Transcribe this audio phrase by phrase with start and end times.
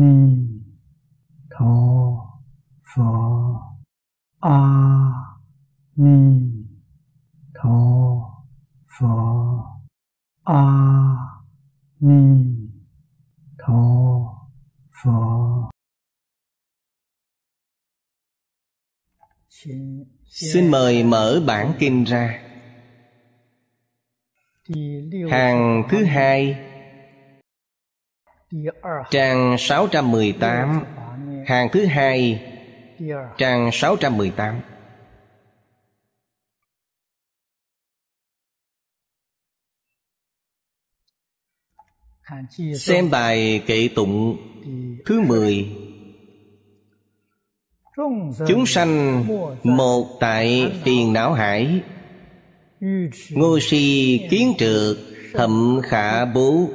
[0.00, 0.14] ni
[1.50, 1.74] tho
[2.94, 3.04] phở
[4.40, 4.60] a
[5.96, 6.18] ni
[7.54, 7.78] tho
[8.98, 9.06] phở
[10.44, 10.64] a
[12.00, 12.22] ni
[13.58, 13.82] tho
[15.02, 15.68] phở
[20.30, 22.44] xin mời mở bản kinh ra.
[25.30, 26.67] Hàng thứ hai
[29.10, 30.84] trang 618
[31.46, 32.42] hàng thứ hai,
[33.38, 34.60] trang 618
[42.76, 44.36] Xem bài kệ tụng
[45.06, 45.76] thứ 10
[48.48, 49.24] Chúng sanh
[49.62, 51.80] một tại phiền não hải.
[53.30, 54.96] Ngô si kiến trượt
[55.32, 56.68] thậm khả bố.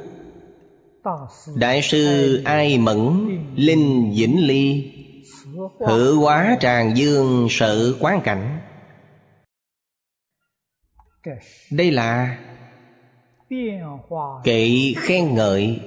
[1.56, 4.92] Đại sư Ai Mẫn, Linh Vĩnh Ly
[5.78, 8.60] Hữu hóa tràng dương sợ quán cảnh.
[11.70, 12.38] Đây là
[14.44, 15.80] kỵ khen ngợi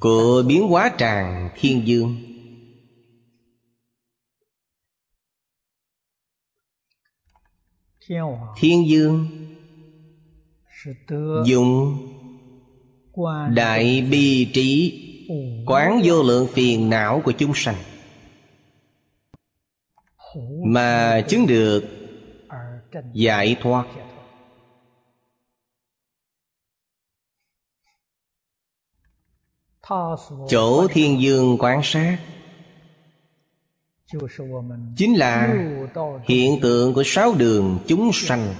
[0.00, 2.16] Của biến hóa tràng thiên dương.
[8.56, 9.43] Thiên dương
[11.46, 11.98] Dùng
[13.54, 15.00] Đại bi trí
[15.66, 17.76] Quán vô lượng phiền não của chúng sanh.
[20.66, 21.84] Mà chứng được
[23.12, 23.86] Giải thoát.
[30.48, 32.18] Chỗ thiên dương quán sát
[34.96, 35.54] Chính là
[36.24, 38.54] hiện tượng của sáu đường chúng sanh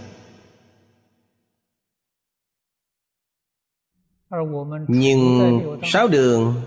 [4.89, 6.62] Nhưng sáu đường.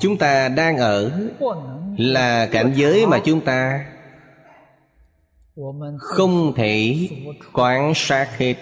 [0.00, 1.28] Chúng ta đang ở
[1.98, 3.86] Là cảnh giới mà chúng ta
[5.98, 7.08] Không thể
[7.52, 8.54] quan sát hết.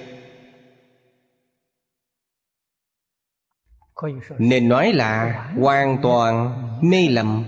[4.38, 7.44] Nên nói là hoàn toàn mê lầm.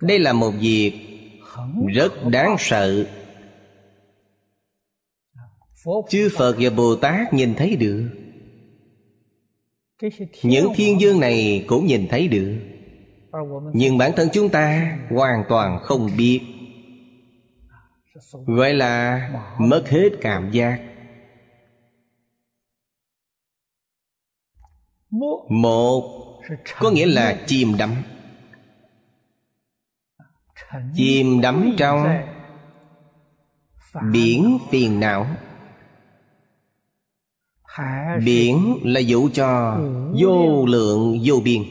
[0.00, 1.11] Đây là một việc
[1.94, 3.06] rất đáng sợ.
[6.08, 8.08] Chư phật và bồ tát nhìn thấy được.
[10.42, 12.58] Những thiên dương này cũng nhìn thấy được.
[13.74, 16.40] Nhưng bản thân chúng ta hoàn toàn không biết.
[18.46, 20.80] Gọi là mất hết cảm giác.
[25.48, 26.40] Một,
[26.78, 27.94] có nghĩa là chìm đắm
[30.94, 32.06] chìm đắm trong
[34.12, 35.26] biển phiền não.
[38.24, 39.80] Biển là dụ cho
[40.20, 41.62] vô lượng vô biên.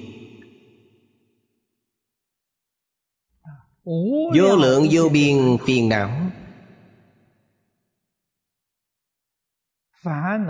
[4.35, 6.09] Vô lượng vô biên phiền não.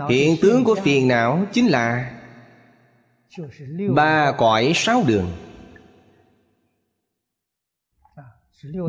[0.08, 2.18] Hiện tướng của phiền não chính là
[3.94, 5.30] ba cõi sáu đường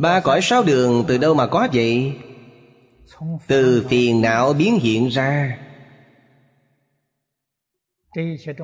[0.01, 2.13] Ba cõi sáu đường từ đâu mà có vậy?
[3.47, 5.57] Từ phiền não biến hiện ra.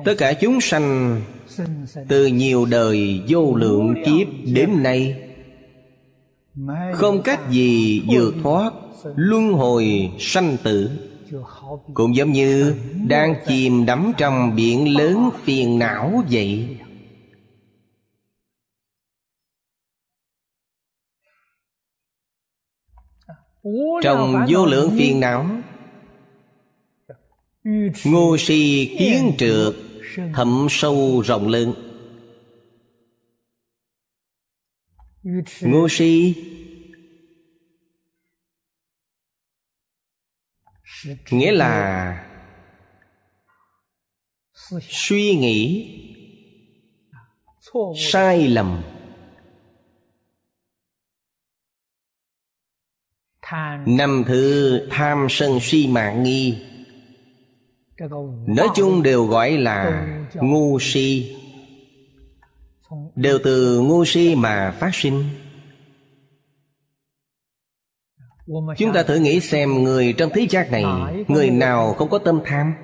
[0.04, 1.20] Tất cả chúng sanh
[2.08, 5.16] Từ nhiều đời vô lượng kiếp đến nay
[6.94, 8.72] Không cách gì vượt thoát
[9.16, 10.90] Luân hồi sanh tử.
[11.94, 12.74] Cũng giống như
[13.08, 16.76] Đang chìm đắm trong biển lớn phiền não vậy
[24.02, 25.46] trong vô lượng phiền não
[28.04, 29.74] ngô si kiến trượt
[30.34, 31.74] thậm sâu rộng lớn.
[35.60, 36.34] Ngô si
[41.30, 42.26] nghĩa là
[44.88, 45.96] suy nghĩ
[47.96, 48.82] sai lầm
[53.86, 56.58] Năm thứ tham sân si mạng nghi.
[58.46, 61.36] Nói chung đều gọi là ngu si.
[63.14, 65.24] Đều từ ngu si mà phát sinh.
[68.78, 70.84] Chúng ta thử nghĩ xem người trong thế gian này
[71.28, 72.74] Người nào không có tâm tham?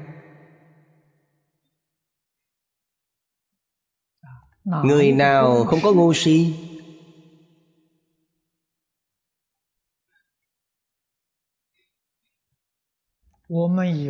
[4.85, 6.55] Người nào không có ngu si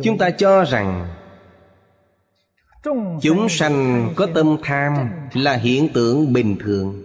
[0.03, 1.07] chúng ta cho rằng
[3.21, 7.03] chúng sanh có tâm tham là hiện tượng bình thường.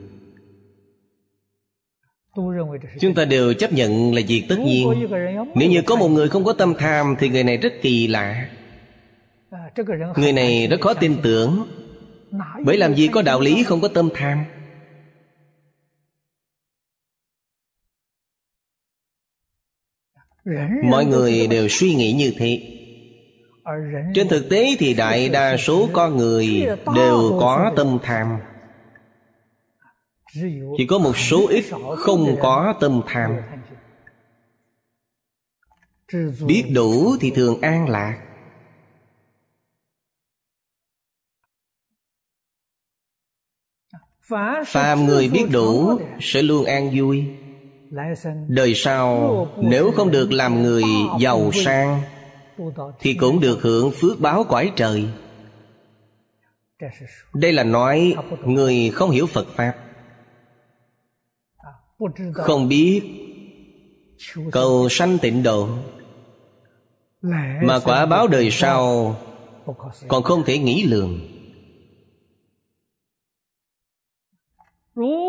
[3.00, 5.08] Chúng ta đều chấp nhận là việc tất nhiên.
[5.54, 8.48] nếu như có một người không có tâm tham thì người này rất kỳ lạ.
[10.16, 11.66] Người này rất khó tin tưởng.
[12.64, 14.44] Bởi làm gì có đạo lý không có tâm tham
[20.84, 22.78] mọi người đều suy nghĩ như thế.
[24.14, 28.38] Trên thực tế thì đại đa số con người đều có tâm tham.
[30.76, 31.64] Chỉ có một số ít
[31.96, 33.36] không có tâm tham.
[36.46, 38.18] Biết đủ thì thường an lạc.
[44.66, 47.26] Phàm người biết đủ sẽ luôn an vui
[48.48, 50.82] đời sau nếu không được làm người
[51.20, 52.02] giàu sang
[53.00, 55.08] thì cũng được hưởng phước báo cõi trời.
[57.34, 59.74] Đây là nói người không hiểu phật pháp.
[62.34, 63.02] Không biết
[64.52, 65.68] cầu sanh tịnh độ
[67.62, 69.16] mà quả báo đời sau
[70.08, 71.31] còn không thể nghĩ lường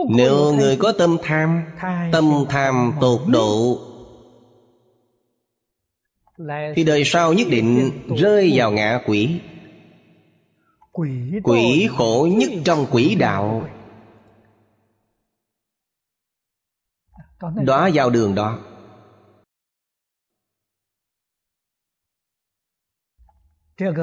[0.09, 1.63] nếu người có tâm tham
[2.11, 3.79] tâm tham tột độ
[6.75, 9.39] thì đời sau nhất định rơi vào ngạ quỷ.
[11.43, 13.69] Quỷ khổ nhất trong quỷ đạo.
[17.65, 18.59] đó vào đường đó.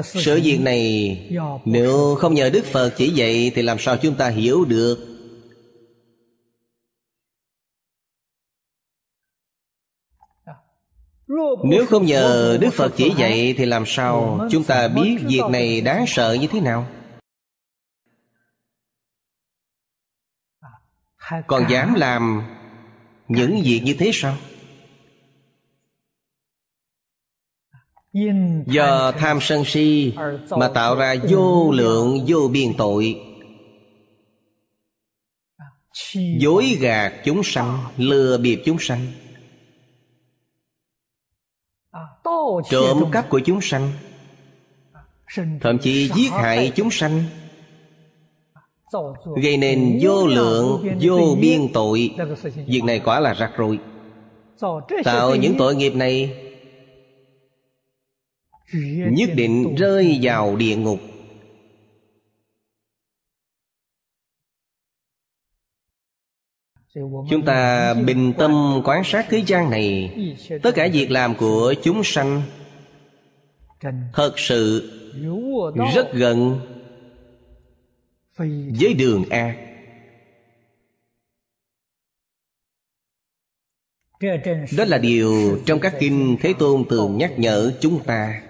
[0.03, 1.17] Sự việc này
[1.65, 5.10] nếu không nhờ đức phật chỉ dạy thì làm sao chúng ta hiểu được
[11.63, 15.81] nếu không nhờ đức phật chỉ dạy thì làm sao chúng ta biết việc này
[15.81, 16.87] đáng sợ như thế nào?
[21.47, 22.43] Còn dám làm
[23.27, 24.37] những việc như thế sao?
[28.65, 30.13] Do tham sân si
[30.49, 33.21] mà tạo ra vô lượng vô biên tội.
[36.39, 39.07] Dối gạt chúng sanh lừa bịp chúng sanh
[42.69, 43.29] trộm cắp.
[43.29, 43.91] của chúng sanh.
[45.61, 47.23] Thậm chí giết hại chúng sanh.
[49.43, 52.15] Gây nên vô lượng vô biên tội.
[52.67, 53.79] Việc này quả là rắc rối.
[55.03, 56.37] Tạo những tội nghiệp này
[59.11, 60.99] nhất định rơi vào địa ngục
[67.29, 70.15] chúng ta bình tâm quan sát thế gian này,
[70.63, 72.41] tất cả việc làm của chúng sanh
[74.13, 74.91] thật sự
[75.95, 76.59] rất gần
[78.79, 79.57] với đường ác
[84.77, 88.41] đó là điều trong các kinh thế tôn thường nhắc nhở chúng ta.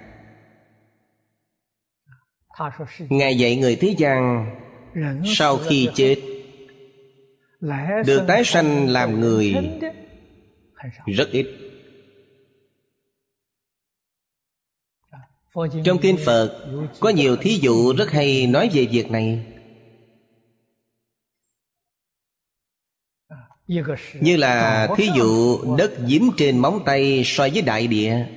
[3.09, 4.45] Ngài dạy người thế gian,
[5.25, 6.30] sau khi chết
[8.05, 9.55] được tái sanh làm người
[11.05, 11.47] rất ít.
[15.85, 19.45] Trong kinh phật có nhiều thí dụ rất hay nói về việc này.
[24.13, 28.27] Như là thí dụ đất dính trên móng tay so với đại địa.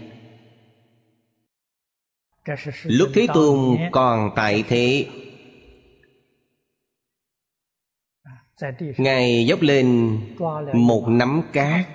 [2.84, 5.06] Lúc thế tôn còn tại thế
[8.96, 10.18] ngài dốc lên
[10.72, 11.86] một nắm cát.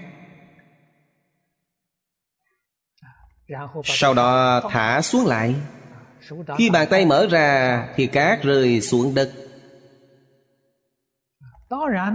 [3.84, 5.56] Sau đó thả xuống lại.
[6.58, 9.32] Khi bàn tay mở ra thì cát rơi xuống đất.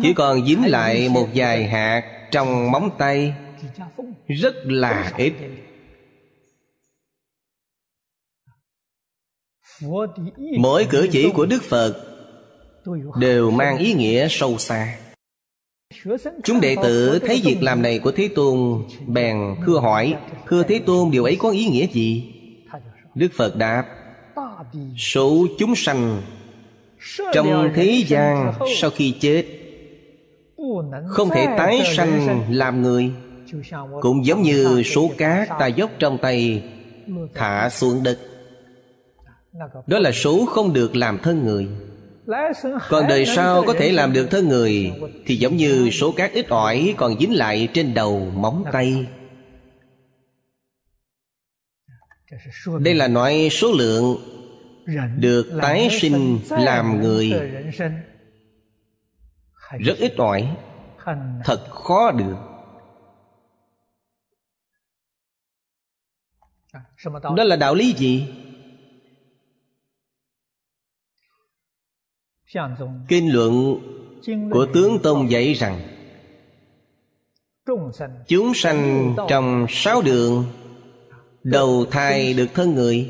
[0.03, 3.35] Chỉ còn dính lại một vài hạt trong móng tay.
[4.27, 5.35] Rất là ít.
[10.59, 12.13] Mỗi cử chỉ của đức phật
[13.17, 14.99] đều mang ý nghĩa sâu xa.
[16.45, 19.37] Chúng đệ tử thấy việc làm này của thế tôn bèn
[19.67, 20.14] thưa hỏi
[20.49, 22.33] thưa thế tôn điều ấy có ý nghĩa gì?
[23.14, 23.85] Đức phật đáp
[24.99, 26.23] số chúng sanh
[27.33, 29.45] trong thế gian sau khi chết
[31.09, 33.11] không thể tái sanh làm người
[34.00, 36.62] cũng giống như số cát ta dốc trong tay
[37.35, 38.19] thả xuống đất.
[39.87, 41.69] Đó là số không được làm thân người
[42.88, 44.93] còn đời sau có thể làm được thân người
[45.26, 49.07] thì giống như số cát ít ỏi còn dính lại trên đầu móng tay.
[52.81, 54.16] Đây là nói số lượng
[55.19, 57.33] được tái sinh làm người.
[59.78, 60.57] Rất ít ỏi
[61.45, 62.37] thật khó được.
[67.37, 68.26] Đó là đạo lý gì
[73.09, 73.79] kinh luận
[74.51, 75.81] của tướng tông dạy rằng
[78.27, 80.45] chúng sanh trong sáu đường
[81.43, 83.07] đầu thai được thân người.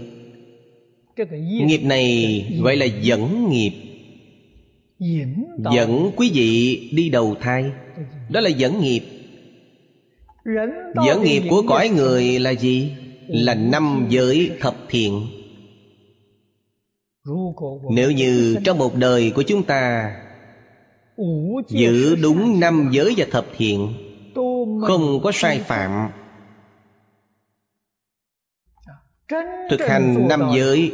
[1.66, 3.72] Nghiệp này gọi là dẫn nghiệp.
[5.74, 7.64] Dẫn quý vị đi đầu thai.
[8.30, 9.02] Đó là dẫn nghiệp.
[11.06, 12.92] Dẫn nghiệp của cõi người là gì?
[13.28, 15.26] Là năm giới thập thiện
[17.90, 20.14] nếu như trong một đời của chúng ta
[21.68, 23.94] giữ đúng năm giới và thập thiện,
[24.86, 26.10] không có sai phạm,
[29.70, 30.92] thực hành năm giới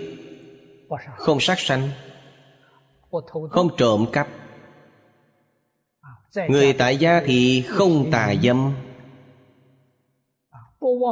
[1.16, 1.88] không sát sanh,
[3.50, 4.28] không trộm cắp.
[6.48, 8.72] Người tại gia thì không tà dâm,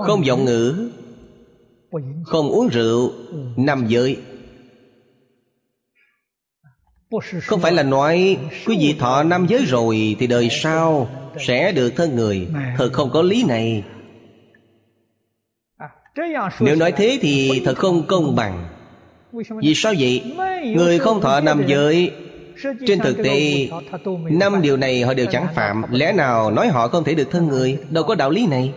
[0.06, 0.90] không giọng ngữ,
[2.25, 3.12] không uống rượu,
[3.56, 4.16] năm giới
[7.42, 8.36] không phải là nói,
[8.66, 11.08] quý vị thọ năm giới rồi thì đời sau
[11.46, 12.48] sẽ được thân người.
[12.76, 13.84] Thật không có lý này.
[16.60, 18.68] Nếu nói thế thì thật không công bằng.
[19.62, 20.34] Vì sao vậy?
[20.76, 22.12] Người không thọ năm giới,
[22.86, 23.68] trên thực tế,
[24.30, 25.82] năm điều này họ đều chẳng phạm.
[25.90, 27.78] Lẽ nào nói họ không thể được thân người?
[27.90, 28.72] Đâu có đạo lý này.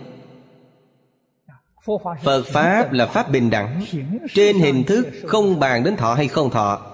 [2.24, 3.86] Phật pháp là pháp bình đẳng.
[4.34, 6.91] Trên hình thức không bàn đến thọ hay không thọ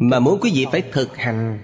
[0.00, 1.62] mà muốn quý vị phải thực hành.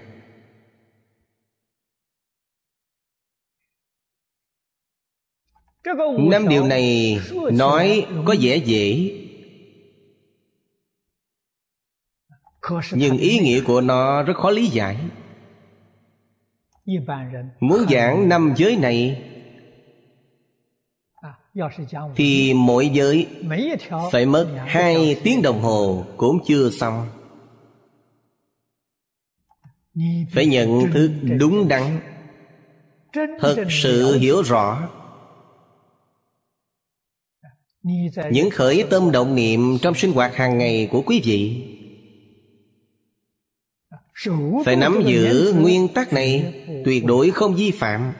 [6.29, 7.17] Năm điều này
[7.53, 9.17] nói có vẻ dễ.
[12.91, 14.97] Nhưng ý nghĩa của nó rất khó lý giải.
[17.59, 19.23] Muốn giảng năm giới này,
[22.15, 23.27] thì mỗi giới
[24.11, 27.07] phải mất hai tiếng đồng hồ cũng chưa xong
[30.31, 31.99] phải nhận thức đúng đắn,
[33.39, 34.89] thật sự hiểu rõ.
[38.31, 41.67] Những khởi tâm động niệm trong sinh hoạt hàng ngày của quý vị
[44.65, 46.53] phải nắm giữ nguyên tắc này
[46.85, 48.13] tuyệt đối không vi phạm.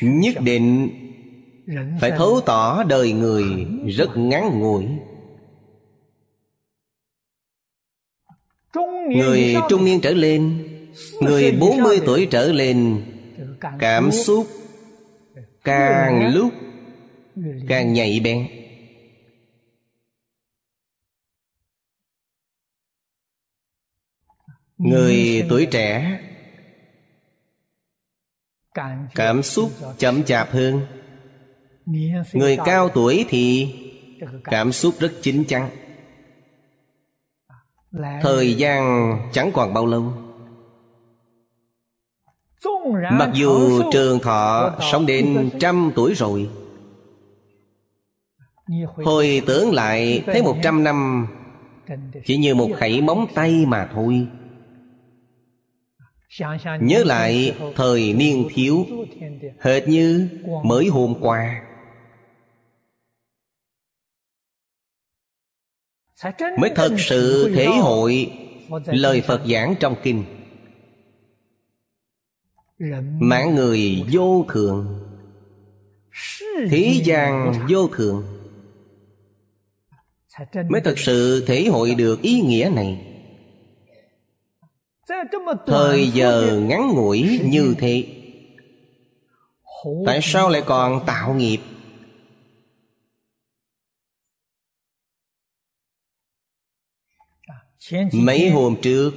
[0.00, 0.90] Nhất định
[2.00, 3.44] phải thấu tỏ đời người
[3.86, 4.86] rất ngắn ngủi.
[9.08, 10.68] Người trung niên trở lên
[11.20, 13.02] người 40 tuổi trở lên
[13.78, 14.46] cảm xúc
[15.64, 16.52] càng lúc
[17.68, 18.48] càng nhạy bén.
[24.78, 26.20] Người tuổi trẻ
[29.14, 30.86] cảm xúc chậm chạp hơn.
[32.32, 33.74] Người cao tuổi thì
[34.44, 35.85] cảm xúc rất chín chắn
[38.22, 40.12] thời gian chẳng còn bao lâu.
[43.12, 46.48] Mặc dù trường thọ sống đến trăm tuổi rồi
[49.04, 51.26] hồi tưởng lại thấy một trăm năm
[52.24, 54.26] chỉ như một khẩy móng tay mà thôi.
[56.80, 58.86] Nhớ lại thời niên thiếu
[59.60, 60.28] hệt như
[60.64, 61.62] mới hôm qua
[66.58, 68.32] mới thật sự thể hội
[68.86, 70.24] lời phật giảng trong kinh.
[73.20, 75.02] Mạng người vô thường
[76.70, 78.24] thế gian vô thường
[80.70, 83.12] mới thật sự thể hội được ý nghĩa này.
[85.66, 88.04] Thời giờ ngắn ngủi như thế,
[90.06, 91.58] tại sao lại còn tạo nghiệp?
[98.12, 99.12] Mấy hôm trước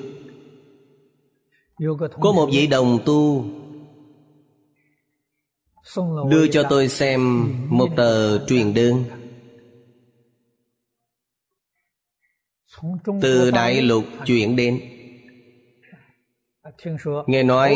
[2.22, 3.46] có một vị đồng tu
[6.30, 9.04] đưa cho tôi xem một tờ truyền đơn.
[13.22, 14.82] Từ đại lục chuyển đến.
[17.28, 17.74] Nghe nói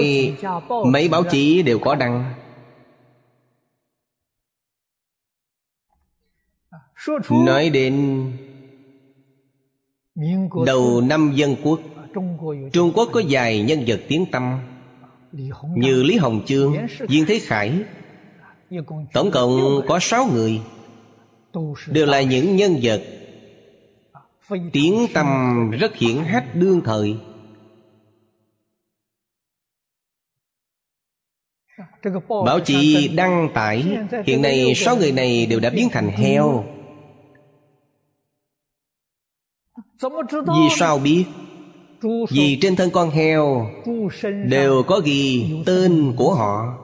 [0.85, 2.33] mấy báo chí đều có đăng.
[7.29, 8.23] Nói đến
[10.65, 11.79] đầu năm dân quốc.
[12.73, 14.59] Trung quốc có vài nhân vật tiếng tâm.
[15.75, 17.83] Như Lý Hồng Chương Viên Thế Khải
[19.13, 20.61] Tổng cộng có sáu người.
[21.87, 23.01] Đều là những nhân vật
[24.73, 25.27] Tiếng tâm
[25.71, 27.17] rất hiển hách đương thời.
[32.45, 36.65] Bảo trì đăng tải Hiện nay sáu người này đều đã biến thành heo
[40.01, 41.25] Vì sao biết?
[42.29, 43.69] Vì trên thân con heo
[44.45, 46.79] Đều có ghi tên của họ.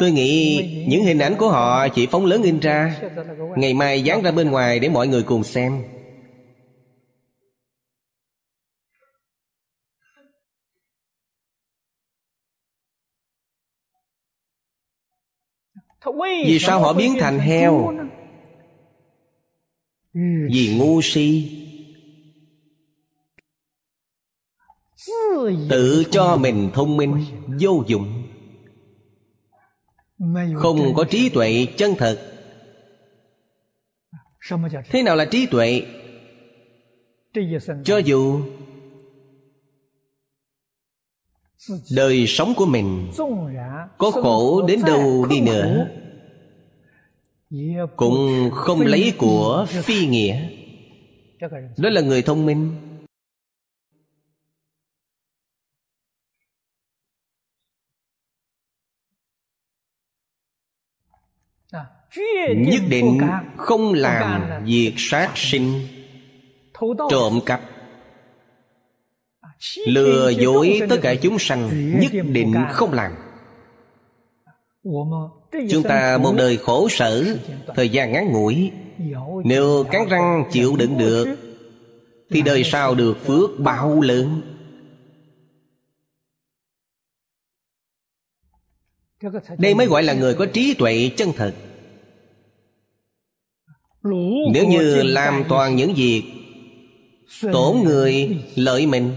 [0.00, 3.00] Tôi nghĩ những hình ảnh của họ chỉ phóng lớn in ra.
[3.56, 5.82] Ngày mai dán ra bên ngoài để mọi người cùng xem
[16.44, 17.94] Vì sao họ biến thành heo?
[20.52, 21.58] Vì ngu si.
[25.70, 27.24] Tự cho mình thông minh,
[27.60, 28.22] Vô dụng.
[30.56, 32.32] Không có trí tuệ chân thật.
[34.90, 35.82] Thế nào là trí tuệ?
[37.84, 38.40] Cho dù
[41.96, 43.10] đời sống của mình
[43.98, 45.88] có khổ đến đâu đi nữa.
[47.96, 50.48] Cũng không lấy của phi nghĩa.
[51.76, 52.88] Đó là người thông minh.
[62.56, 63.20] Nhất định
[63.56, 65.80] không làm việc sát sinh,
[67.10, 67.71] trộm cắp
[69.86, 73.12] lừa dối tất cả chúng sanh nhất định không làm.
[75.70, 77.36] Chúng ta một đời khổ sở
[77.74, 78.70] thời gian ngắn ngủi.
[79.44, 81.36] Nếu cắn răng chịu đựng được
[82.30, 84.42] thì đời sau được phước bao lớn.
[89.58, 91.54] Đây mới gọi là người có trí tuệ chân thật.
[94.52, 96.22] Nếu như làm toàn những việc
[97.52, 99.10] tổn người lợi mình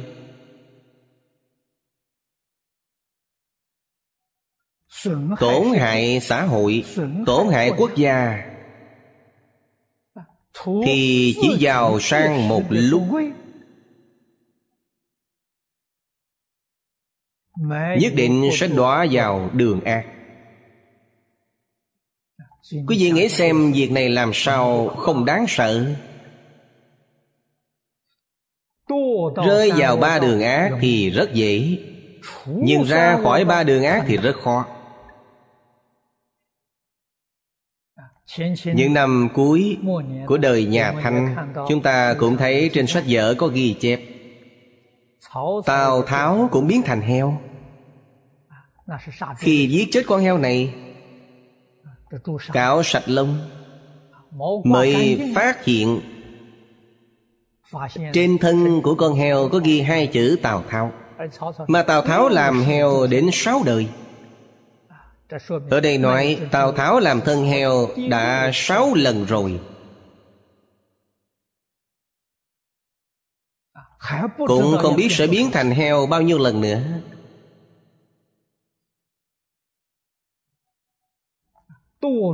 [5.39, 6.83] tổn hại xã hội
[7.25, 8.45] tổn hại quốc gia.
[10.85, 13.03] Thì chỉ giàu sang một lúc.
[17.99, 20.05] nhất định sẽ đọa vào đường ác
[22.87, 25.85] quý vị nghĩ xem việc này làm sao không đáng sợ?
[29.47, 31.77] Rơi vào ba đường ác thì rất dễ.
[32.47, 34.74] Nhưng ra khỏi ba đường ác thì rất khó
[38.73, 39.77] những năm cuối
[40.25, 41.35] của đời nhà thanh
[41.69, 43.99] chúng ta cũng thấy trên sách vở có ghi chép.
[45.65, 47.41] Tào tháo cũng biến thành heo.
[49.37, 50.73] Khi giết chết con heo này
[52.53, 53.37] cạo sạch lông
[54.63, 56.01] mới phát hiện.
[58.13, 60.91] Trên thân của con heo có ghi hai chữ tào tháo.
[61.67, 63.87] Mà tào tháo làm heo đến sáu đời
[65.69, 69.59] ở đây nói, Tào Tháo làm thân heo đã sáu lần rồi.
[74.37, 76.81] Cũng không biết sẽ biến thành heo bao nhiêu lần nữa.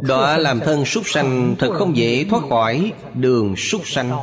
[0.03, 4.17] Đó làm thân súc sanh Thật không dễ thoát khỏi đường súc sanh.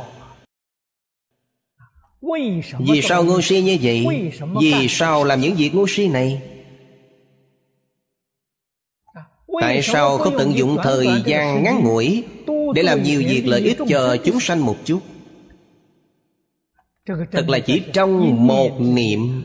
[2.79, 4.31] Vì sao ngu si như vậy?
[4.61, 6.48] Vì sao làm những việc ngu si này?
[9.61, 12.23] Tại sao không tận dụng thời gian ngắn ngủi
[12.75, 14.99] Để làm nhiều việc lợi ích cho chúng sanh một chút?
[17.31, 19.43] Thật là chỉ trong một niệm.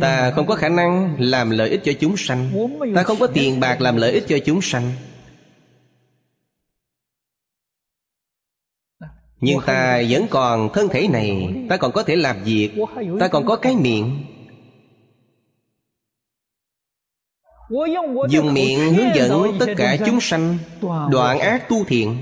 [0.00, 2.50] Ta không có khả năng làm lợi ích cho chúng sanh.
[2.94, 4.92] Ta không có tiền bạc làm lợi ích cho chúng sanh.
[9.40, 11.54] Nhưng ta vẫn còn thân thể này.
[11.68, 12.70] Ta còn có thể làm việc.
[13.20, 14.24] Ta còn có cái miệng
[18.28, 20.58] Dùng miệng hướng dẫn tất cả chúng sanh
[21.10, 22.16] Đoạn ác tu thiện.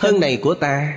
[0.00, 0.92] Thân này của ta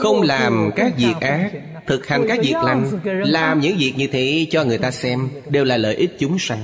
[0.00, 1.50] Không làm các việc ác
[1.86, 5.64] Thực hành các việc lành Làm những việc như thế cho người ta xem Đều
[5.64, 6.58] là lợi ích chúng sanh.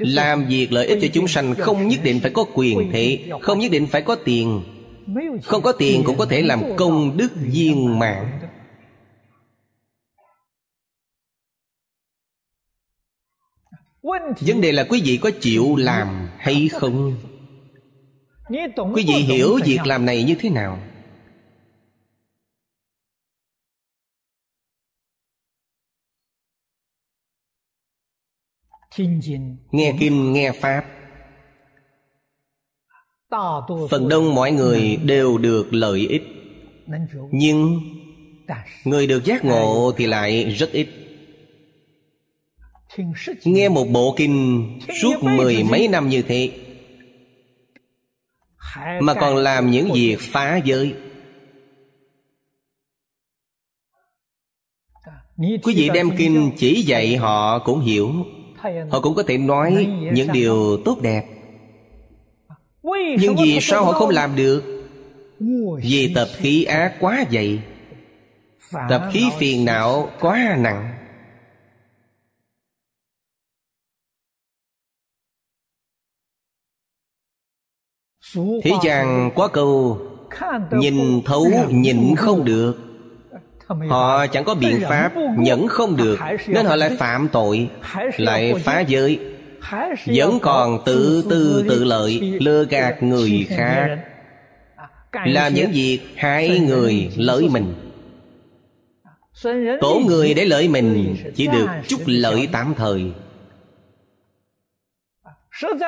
[0.00, 3.58] Làm việc lợi ích cho chúng sanh Không nhất định phải có quyền thế Không
[3.58, 4.62] nhất định phải có tiền.
[5.42, 8.47] Không có tiền cũng có thể làm công đức viên mạng
[14.40, 17.16] vấn đề là quý vị có chịu làm hay không?
[18.94, 20.78] Quý vị hiểu việc làm này như thế nào?
[29.70, 30.84] Nghe kinh nghe pháp.
[33.90, 36.22] Phần đông mọi người đều được lợi ích.
[37.30, 37.80] Nhưng
[38.84, 41.07] người được giác ngộ thì lại rất ít
[43.44, 44.64] nghe một bộ kinh
[45.02, 46.50] suốt mười mấy năm như thế,
[49.00, 50.94] mà còn làm những việc phá giới.
[55.38, 58.12] Quý vị đem kinh chỉ dạy họ cũng hiểu.
[58.90, 61.24] Họ cũng có thể nói những điều tốt đẹp.
[63.20, 64.84] Nhưng vì sao họ không làm được?
[65.82, 67.62] Vì tập khí ác quá dày,
[68.88, 70.97] tập khí phiền não quá nặng.
[78.34, 79.98] Thế gian có câu
[80.70, 82.74] nhìn thấu nhịn không được.
[83.88, 87.68] Họ chẳng có biện pháp nhẫn không được nên họ lại phạm tội
[88.16, 89.18] lại phá giới.
[90.06, 93.98] Vẫn còn tự tư tự lợi lừa gạt người khác.
[95.24, 97.74] làm những việc hại người lợi mình.
[99.80, 103.12] Tổ người để lợi mình chỉ được chút lợi tạm thời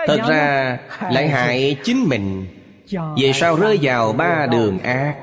[0.06, 0.78] thật ra
[1.10, 2.46] lại hại chính mình.
[3.22, 5.16] về sau rơi vào ba đường ác.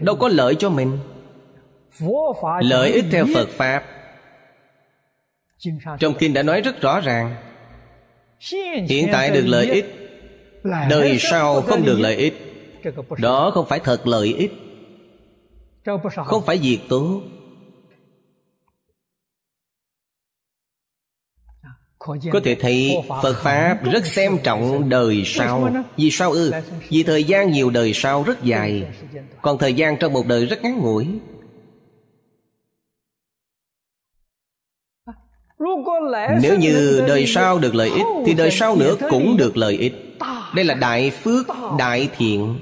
[0.00, 0.98] Đâu có lợi cho mình.
[2.60, 3.84] Lợi ích theo phật pháp.
[5.98, 7.36] Trong kinh đã nói rất rõ ràng.
[8.88, 10.10] Hiện tại được lợi ích.
[10.90, 12.34] đời sau không được lợi ích.
[13.18, 14.52] Đó không phải thật lợi ích.
[16.26, 17.20] Không phải việc tốt
[22.32, 25.70] có thể thấy phật pháp rất xem trọng đời sau.
[25.96, 26.52] Vì sao ư?
[26.88, 28.86] Vì thời gian nhiều đời sau rất dài.
[29.42, 31.06] Còn thời gian trong một đời rất ngắn ngủi.
[36.42, 40.18] Nếu như đời sau được lợi ích, thì đời sau nữa cũng được lợi ích.
[40.54, 41.46] Đây là đại phước,
[41.78, 42.58] đại thiện.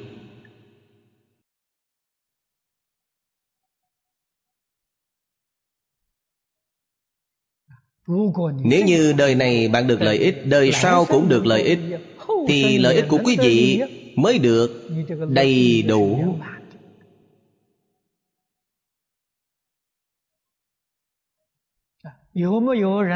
[8.64, 11.78] Nếu như đời này bạn được lợi ích đời sau cũng được lợi ích
[12.48, 13.80] thì lợi ích của quý vị
[14.16, 14.88] mới được
[15.28, 16.34] đầy đủ.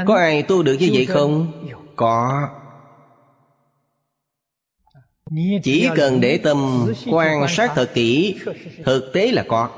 [0.07, 1.53] có ai tu được như vậy không?
[1.96, 2.49] có.
[5.62, 8.37] Chỉ cần để tâm quan sát thật kỹ
[8.85, 9.70] thực tế là có.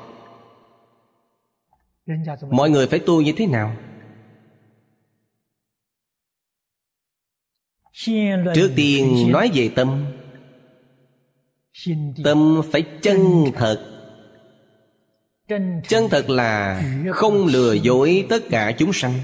[2.51, 3.77] Mọi người phải tu như thế nào
[8.55, 10.07] trước tiên nói về tâm.
[12.25, 13.19] Tâm phải chân
[13.55, 14.05] thật.
[15.89, 16.83] chân thật là
[17.13, 19.21] không lừa dối tất cả chúng sanh.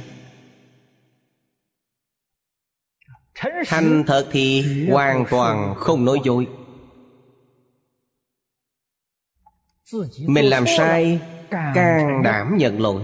[3.67, 6.47] Thành thật thì hoàn toàn không nói dối.
[10.27, 13.03] Mình làm sai can đảm nhận lỗi.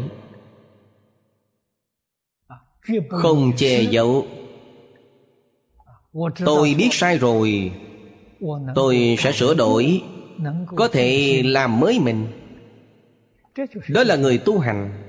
[3.11, 4.27] Không che giấu
[6.45, 7.73] tôi biết sai rồi.
[8.75, 10.03] Tôi sẽ sửa đổi.
[10.77, 12.27] Có thể làm mới mình.
[13.89, 15.03] Đó là người tu hành.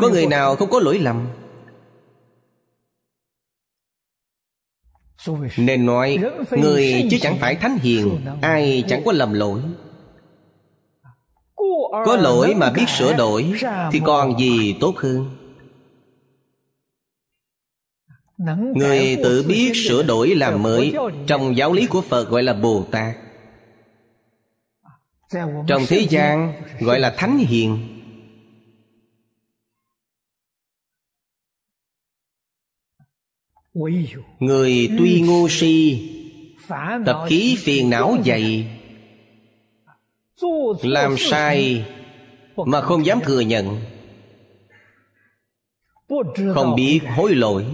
[0.00, 1.28] Có người nào không có lỗi lầm?
[5.56, 6.18] Nên nói,
[6.50, 9.60] người chứ chẳng phải thánh hiền, ai chẳng có lầm lỗi.
[11.90, 13.52] Có lỗi mà biết sửa đổi,
[13.92, 15.35] thì còn gì tốt hơn?
[18.74, 20.94] Người tự biết sửa đổi làm mới
[21.26, 23.16] trong giáo lý của phật gọi là bồ tát.
[25.66, 27.78] Trong thế gian gọi là thánh hiền.
[34.40, 36.08] Người tuy ngu si
[37.06, 38.78] tập khí phiền não dày.
[40.82, 41.84] làm sai
[42.56, 43.80] mà không dám thừa nhận.
[46.54, 47.64] Không biết hối lỗi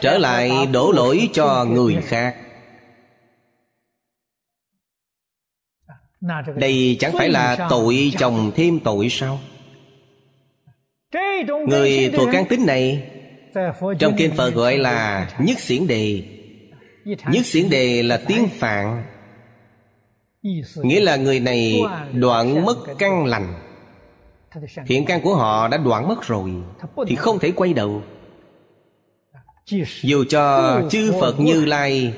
[0.00, 2.36] trở lại đổ lỗi cho người khác.
[6.56, 9.38] Đây chẳng phải là tội chồng thêm tội sao
[11.68, 13.10] người thuộc căn tính này,
[13.98, 16.22] trong kinh phật gọi là nhất xiển đề.
[17.04, 19.04] Nhất xiển đề là tiếng phạn.
[20.82, 21.80] Nghĩa là người này
[22.12, 23.54] đoạn mất căn lành.
[24.86, 26.50] Thiện căn của họ đã đoạn mất rồi,
[27.06, 28.02] thì không thể quay đầu
[30.02, 32.14] dù cho chư phật như lai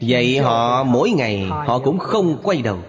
[0.00, 2.82] vậy họ mỗi ngày họ cũng không quay đầu.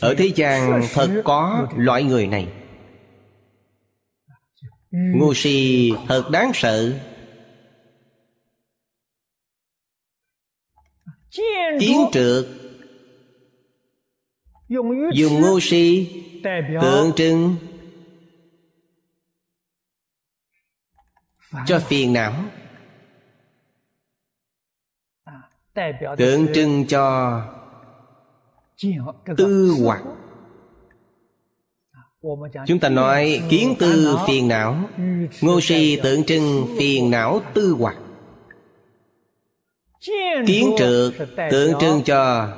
[0.00, 2.48] Ở thế gian thật có loại người này.
[4.90, 6.92] Ngu si thật đáng sợ.
[11.80, 12.57] Kiến trượt
[14.68, 16.08] dùng ngu si
[16.72, 17.56] tượng trưng
[21.66, 22.32] cho phiền não.
[26.18, 27.42] Tượng trưng cho
[29.36, 30.02] tư hoặc.
[32.66, 34.88] Chúng ta nói kiến tư phiền não.
[35.40, 37.96] ngô si tượng trưng phiền não tư hoặc.
[40.46, 42.48] Kiến trượt tượng trưng cho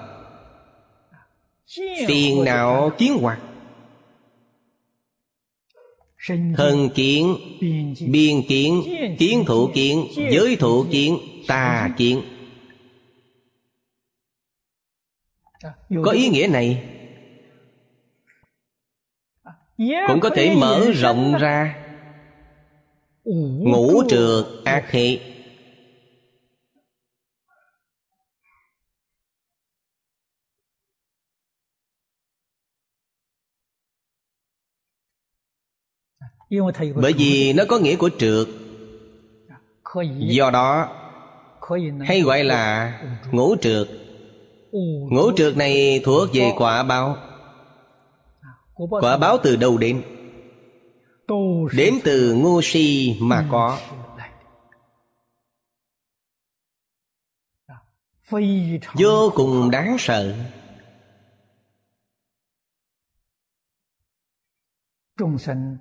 [2.08, 3.40] phiền não kiến hoạt.
[6.56, 7.36] Thân kiến,
[8.10, 8.82] biên kiến
[9.18, 12.22] kiến thủ kiến, giới thủ kiến, tà kiến.
[16.04, 16.82] Có ý nghĩa này,
[19.78, 21.76] cũng có thể mở rộng ra.
[23.58, 25.29] Ngũ trượt ác hệ
[36.94, 38.46] bởi vì nó có nghĩa của trượt.
[40.18, 40.88] do đó
[42.06, 42.92] hay gọi là
[43.30, 43.88] ngũ trượt.
[45.10, 47.16] Ngũ trượt này thuộc về quả báo.
[48.74, 50.02] Quả báo từ đâu đến?
[51.72, 53.78] Đến từ ngu si mà có.
[58.94, 60.34] vô cùng đáng sợ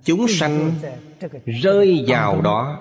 [0.04, 0.72] chúng sanh
[1.62, 2.78] rơi vào đó.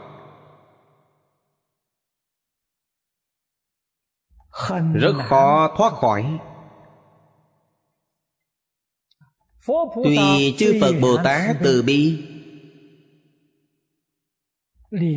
[4.93, 6.39] Rất khó thoát khỏi.
[10.03, 12.25] Tuy chư phật bồ tát từ bi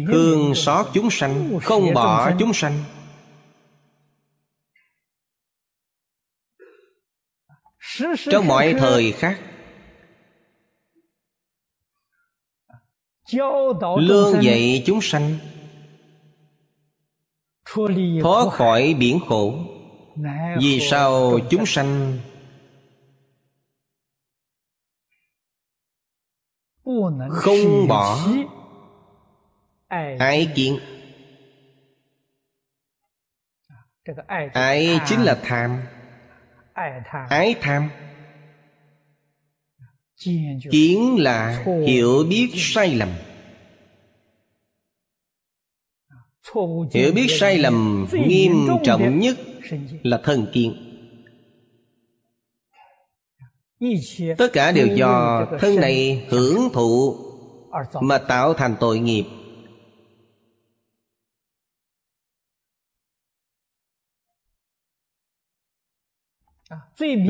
[0.07, 2.85] thương xót chúng sanh không bỏ chúng sanh.
[8.31, 9.51] trong mọi thời khắc
[13.96, 15.38] lương dạy chúng sanh.
[18.22, 19.54] Thoát khỏi biển khổ.
[20.60, 22.18] Vì sao chúng sanh.
[27.30, 28.18] không bỏ
[30.18, 30.78] ái kiến
[34.52, 35.82] ái chính là tham?
[37.28, 37.90] Ái tham
[40.70, 43.08] kiến là hiểu biết sai lầm.
[46.94, 49.38] Hiểu biết sai lầm nghiêm trọng nhất
[50.02, 50.88] là thân kiến.
[54.38, 57.16] Tất cả đều do thân này hưởng thụ
[58.00, 59.24] mà tạo thành tội nghiệp.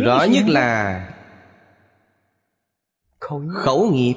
[0.04, 1.08] Rõ nhất là
[3.54, 4.14] khẩu nghiệp.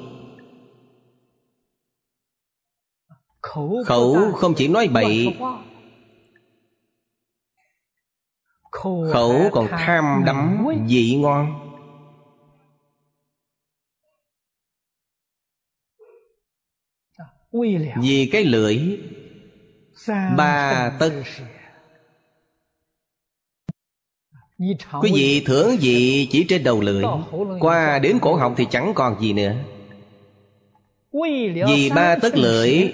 [3.86, 5.38] Khẩu không chỉ nói bậy.
[9.12, 11.62] khẩu còn tham đắm vị ngon.
[18.00, 18.78] Vì cái lưỡi
[20.36, 21.22] ba tất
[25.02, 27.04] quý vị thưởng vị chỉ trên đầu lưỡi?
[27.60, 29.54] Qua đến cổ họng thì chẳng còn gì nữa.
[31.66, 32.92] Vì ba tất lưỡi.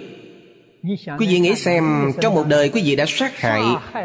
[1.19, 3.63] quý vị nghĩ xem trong một đời quý vị đã sát hại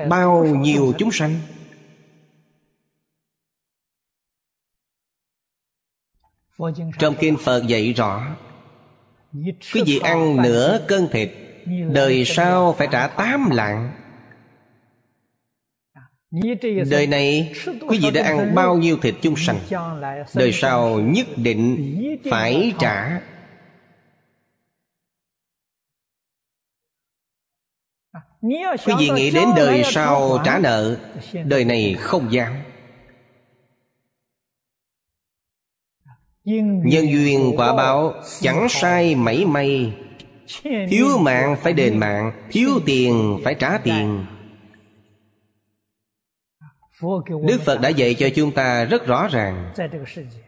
[0.10, 1.39] bao nhiêu chúng sanh?
[7.00, 8.36] Trong kinh phật dạy rõ
[9.74, 11.32] quý vị ăn nửa cân thịt
[11.91, 13.91] đời sau phải trả tám lạng
[16.90, 17.54] đời này
[17.88, 19.60] quý vị đã ăn bao nhiêu thịt chung sanh
[20.36, 21.78] đời sau nhất định
[22.30, 23.22] phải trả.
[28.86, 30.98] Quý vị nghĩ đến đời sau trả nợ
[31.46, 32.54] đời này không dám
[36.84, 39.94] nhân duyên quả báo chẳng sai mảy may.
[40.90, 44.26] Thiếu mạng phải đền mạng thiếu tiền phải trả tiền
[47.02, 49.74] Đức Phật đã dạy cho chúng ta rất rõ ràng.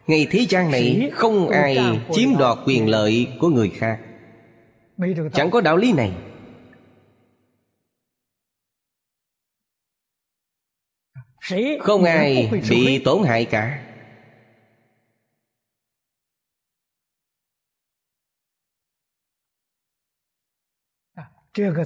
[0.06, 4.00] Ngày thế gian này không ai chiếm đoạt quyền lợi của người khác.
[5.32, 6.12] Chẳng có đạo lý này.
[11.80, 13.86] Không ai bị tổn hại cả.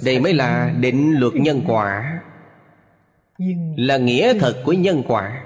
[0.05, 2.21] Đây mới là định luật nhân quả
[3.77, 5.45] là nghĩa thật của nhân quả.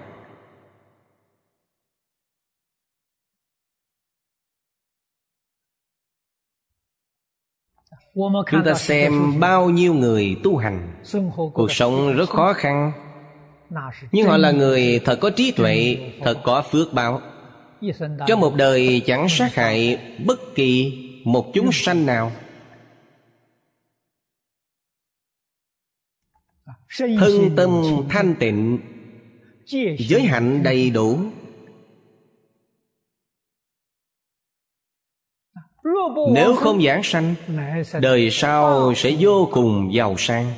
[8.51, 11.03] Chúng ta xem bao nhiêu người tu hành.
[11.55, 12.93] Cuộc sống rất khó khăn.
[14.13, 17.21] Nhưng họ là người thật có trí tuệ thật có phước báo.
[18.27, 20.93] Trong một đời chẳng sát hại bất kỳ
[21.25, 22.33] một chúng sanh nào
[26.97, 27.71] thân tâm
[28.09, 28.79] thanh tịnh,
[29.99, 31.19] giới hạnh đầy đủ.
[36.35, 37.35] Nếu không giảng sanh,
[38.01, 40.53] đời sau sẽ vô cùng giàu sang.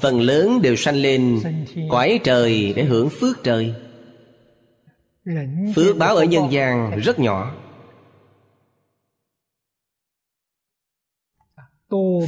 [0.00, 1.40] Phần lớn đều sanh lên
[1.90, 3.74] cõi trời để hưởng phước trời.
[5.74, 7.54] Phước báo ở nhân gian rất nhỏ.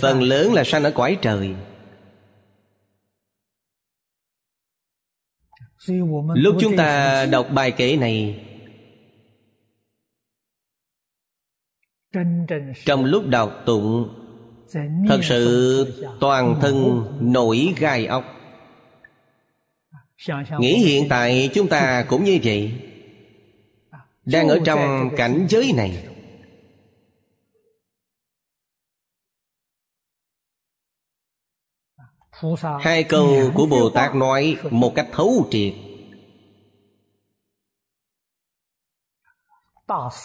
[0.00, 1.54] Phần lớn là sanh ở cõi trời.
[6.34, 8.42] Lúc chúng ta đọc bài kể này
[12.84, 14.08] trong lúc đọc tụng
[15.08, 15.86] thật sự
[16.20, 18.24] toàn thân nổi gai ốc.
[20.58, 22.72] Nghĩ hiện tại chúng ta cũng như vậy.
[24.24, 26.06] Đang ở trong cảnh giới này
[32.80, 35.74] hai câu của bồ tát nói một cách thấu triệt.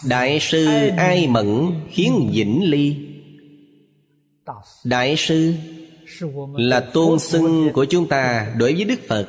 [0.07, 3.07] Đại sư ai mẫn khiến vĩnh ly?
[4.83, 5.53] Đại sư
[6.53, 9.27] là tôn xưng của chúng ta đối với đức phật.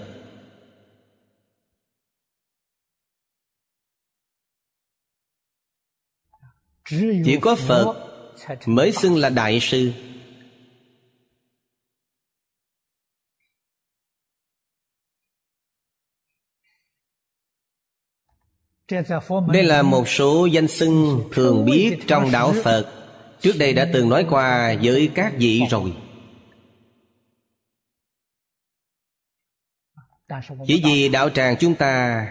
[7.24, 7.94] Chỉ có phật
[8.66, 9.92] mới xưng là đại sư
[19.52, 22.86] đây là một số danh xưng thường biết trong đạo phật.
[23.40, 25.92] Trước đây đã từng nói qua với các vị rồi.
[30.66, 32.26] Chỉ vì đạo tràng chúng ta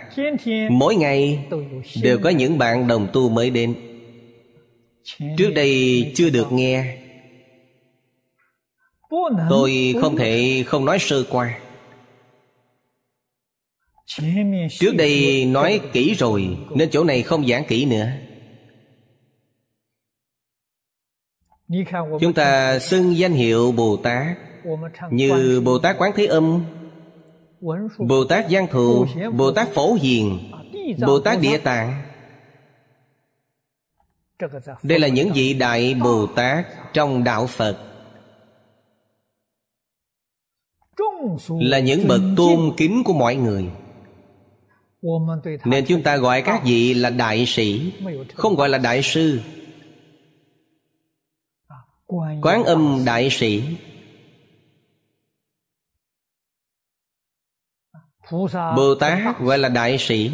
[0.71, 1.45] mỗi ngày
[2.01, 3.75] đều có những bạn đồng tu mới đến.
[5.37, 6.97] Trước đây chưa được nghe.
[9.49, 11.59] Tôi không thể không nói sơ qua
[14.79, 18.07] Trước đây nói kỹ rồi, Nên chỗ này không giảng kỹ nữa.
[22.19, 24.37] Chúng ta xưng danh hiệu Bồ Tát
[25.11, 26.65] Như Bồ Tát Quán Thế Âm,
[27.97, 30.51] Bồ Tát Giang Thù, Bồ Tát Phổ Hiền,
[31.07, 32.01] Bồ Tát Địa Tạng.
[34.83, 37.77] Đây là những vị Đại Bồ Tát Trong Đạo Phật.
[41.49, 43.69] Là những bậc tôn kính của mọi người
[45.65, 47.93] nên chúng ta gọi các vị là đại sĩ
[48.33, 49.39] không gọi là đại sư.
[52.41, 53.63] quán âm đại sĩ.
[58.75, 60.31] bồ tát gọi là đại sĩ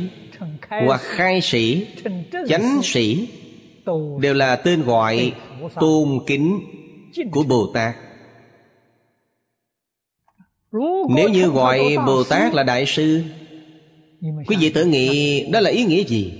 [0.85, 1.87] hoặc khai sĩ
[2.47, 3.29] chánh sĩ
[4.19, 5.33] đều là tên gọi
[5.75, 6.59] tôn kính
[7.31, 7.95] của bồ tát.
[11.09, 13.23] nếu như gọi bồ tát là đại sư
[14.21, 16.33] quý vị tự nghĩ đó là ý nghĩa gì?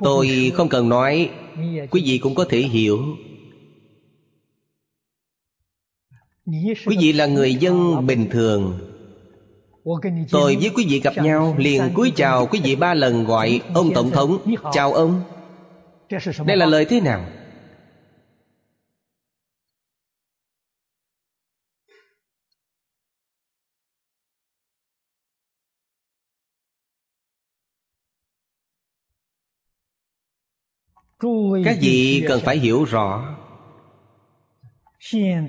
[0.00, 1.30] Tôi không cần nói
[1.90, 2.98] quý vị cũng có thể hiểu.
[6.86, 8.78] Quý vị là người dân bình thường.
[10.30, 13.90] Tôi với quý vị gặp nhau liền cúi chào quý vị ba lần gọi ông
[13.94, 14.38] tổng thống
[14.72, 15.22] chào ông.
[16.46, 17.26] Đây là lời thế nào
[31.64, 33.36] các vị cần phải hiểu rõ?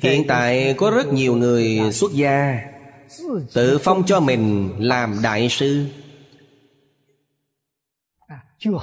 [0.01, 2.61] Hiện tại có rất nhiều người xuất gia
[3.53, 5.86] tự phong cho mình làm đại sư.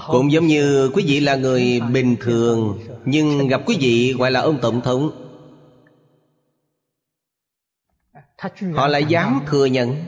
[0.07, 4.41] Cũng giống như quý vị là người bình thường nhưng gặp quý vị gọi là
[4.41, 5.11] ông tổng thống.
[8.74, 10.05] Họ lại dám thừa nhận.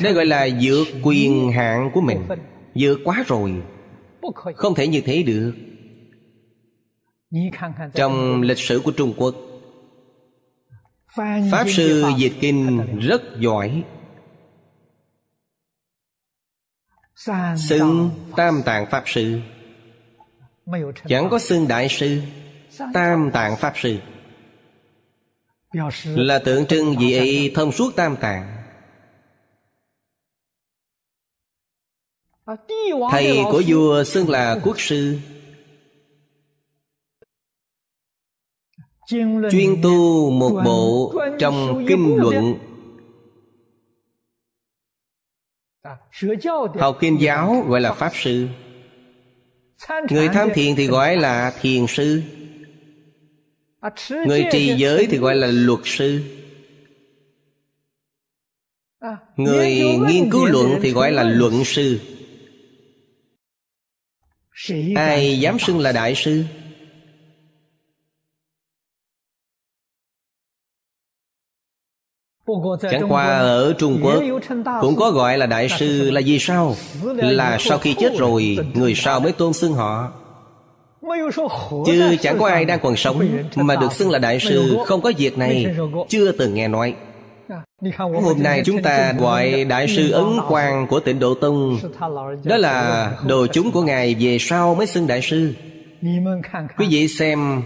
[0.00, 2.18] Đây gọi là vượt quyền hạn của mình
[2.74, 3.62] vượt quá rồi.
[4.56, 5.54] Không thể như thế được.
[7.94, 9.34] Trong lịch sử của trung quốc
[11.50, 13.84] pháp sư dịch kinh rất giỏi.
[17.68, 19.40] Xưng tam tạng pháp sư.
[21.08, 22.20] Chẳng có xưng đại sư
[22.94, 23.98] tam tạng pháp sư.
[26.04, 28.57] Là tượng trưng vị ấy thông suốt tam tạng
[33.10, 35.18] thầy của vua xưng là quốc sư.
[39.50, 42.58] Chuyên tu một bộ trong kinh luận.
[46.78, 48.48] học kinh giáo gọi là pháp sư.
[50.10, 52.22] Người tham thiền thì gọi là thiền sư.
[54.10, 56.22] Người trì giới thì gọi là luật sư.
[59.36, 61.98] Người nghiên cứu luận thì gọi là luận sư
[64.96, 66.44] ai dám xưng là đại sư?
[72.90, 74.22] Chẳng qua ở Trung Quốc
[74.80, 76.76] Cũng có gọi là đại sư là gì sao?
[77.02, 80.12] Là sau khi chết rồi Người sau mới tôn xưng họ.
[81.86, 85.12] Chứ chẳng có ai đang còn sống Mà được xưng là đại sư Không có
[85.18, 85.76] việc này
[86.08, 86.94] Chưa từng nghe nói
[87.98, 91.78] Hôm nay chúng ta gọi Đại sư Ấn Quang của tịnh Độ Tông.
[92.44, 95.54] Đó là đồ chúng của Ngài về sau mới xưng Đại sư.
[96.78, 97.62] Quý vị xem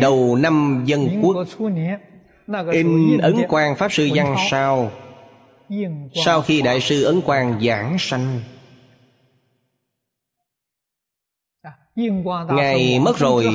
[0.00, 1.46] Đầu năm dân quốc.
[2.72, 4.90] In Ấn Quang Pháp Sư Văn Sao.
[6.24, 8.40] Sau khi Đại sư Ấn Quang giảng sanh.
[12.48, 13.46] Ngài mất rồi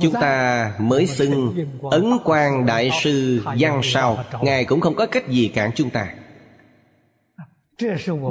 [0.00, 4.24] Chúng ta mới xưng Ấn Quang Đại sư Văn Sao.
[4.42, 6.14] Ngài cũng không có cách gì cản chúng ta.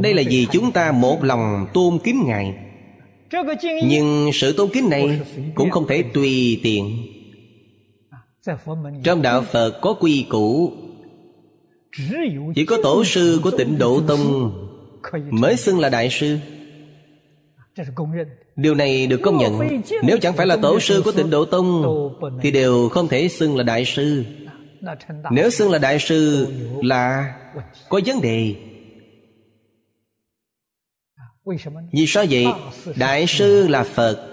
[0.03, 2.55] Đây là vì chúng ta một lòng tôn kính Ngài.
[3.83, 5.21] Nhưng sự tôn kính này
[5.55, 7.07] Cũng không thể tùy tiện.
[9.03, 10.71] Trong đạo phật có quy củ.
[12.55, 14.51] Chỉ có tổ sư của tịnh độ tông
[15.29, 16.37] mới xưng là đại sư
[18.61, 19.81] điều này được công nhận.
[20.03, 21.83] Nếu chẳng phải là tổ sư của tịnh độ tông,
[22.41, 24.23] thì đều không thể xưng là đại sư.
[25.31, 26.47] Nếu xưng là đại sư
[26.83, 27.33] là
[27.89, 28.55] có vấn đề.
[31.93, 32.45] Vì sao vậy?
[32.95, 34.27] Đại sư là phật.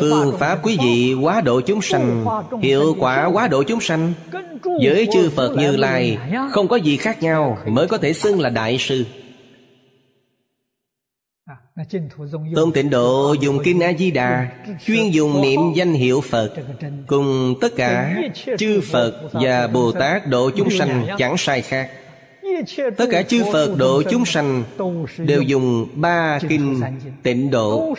[0.00, 2.24] Phương pháp quý vị quá độ chúng sanh,
[2.62, 4.12] Hiệu quả quá độ chúng sanh.
[4.62, 6.18] Với chư Phật Như Lai,
[6.50, 9.04] Không có gì khác nhau Mới có thể xưng là Đại Sư.
[12.54, 14.50] Tôn tịnh độ dùng Kinh A-di-đà
[14.86, 16.54] Chuyên dùng niệm danh hiệu Phật
[17.06, 18.16] Cùng tất cả
[18.58, 21.90] chư Phật và Bồ Tát độ chúng sanh chẳng sai khác.
[22.96, 24.64] Tất cả chư phật độ chúng sanh
[25.18, 26.80] đều dùng ba kinh
[27.22, 27.94] tịnh độ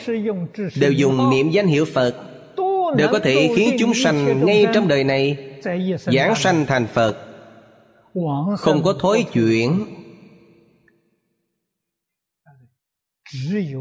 [0.76, 2.16] đều dùng niệm danh hiệu phật
[2.98, 5.38] đều có thể khiến chúng sanh ngay trong đời này
[6.00, 7.18] giảng sanh thành phật.
[8.58, 9.86] Không có thối chuyển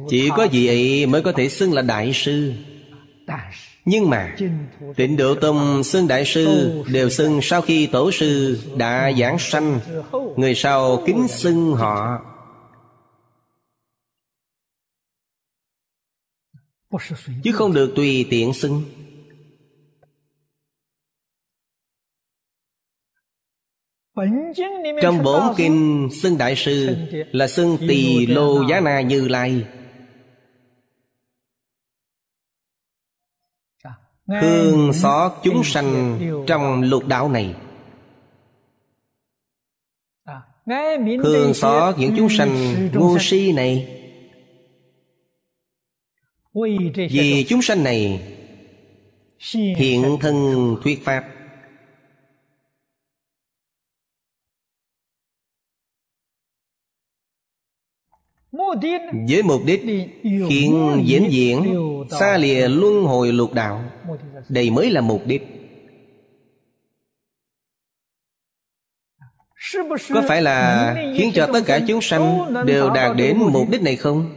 [0.09, 2.53] chỉ có vị ấy mới có thể xưng là đại sư.
[3.85, 4.37] nhưng mà
[4.97, 9.81] Tịnh Độ Tông xưng Đại Sư Đều xưng sau khi Tổ Sư đã giảng sanh.
[10.37, 12.19] Người sau kính xưng họ.
[17.45, 18.85] Chứ không được tùy tiện xưng
[25.03, 26.97] Trong bốn kinh xưng Đại Sư
[27.33, 29.65] Là xưng Tỳ Lô Giá Na Như Lai.
[34.41, 37.55] Thương xót chúng sanh trong lục đạo này.
[41.23, 43.97] Thương xót những chúng sanh ngu si này.
[46.95, 48.21] Vì chúng sanh này
[49.77, 51.40] Hiện thân thuyết Pháp
[59.29, 59.83] với mục đích
[60.23, 61.77] khiến diễn diễn
[62.21, 63.85] xa lìa luân hồi lục đạo.
[64.49, 65.43] Đây mới là mục đích.
[70.15, 73.97] Có phải là khiến cho tất cả chúng sanh đều đạt đến mục đích này
[73.97, 74.31] không?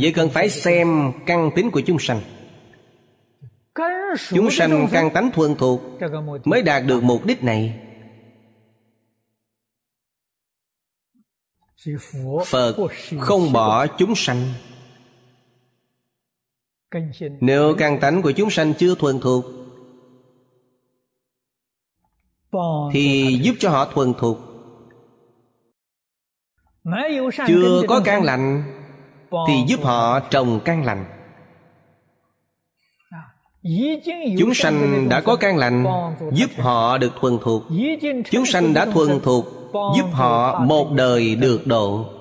[0.00, 2.20] Vậy cần phải xem căn tính của chúng sanh.
[4.28, 5.80] Chúng sanh căn tánh thuần thuộc
[6.44, 7.85] mới đạt được mục đích này
[12.46, 12.76] phật
[13.20, 14.52] không bỏ chúng sanh.
[17.40, 19.44] Nếu căn tánh của chúng sanh chưa thuần thuộc,
[22.92, 24.38] Thì giúp cho họ thuần thuộc.
[27.46, 28.64] Chưa có căn lành,
[29.48, 31.04] Thì giúp họ trồng căn lành.
[34.38, 35.84] Chúng sanh đã có căn lành,
[36.32, 37.62] Giúp họ được thuần thuộc.
[38.30, 39.55] Chúng sanh đã thuần thuộc
[39.96, 42.12] Giúp họ một đời được độ.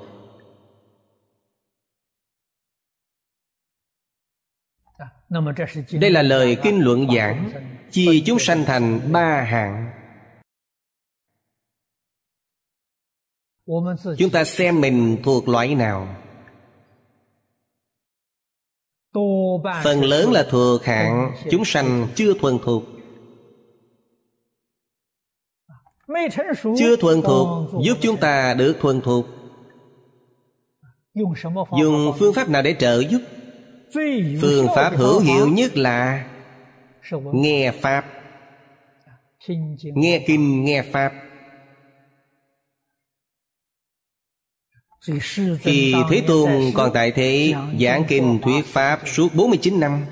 [5.92, 7.52] Đây là lời kinh luận giảng
[7.92, 9.92] Chia chúng sanh thành ba hạng.
[14.18, 16.16] Chúng ta xem mình thuộc loại nào.
[19.84, 22.84] Phần lớn là thuộc hạng Chúng sanh chưa thuần thuộc.
[26.78, 29.26] Chưa thuần thuộc Giúp chúng ta được thuần thuộc.
[31.80, 33.22] Dùng phương pháp nào để trợ giúp?
[34.42, 36.26] phương pháp hữu hiệu nhất là
[37.34, 38.06] nghe pháp.
[39.80, 41.14] nghe kinh nghe pháp.
[45.62, 50.06] Khi Thế Tôn còn tại thế Giảng kinh thuyết Pháp suốt 49 năm.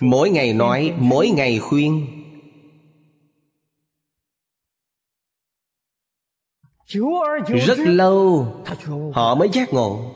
[0.00, 2.23] Mỗi ngày nói, mỗi ngày khuyên
[7.66, 8.46] Rất lâu
[9.14, 10.14] Họ mới giác ngộ.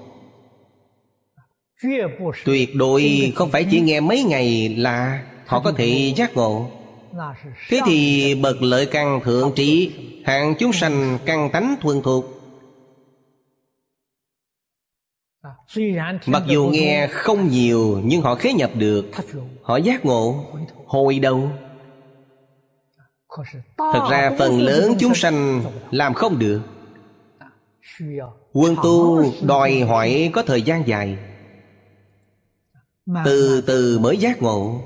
[2.45, 6.71] Tuyệt đối không phải chỉ nghe mấy ngày là họ có thể giác ngộ.
[7.69, 9.93] Thế thì bậc lợi căn thượng trí
[10.25, 12.25] hạng chúng sanh căn tánh thuần thuộc.
[16.27, 19.11] Mặc dù nghe không nhiều nhưng họ khế nhập được.
[19.63, 20.45] Họ giác ngộ.
[20.87, 21.51] Hồi đầu
[23.77, 26.61] thật ra phần lớn chúng sanh làm không được.
[28.53, 31.19] Quân tu đòi hỏi có thời gian dài.
[33.25, 34.81] Từ từ mới giác ngộ.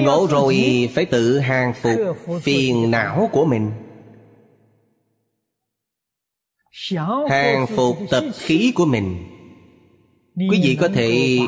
[0.00, 0.56] Ngộ rồi
[0.94, 3.72] phải tự hàng phục phiền não của mình.
[7.28, 9.28] Hàng phục tập khí của mình.
[10.34, 11.38] Quý vị có thể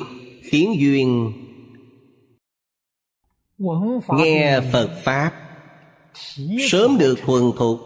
[0.45, 1.33] khiến duyên.
[4.09, 5.33] Nghe phật pháp,
[6.71, 7.81] sớm được thuần thục.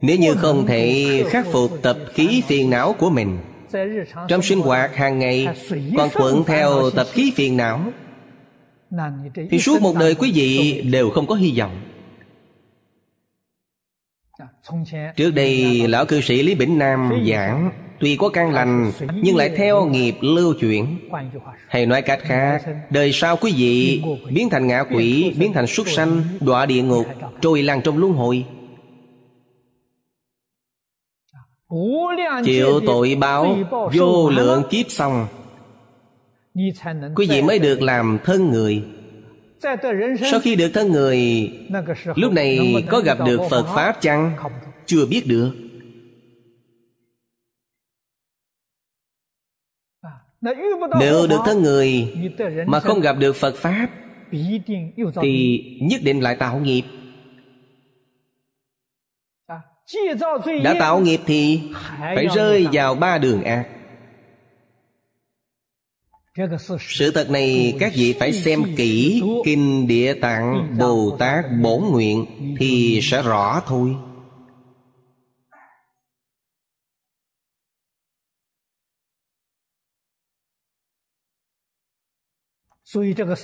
[0.00, 3.38] Nếu như không thể khắc phục tập khí phiền não của mình,
[4.28, 5.48] trong sinh hoạt hàng ngày,
[5.96, 7.92] còn thuận theo tập khí phiền não,
[9.50, 11.80] thì suốt một đời quý vị đều không có hy vọng.
[15.16, 17.70] Trước đây, lão cư sĩ lý bỉnh nam giảng
[18.00, 18.92] tuy có căn lành,
[19.22, 20.98] nhưng lại theo nghiệp lưu chuyển.
[21.68, 25.88] Hay nói cách khác, đời sau quý vị biến thành ngạ quỷ, biến thành súc
[25.88, 27.06] sanh, đọa địa ngục,
[27.40, 28.44] trôi lăn trong luân hồi.
[32.44, 33.56] Chịu tội báo,
[33.92, 35.26] vô lượng kiếp xong.
[37.16, 38.82] Quý vị mới được làm thân người.
[40.30, 41.50] Sau khi được thân người,
[42.14, 44.32] lúc này có gặp được phật pháp chăng?
[44.86, 45.52] Chưa biết được.
[51.00, 52.12] Nếu được thân người
[52.66, 53.88] mà không gặp được phật pháp
[55.22, 56.82] thì nhất định lại tạo nghiệp.
[60.62, 61.60] Đã tạo nghiệp thì
[62.00, 63.68] phải rơi vào ba đường ác.
[66.80, 72.26] Sự thật này các vị phải xem kỹ kinh địa tạng bồ tát bổn nguyện
[72.58, 73.96] thì sẽ rõ thôi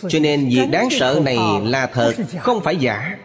[0.08, 3.18] cho nên việc đáng sợ này là thật không phải giả.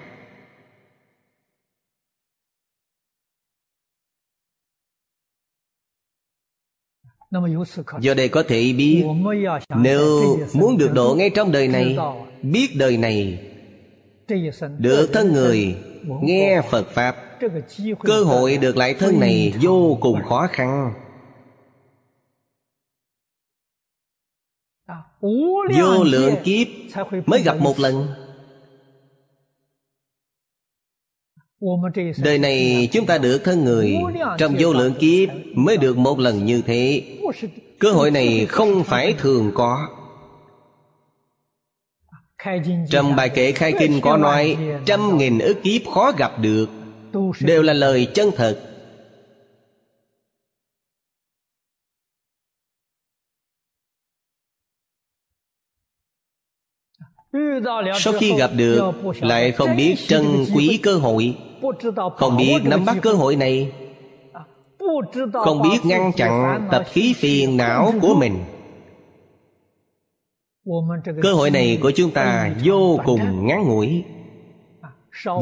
[7.99, 9.03] Do đây có thể biết
[9.75, 11.97] Nếu muốn được độ ngay trong đời này
[12.41, 13.39] Biết đời này
[14.77, 15.75] Được thân người
[16.23, 17.15] Nghe Phật Pháp
[18.03, 20.93] Cơ hội được lại thân này Vô cùng khó khăn
[25.21, 26.67] Vô lượng kiếp,
[27.25, 28.07] Mới gặp một lần.
[32.23, 33.95] Đời này chúng ta được thân người.
[34.37, 37.03] Trong vô lượng kiếp mới được một lần như thế.
[37.79, 39.87] Cơ hội này không phải thường có.
[42.89, 46.69] Trong bài kệ khai kinh có nói, Trăm nghìn ức kiếp khó gặp được,
[47.39, 48.70] Đều là lời chân thật.
[57.99, 60.25] Sau khi gặp được, Lại không biết trân
[60.55, 61.35] quý cơ hội.
[62.17, 63.71] Không biết nắm bắt cơ hội này.
[65.33, 68.43] Không biết ngăn chặn tập khí phiền não của mình.
[71.21, 74.03] Cơ hội này của chúng ta vô cùng ngắn ngủi.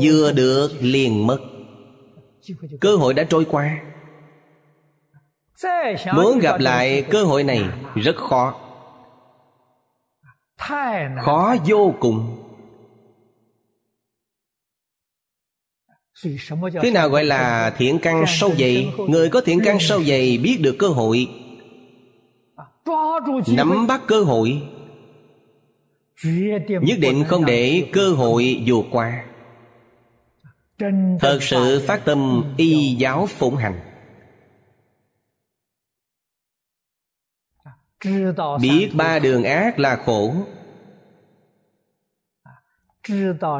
[0.03, 1.37] Vừa được liền mất.
[2.81, 3.81] Cơ hội đã trôi qua.
[6.15, 7.63] Muốn gặp lại cơ hội này
[7.95, 8.68] rất khó
[11.21, 12.35] khó vô cùng.
[16.81, 18.93] Thế nào gọi là thiện căn sâu dày?
[19.07, 21.27] người có thiện căn sâu dày biết được cơ hội.
[23.47, 24.61] Nắm bắt cơ hội.
[26.81, 29.23] Nhất định không để cơ hội vượt qua.
[31.19, 33.79] Thật sự phát tâm y giáo phụng hành
[38.61, 40.33] biết ba đường ác là khổ.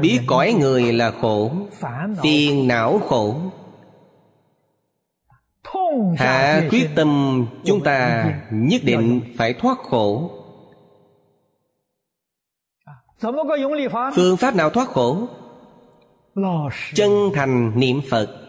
[0.02, 1.52] Biết cõi người là khổ.
[2.24, 3.36] Phiền não khổ.
[6.18, 10.32] Hạ quyết tâm chúng ta nhất định phải thoát khổ.
[14.16, 15.28] Phương pháp nào thoát khổ?
[16.94, 18.49] Chân thành niệm phật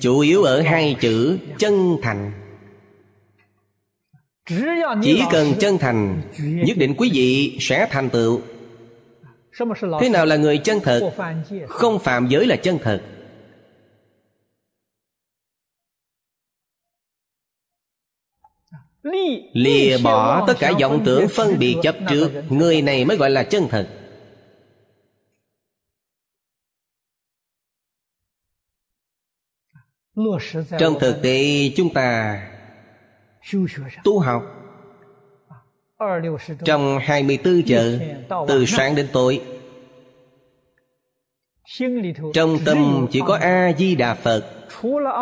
[0.00, 2.32] chủ yếu ở hai chữ chân thành.
[5.02, 8.40] chỉ cần chân thành nhất định quý vị sẽ thành tựu.
[10.00, 11.12] thế nào là người chân thật?
[11.68, 13.02] không phạm giới là chân thật.
[19.52, 22.30] Lìa bỏ tất cả vọng tưởng phân biệt chấp trước.
[22.48, 23.99] người này mới gọi là chân thật
[30.78, 32.40] trong thực tế chúng ta
[34.04, 34.42] tu học
[36.64, 37.98] trong 24 giờ
[38.48, 39.40] từ sáng đến tối.
[42.34, 44.44] trong tâm chỉ có a di đà phật.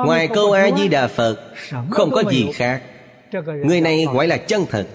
[0.07, 1.36] ngoài câu a di đà phật
[1.91, 2.82] không có gì khác.
[3.64, 4.86] người này gọi là chân thật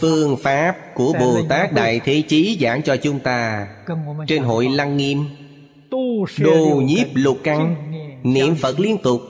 [0.00, 3.68] phương pháp của bồ tát đại thế chí giảng cho chúng ta
[4.26, 5.24] trên hội lăng nghiêm.
[6.38, 7.76] Đồ nhiếp lục căn
[8.22, 9.20] niệm phật liên tục.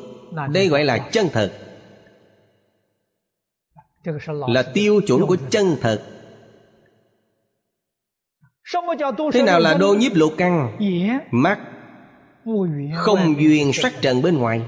[0.50, 1.52] đây gọi là chân thật.
[4.48, 6.02] Là tiêu chuẩn của chân thật.
[9.32, 10.76] Thế nào là đô nhiếp lục căn?
[11.30, 11.58] mắt
[12.94, 14.62] không duyên sắc trần bên ngoài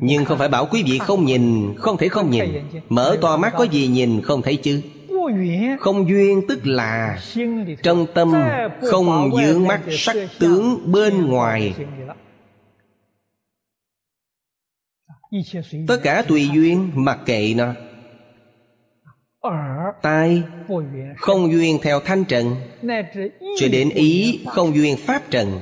[0.00, 2.44] nhưng không phải bảo quý vị không nhìn, không thể không nhìn.
[2.88, 4.82] Mở to mắt có gì nhìn không thấy chứ?
[5.80, 7.18] Không duyên tức là
[7.82, 8.32] trong tâm
[8.90, 11.74] không dưỡng mắt sắc tướng bên ngoài.
[15.88, 17.74] Tất cả tùy duyên mặc kệ nó.
[20.02, 20.42] Tai
[21.16, 22.56] không duyên theo thanh trần,
[23.58, 25.60] cho đến ý không duyên pháp trần.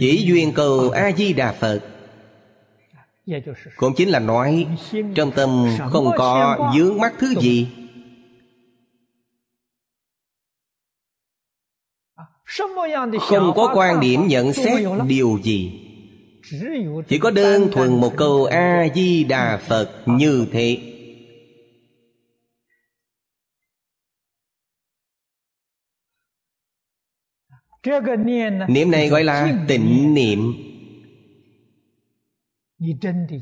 [0.00, 1.80] Chỉ duyên cầu a di đà phật
[3.76, 4.66] cũng chính là nói
[5.14, 7.68] trong tâm không có dướng mắt thứ gì.
[13.20, 15.86] Không có quan điểm nhận xét điều gì.
[17.08, 20.78] Chỉ có đơn thuần một câu a di đà phật như thế.
[28.68, 30.69] Niệm này gọi là tịnh niệm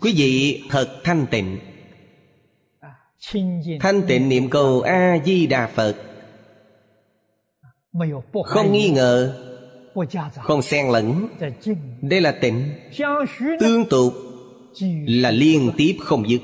[0.00, 1.58] quý vị thật thanh tịnh.
[3.80, 5.96] Thanh tịnh niệm cầu a di đà phật
[8.44, 9.44] không nghi ngờ.
[10.42, 11.28] Không xen lẫn.
[12.02, 12.74] Đây là tịnh.
[13.60, 14.12] Tương tục
[15.06, 16.40] là liên tiếp không dứt.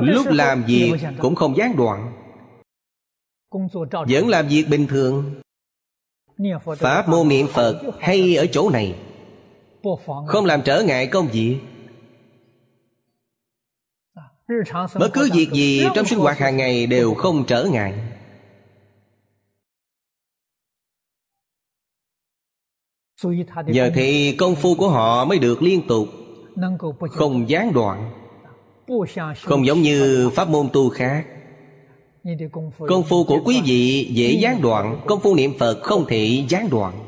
[0.00, 2.17] Lúc làm việc cũng không gián đoạn
[4.08, 5.40] vẫn làm việc bình thường.
[6.78, 8.94] pháp môn niệm phật hay ở chỗ này?
[10.26, 11.58] không làm trở ngại công việc.
[14.98, 17.94] Bất cứ việc gì trong sinh hoạt hàng ngày đều không trở ngại.
[23.66, 26.08] nhờ thì công phu của họ mới được liên tục
[27.10, 28.10] không gián đoạn.
[29.42, 31.37] không giống như pháp môn tu khác
[32.88, 36.70] công phu của quý vị dễ gián đoạn công phu niệm phật không thể gián
[36.70, 37.04] đoạn.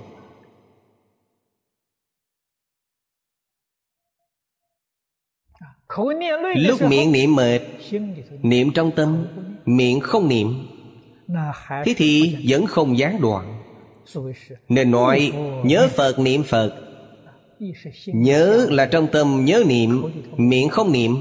[6.57, 7.61] Lúc miệng niệm mệt
[8.43, 9.27] niệm trong tâm
[9.65, 10.67] miệng không niệm.
[11.85, 13.63] Thế thì vẫn không gián đoạn.
[14.69, 15.33] Nên nói
[15.65, 16.75] nhớ phật niệm phật.
[18.07, 20.03] Nhớ là trong tâm nhớ niệm
[20.37, 21.17] miệng không niệm.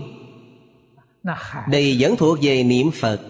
[1.72, 3.22] Đây vẫn thuộc về niệm phật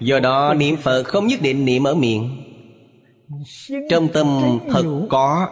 [0.00, 2.44] do đó niệm phật không nhất định niệm ở miệng.
[3.90, 5.48] Trong tâm thật có.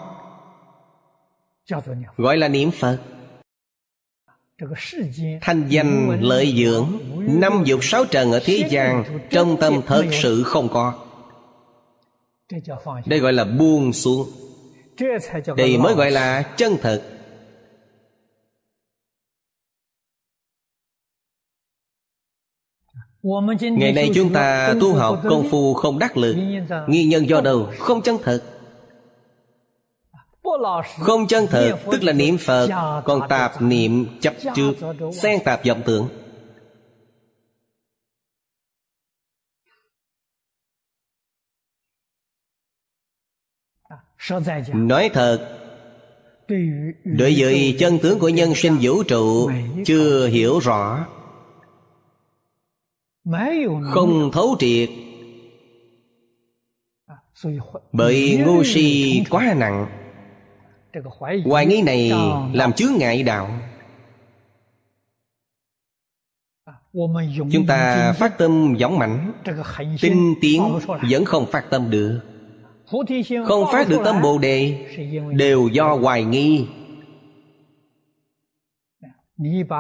[2.17, 2.99] Gọi là niệm phật.
[5.41, 6.87] Thanh danh lợi dưỡng
[7.41, 11.07] năm dục sáu trần ở thế gian trong tâm thật sự không có.
[13.07, 14.31] Đây gọi là buông xuống.
[15.57, 17.03] Đây mới gọi là chân thật
[23.23, 26.37] ngày nay chúng ta tu học công phu không đắc lực.
[26.87, 28.43] nguyên nhân do đâu không chân thật
[30.99, 32.69] không chân thật tức là niệm phật
[33.05, 34.73] còn tạp niệm chấp trước
[35.13, 36.09] xen tạp vọng tưởng.
[44.73, 45.59] Nói thật
[47.05, 49.51] đối với chân tướng của nhân sinh vũ trụ
[49.85, 51.07] chưa hiểu rõ
[53.83, 54.91] không thấu triệt.
[57.93, 59.87] Bởi ngu si quá nặng.
[61.45, 62.13] Hoài nghi này
[62.53, 63.51] làm chướng ngại đạo.
[67.53, 69.33] Chúng ta phát tâm dõng mãnh
[70.01, 70.63] tinh tiến
[71.11, 72.21] vẫn không phát tâm được.
[73.47, 74.87] Không phát được tâm bồ đề
[75.33, 76.67] đều do hoài nghi.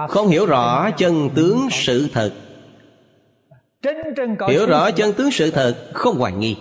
[0.08, 2.32] Không hiểu rõ chân tướng sự thật
[4.48, 6.56] hiểu rõ chân tướng sự thật không hoài nghi.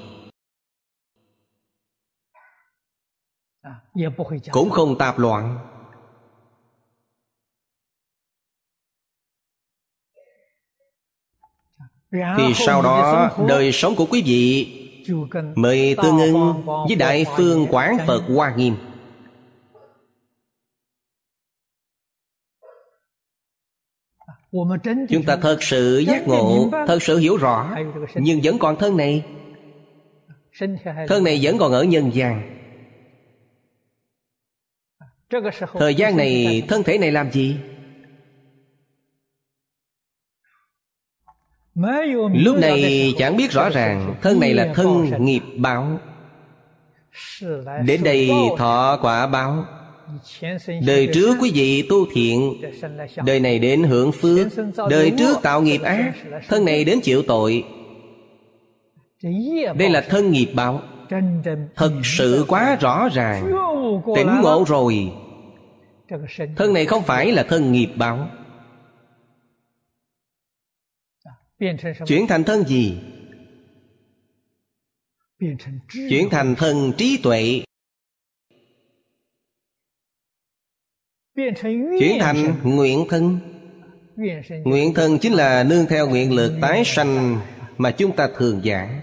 [4.51, 5.57] Cũng không tạp loạn.
[12.11, 14.76] Thì sau đó đời sống của quý vị
[15.55, 18.76] mới tương ưng với đại phương quán phật hoa nghiêm
[25.10, 27.76] chúng ta thật sự giác ngộ thật sự hiểu rõ
[28.16, 29.26] nhưng vẫn còn thân này.
[31.08, 32.56] Thân này vẫn còn ở nhân gian.
[35.74, 37.58] Thời gian này thân thể này làm gì?
[42.34, 46.00] Lúc này chẳng biết rõ ràng thân này là thân nghiệp báo.
[47.86, 49.66] Đến đây thọ quả báo
[50.86, 52.62] đời trước quý vị tu thiện
[53.26, 54.47] đời này đến hưởng phước
[54.89, 56.14] đời trước tạo nghiệp ác
[56.47, 57.66] thân này đến chịu tội.
[59.76, 60.82] Đây là thân nghiệp báo.
[61.76, 63.51] Thật sự quá rõ ràng.
[64.16, 65.12] Tỉnh ngộ rồi.
[66.55, 68.30] Thân này không phải là thân nghiệp báo.
[72.05, 72.97] Chuyển thành thân gì?
[76.10, 77.62] Chuyển thành thân trí tuệ
[81.99, 83.39] chuyển thành nguyện thân.
[84.63, 87.39] nguyện thân chính là nương theo nguyện lực tái sanh
[87.77, 89.01] mà chúng ta thường giảng.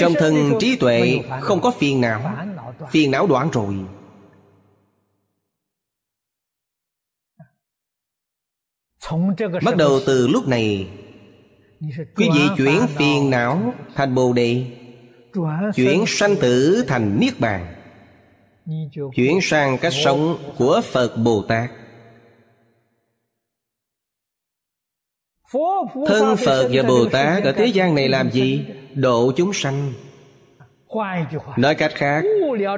[0.00, 2.36] Trong thân trí tuệ không có phiền não.
[2.90, 3.50] phiền não đoạn.
[3.52, 3.74] Rồi.
[9.64, 10.88] Bắt đầu từ lúc này
[12.16, 14.66] quý vị chuyển phiền não thành bồ đề
[15.74, 17.75] chuyển sanh tử thành niết bàn
[19.14, 21.70] chuyển sang cách sống của phật bồ tát.
[26.06, 28.64] Thân phật và bồ tát ở thế gian này làm gì?
[28.94, 29.92] Độ chúng sanh.
[31.56, 32.24] Nói cách khác,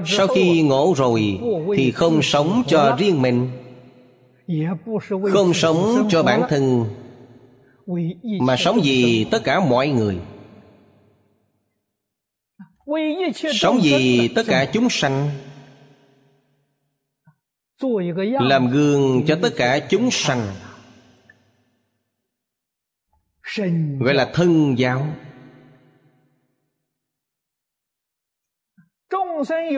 [0.06, 1.40] sau khi ngộ rồi
[1.76, 3.50] thì không sống cho riêng mình,
[5.32, 6.84] không sống cho bản thân,
[8.40, 10.18] mà sống vì tất cả mọi người.
[13.54, 15.30] Sống vì tất cả chúng sanh
[18.40, 20.46] làm gương cho tất cả chúng sanh.
[24.00, 25.06] Gọi là thân giáo.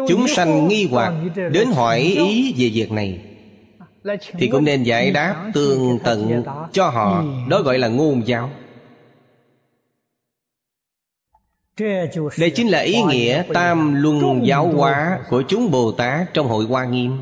[0.08, 1.14] Chúng sanh nghi hoặc
[1.52, 3.20] đến hỏi ý về việc này.
[4.38, 7.24] Thì cũng nên giải đáp tương tận cho họ.
[7.48, 8.50] Đó gọi là ngôn giáo.
[12.38, 16.64] Đây chính là ý nghĩa tam luân giáo hóa của chúng bồ tát trong hội
[16.64, 17.18] hoa nghiêm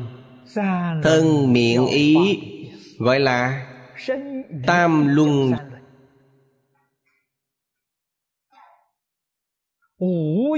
[1.03, 2.15] thân miệng ý.
[2.99, 3.67] Gọi là
[4.67, 5.53] tam luân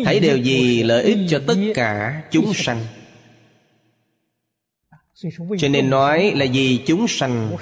[0.06, 2.86] thấy điều gì lợi ích cho tất cả chúng sanh.
[5.58, 7.56] Cho nên nói là vì chúng sanh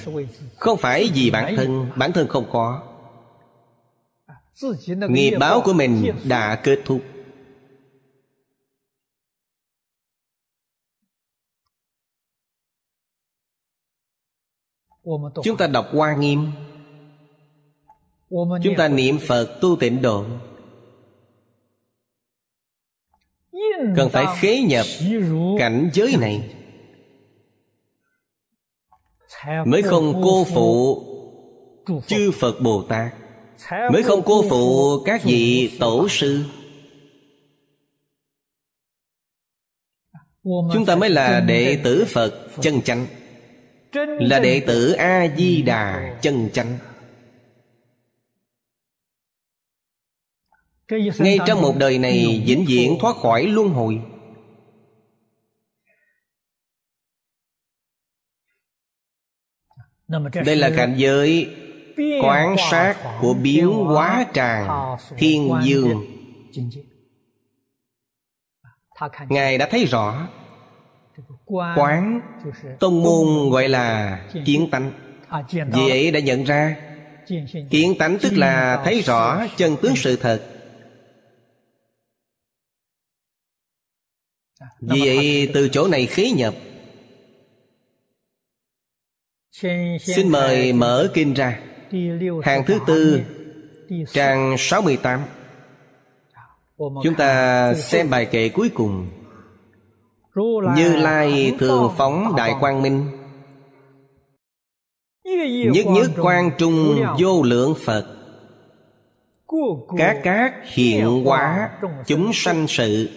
[0.55, 2.83] không phải vì bản thân bản thân không có.
[5.09, 7.01] Nghiệp báo của mình đã kết thúc
[15.43, 16.51] chúng ta đọc hoa nghiêm.
[18.63, 20.25] Chúng ta niệm phật tu tịnh độ.
[23.95, 24.85] Cần phải khế nhập
[25.59, 26.55] cảnh giới này.
[29.65, 31.03] Mới không cô phụ
[32.07, 33.13] chư phật bồ tát.
[33.93, 36.43] Mới không cô phụ các vị tổ sư.
[40.43, 43.07] Chúng ta mới là đệ tử phật chân chánh
[43.93, 46.77] là đệ tử a di đà chân chánh.
[51.19, 54.01] Ngay trong một đời này vĩnh viễn thoát khỏi luân hồi.
[60.45, 61.55] Đây là cảnh giới
[62.23, 66.05] quán sát của biến hóa tràng thiên dương.
[69.29, 70.27] ngài đã thấy rõ
[71.45, 72.21] quán
[72.79, 74.91] tông môn gọi là kiến tánh.
[75.51, 76.75] Vì ấy đã nhận ra.
[77.69, 78.17] Kiến tánh.
[78.21, 80.41] Tức là thấy rõ chân tướng sự thật.
[84.79, 86.53] Vì vậy từ chỗ này khí nhập.
[89.99, 91.59] Xin mời mở kinh ra.
[92.43, 93.21] Hàng thứ tư
[94.13, 95.21] Trang 68
[96.77, 99.09] Chúng ta xem bài kệ cuối cùng
[100.35, 103.05] Như Lai thường phóng Đại Quang Minh.
[105.73, 108.15] Nhất nhất quan trung vô lượng Phật.
[109.97, 111.69] Các các hiện hóa
[112.07, 113.09] chúng sanh sự.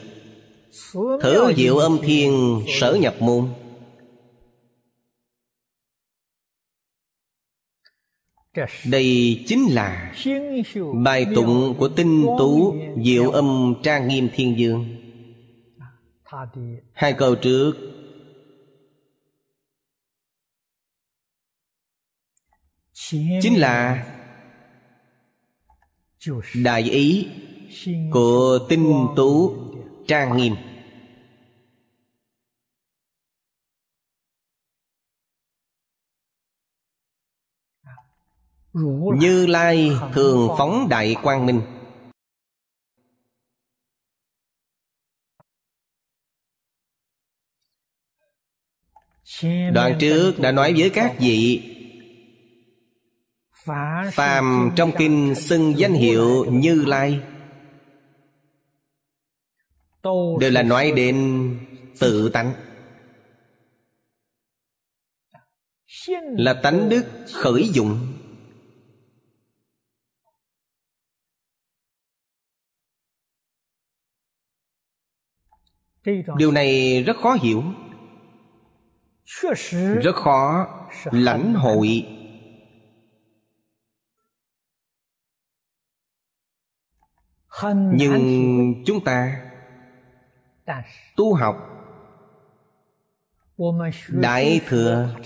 [1.22, 3.48] Thử diệu âm thiên sở nhập môn.
[8.90, 10.14] Đây chính là
[11.04, 15.01] bài tụng của tinh tú diệu âm trang nghiêm thiên dương
[16.92, 17.72] hai câu trước.
[23.42, 24.06] Chính là
[26.64, 27.28] đại ý
[28.12, 29.56] của tinh tú
[30.06, 30.54] trang nghiêm.
[39.18, 41.60] Như lai thường phóng đại quang minh
[49.72, 51.68] đoạn trước đã nói với các vị.
[54.12, 57.20] phàm trong kinh xưng danh hiệu như lai.
[60.40, 61.48] Đều là nói đến
[61.98, 62.52] tự tánh.
[66.36, 67.98] Là tánh đức khởi dụng.
[76.36, 77.62] Điều này rất khó hiểu
[80.02, 80.66] rất khó
[81.04, 82.06] lãnh hội.
[87.94, 89.40] nhưng chúng ta
[91.16, 91.56] tu học
[94.08, 95.16] đại thừa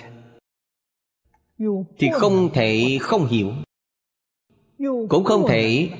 [1.98, 3.52] thì không thể không hiểu
[5.08, 5.90] cũng không thể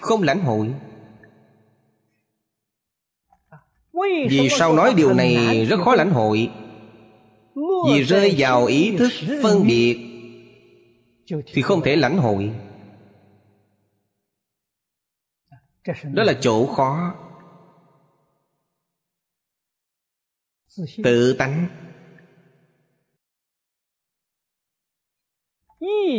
[0.00, 0.74] không lãnh hội.
[4.30, 6.50] vì sao nói điều này rất khó lãnh hội
[7.54, 10.06] vì rơi vào ý thức phân biệt
[11.46, 12.52] thì không thể lãnh hội.
[16.12, 17.14] Đó là chỗ khó.
[21.04, 21.66] Tự tánh.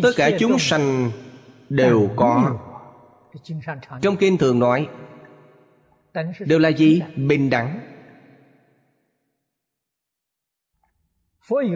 [0.03, 1.11] Tất cả chúng sanh
[1.69, 2.59] đều có.
[4.01, 4.89] trong kinh thường nói
[6.39, 7.01] đều là gì?
[7.15, 7.90] bình đẳng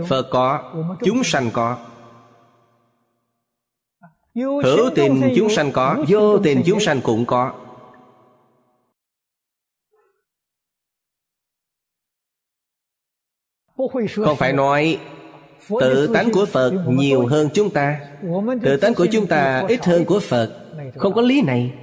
[0.07, 1.78] phật có chúng sanh có.
[4.36, 7.53] Hữu tình chúng sanh có vô tình chúng sanh cũng có.
[14.16, 14.99] Không phải nói
[15.80, 17.99] tự tánh của phật nhiều hơn chúng ta.
[18.63, 20.61] Tự tánh của chúng ta ít hơn của phật.
[20.95, 21.74] Không có lý này.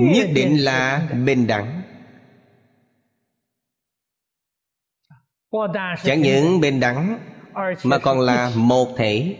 [0.00, 1.81] Nhất định là bình đẳng
[6.04, 7.18] chẳng những bình đẳng
[7.84, 9.36] mà còn là một thể.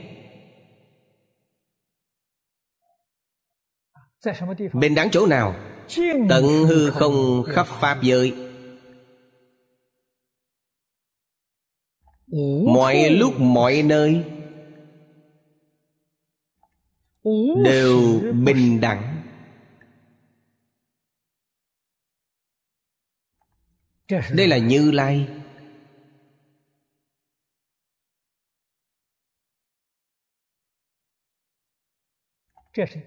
[4.73, 5.55] Bình đẳng chỗ nào?
[6.29, 8.03] Tận hư không khắp pháp.
[8.03, 8.35] giới.
[12.75, 14.25] Mọi lúc mọi nơi
[17.65, 19.23] đều bình đẳng.
[24.09, 25.42] Đây là như lai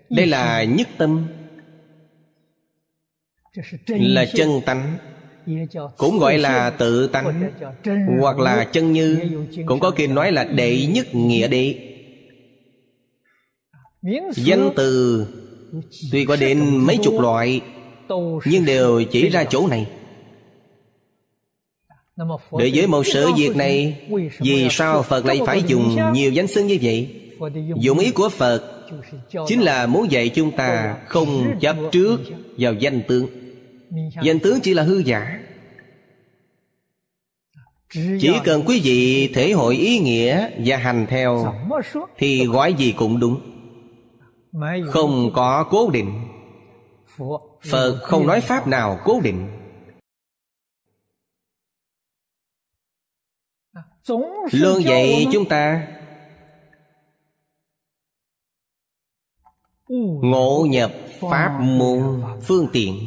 [0.10, 1.28] đây là nhất tâm.
[3.88, 4.98] Là chân tánh.
[5.98, 7.52] Cũng gọi là tự tánh,
[8.20, 9.20] hoặc là chân như.
[9.66, 11.92] Cũng có kinh nói là đệ nhất nghĩa đệ
[14.36, 15.26] danh từ
[16.12, 17.62] tuy có đến mấy chục loại,
[18.46, 19.88] nhưng đều chỉ ra chỗ này.
[22.52, 24.08] Đối với một sự việc này,
[24.40, 27.22] vì sao phật lại phải dùng nhiều danh xưng như vậy?
[27.78, 28.75] Dụng ý của phật
[29.48, 32.20] chính là muốn dạy chúng ta không chấp trước
[32.58, 33.28] vào danh tướng.
[34.24, 35.40] Danh tướng chỉ là hư giả.
[37.94, 41.54] Chỉ cần quý vị thể hội ý nghĩa và hành theo,
[42.18, 43.42] thì gói gì cũng đúng.
[44.88, 46.22] Không có cố định.
[47.72, 49.48] Phật không nói pháp nào cố định.
[54.52, 55.88] Luôn dạy chúng ta
[60.22, 62.00] ngộ nhập pháp môn
[62.44, 63.00] phương tiện.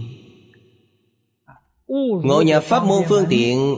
[2.24, 3.76] Ngộ nhập pháp môn phương tiện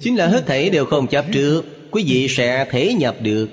[0.00, 3.50] chính là hết thể đều không chấp trước quý vị sẽ thể nhập được.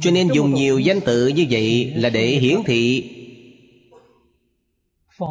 [0.00, 3.10] Cho nên dùng nhiều danh tự như vậy là để hiển thị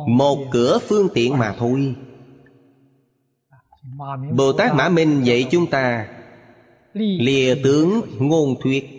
[0.08, 1.96] một cửa phương tiện mà thôi.
[4.36, 6.08] Bồ tát mã minh dạy chúng ta
[6.94, 8.90] lìa tướng ngôn thuyết.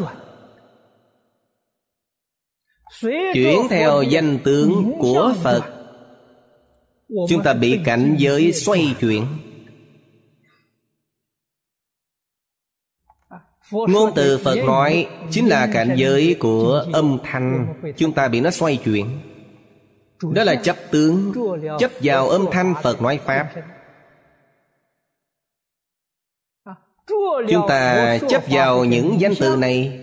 [3.35, 5.63] chuyển theo danh tướng của phật
[7.29, 9.25] chúng ta bị cảnh giới xoay chuyển
[13.71, 17.75] ngôn từ phật nói chính là cảnh giới của âm thanh.
[17.97, 19.07] Chúng ta bị nó xoay chuyển.
[20.35, 21.33] Đó là chấp tướng
[21.79, 23.51] chấp vào âm thanh phật nói pháp.
[27.49, 30.01] Chúng ta chấp vào những danh từ này.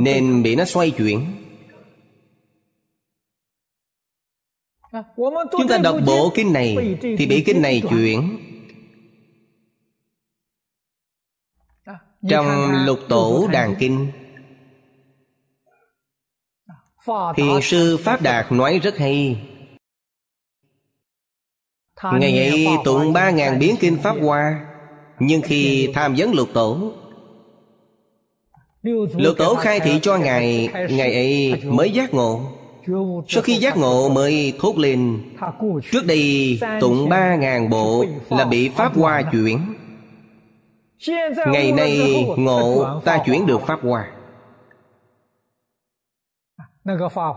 [0.00, 1.26] Nên bị nó xoay chuyển.
[5.52, 8.47] Chúng ta đọc bộ kinh này thì bị kinh này chuyển
[12.28, 14.08] trong lục tổ đàn kinh.
[17.36, 19.40] Thiền sư pháp đạt nói rất hay.
[22.02, 24.66] Ngày ấy tụng ba ngàn biến kinh pháp hoa
[25.18, 26.92] nhưng khi tham vấn lục tổ
[29.16, 32.40] lục tổ khai thị cho ngài ngày ấy mới giác ngộ.
[33.28, 35.22] Sau khi giác ngộ mới thốt lên
[35.90, 39.74] trước đây tụng ba ngàn bộ là bị pháp hoa chuyển
[41.46, 44.08] ngày nay ngộ ta chuyển được pháp hoa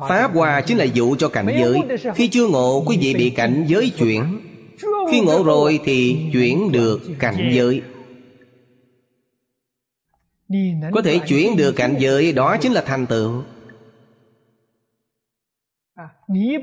[0.10, 1.80] pháp hoa chính là dụ cho cảnh giới.
[2.16, 4.40] khi chưa ngộ quý vị bị cảnh giới chuyển.
[5.12, 7.82] khi ngộ rồi thì chuyển được cảnh giới.
[10.94, 13.44] có thể chuyển được cảnh giới đó chính là thành tựu.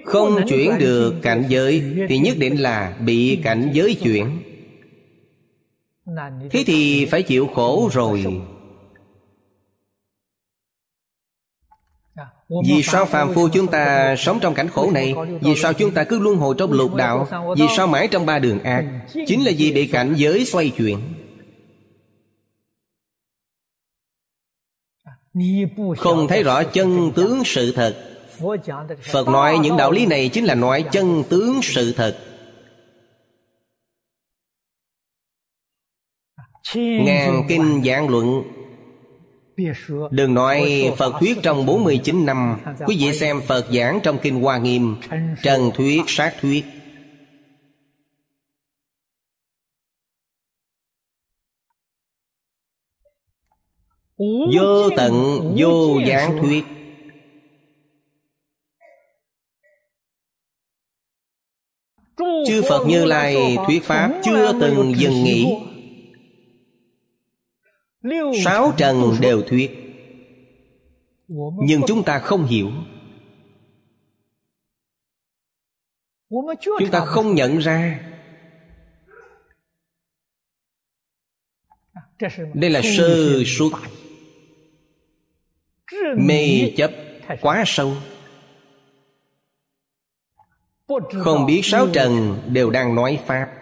[0.07, 4.48] Không chuyển được cảnh giới thì nhất định là bị cảnh giới chuyển
[6.51, 8.43] thế thì phải chịu khổ rồi.
[12.67, 15.15] vì sao phàm phu chúng ta sống trong cảnh khổ này?
[15.41, 17.29] Vì sao chúng ta cứ luân hồi trong lục đạo?
[17.57, 18.85] Vì sao mãi trong ba đường ác?
[19.27, 20.99] Chính là vì bị cảnh giới xoay chuyển.
[25.99, 27.97] Không thấy rõ chân tướng sự thật.
[29.13, 32.19] Phật nói những đạo lý này chính là nói chân tướng sự thật
[36.75, 38.43] Ngàn kinh giảng luận.
[40.11, 42.57] Đừng nói Phật thuyết trong 49 năm
[42.87, 44.97] Quý vị xem Phật giảng trong Kinh Hoa Nghiêm
[45.43, 46.65] Trần thuyết, sát thuyết.
[54.55, 55.15] Vô tận,
[55.59, 56.65] vô gián thuyết.
[62.47, 65.68] Chư Phật Như Lai thuyết Pháp chưa từng dừng nghỉ
[68.45, 69.71] Sáu trần đều thuyết.
[71.59, 72.71] Nhưng chúng ta không hiểu.
[76.61, 78.01] Chúng ta không nhận ra.
[82.55, 83.73] Đây là sơ suất.
[86.17, 86.91] Mê chấp
[87.41, 87.97] quá sâu.
[91.19, 93.58] Không biết sáu trần đều đang nói Pháp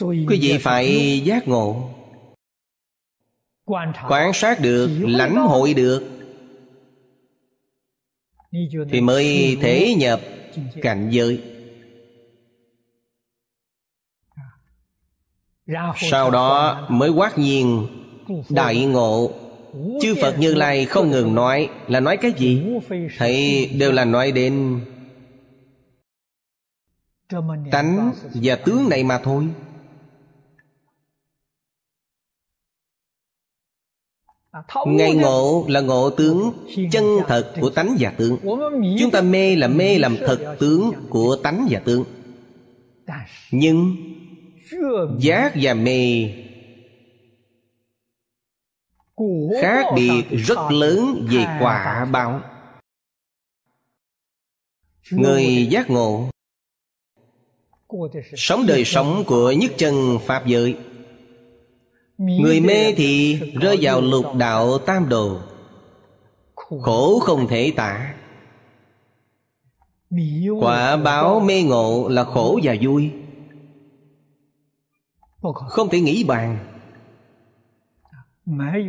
[0.00, 1.90] Quý vị phải giác ngộ.
[4.08, 6.02] Quan sát được, lãnh hội được.
[8.90, 10.20] Thì mới thể nhập
[10.82, 11.42] cảnh giới.
[15.96, 17.86] Sau đó mới quát nhiên
[18.50, 19.32] Đại ngộ.
[20.02, 22.62] Chư Phật Như Lai không ngừng nói Là nói cái gì?
[23.18, 24.80] Thấy đều là nói đến
[27.70, 29.48] Tánh và tướng này mà thôi
[34.86, 36.52] Ngày ngộ là ngộ tướng
[36.92, 38.38] chân thật của tánh và tướng.
[39.00, 42.04] Chúng ta mê là mê làm thật tướng của tánh và tướng.
[43.50, 43.96] Nhưng
[45.18, 46.30] Giác và mê
[49.62, 52.40] Khác biệt rất lớn về quả báo.
[55.10, 56.30] Người giác ngộ
[58.36, 60.76] Sống đời sống của nhất chân Pháp giới
[62.22, 65.38] Người mê thì rơi vào lục đạo tam đồ.
[66.54, 68.14] Khổ không thể tả.
[70.60, 73.12] Quả báo mê ngộ là khổ và vui.
[75.68, 76.58] Không thể nghĩ bàn.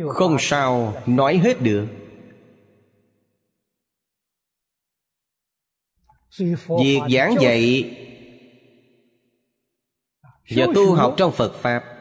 [0.08, 1.86] Không sao nói hết được.
[6.82, 7.90] Việc giảng dạy
[10.50, 11.93] Và tu học trong Phật Pháp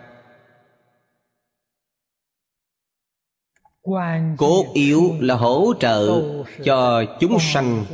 [4.38, 6.22] Cốt yếu là hỗ trợ
[6.64, 7.86] cho chúng sanh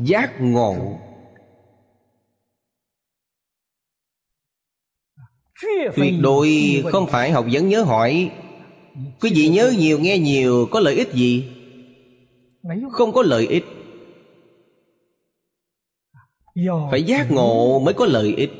[0.00, 0.98] giác ngộ.
[5.96, 6.48] Tuyệt đối
[6.92, 8.30] không phải học vấn nhớ hỏi.
[9.20, 11.52] Quý vị nhớ nhiều nghe nhiều có lợi ích gì?
[12.90, 13.64] Không có lợi ích.
[16.90, 18.50] Phải giác ngộ mới có lợi ích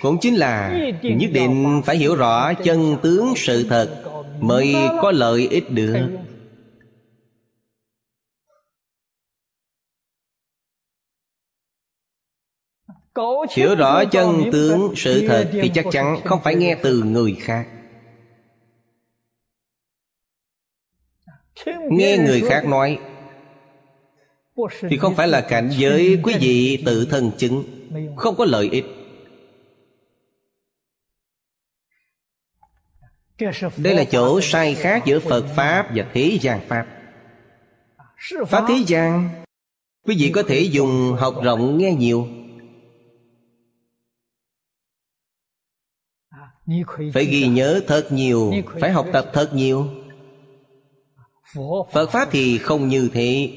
[0.00, 4.04] cũng chính là nhất định phải hiểu rõ chân tướng sự thật
[4.40, 6.08] mới có lợi ích được.
[13.50, 17.68] Hiểu rõ chân tướng sự thật thì chắc chắn không phải nghe từ người khác.
[21.90, 22.98] Nghe người khác nói
[24.90, 27.64] thì không phải là cảnh giới quý vị tự thân chứng,
[28.16, 28.97] không có lợi ích.
[33.76, 36.86] Đây là chỗ sai khác giữa phật pháp và thế gian pháp.
[38.48, 39.30] Pháp thế gian
[40.06, 42.28] quý vị có thể dùng học rộng nghe nhiều.
[47.14, 49.86] Phải ghi nhớ thật nhiều phải học tập thật nhiều.
[51.92, 53.52] Phật pháp thì không như thế.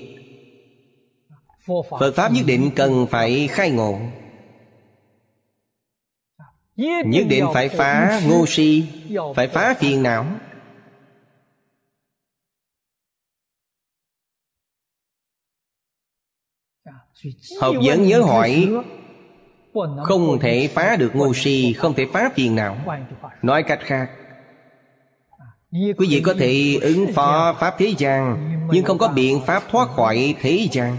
[2.00, 4.00] Phật pháp nhất định cần phải khai ngộ
[6.76, 8.84] Nhất định phải phá ngu si
[9.36, 10.26] Phải phá phiền não.
[17.62, 18.70] Học vấn nhớ hỏi
[20.04, 22.78] Không thể phá được ngu si Không thể phá phiền não.
[23.42, 24.10] Nói cách khác
[25.72, 28.38] Quý vị có thể ứng phó Pháp thế gian
[28.72, 30.98] Nhưng không có biện pháp thoát khỏi thế gian.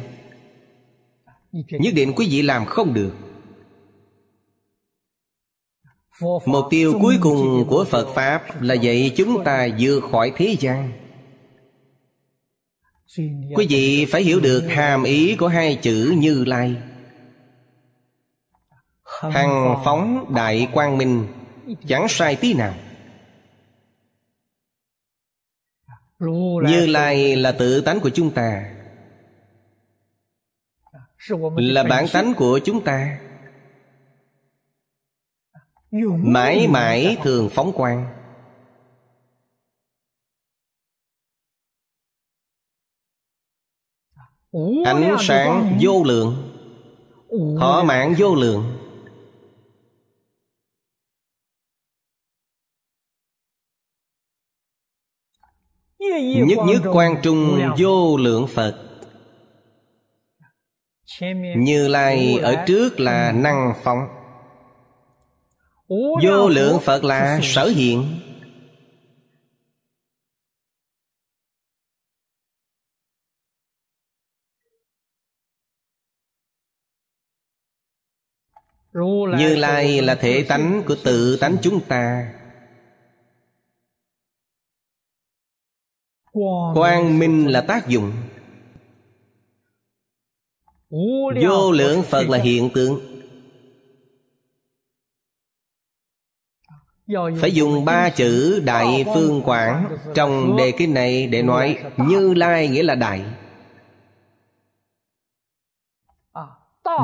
[1.52, 3.12] Nhất định quý vị làm không được
[6.20, 10.92] Mục tiêu cuối cùng của Phật Pháp Là dạy chúng ta vượt khỏi thế gian.
[13.54, 16.76] Quý vị phải hiểu được hàm ý của hai chữ Như Lai.
[19.04, 21.26] Hằng phóng đại quang minh
[21.88, 22.74] Chẳng sai tí nào.
[26.68, 28.74] Như Lai là tự tánh của chúng ta.
[31.56, 33.18] Là bản tánh của chúng ta
[36.22, 38.18] mãi mãi thường phóng quang.
[44.84, 46.48] Ánh sáng vô lượng.
[47.60, 48.78] Thọ mạng vô lượng.
[56.46, 58.88] Nhất nhất quan trung vô lượng phật.
[61.56, 64.21] Như lai ở trước là năng phóng
[66.22, 68.20] vô lượng phật là sở hiện
[79.38, 82.32] như lai là thể tánh của tự tánh chúng ta.
[86.74, 88.12] Quang minh là tác dụng.
[91.42, 93.11] Vô lượng phật là hiện tượng
[97.40, 102.68] phải dùng ba chữ đại phương quảng trong đề kinh này để nói như lai
[102.68, 103.24] nghĩa là đại.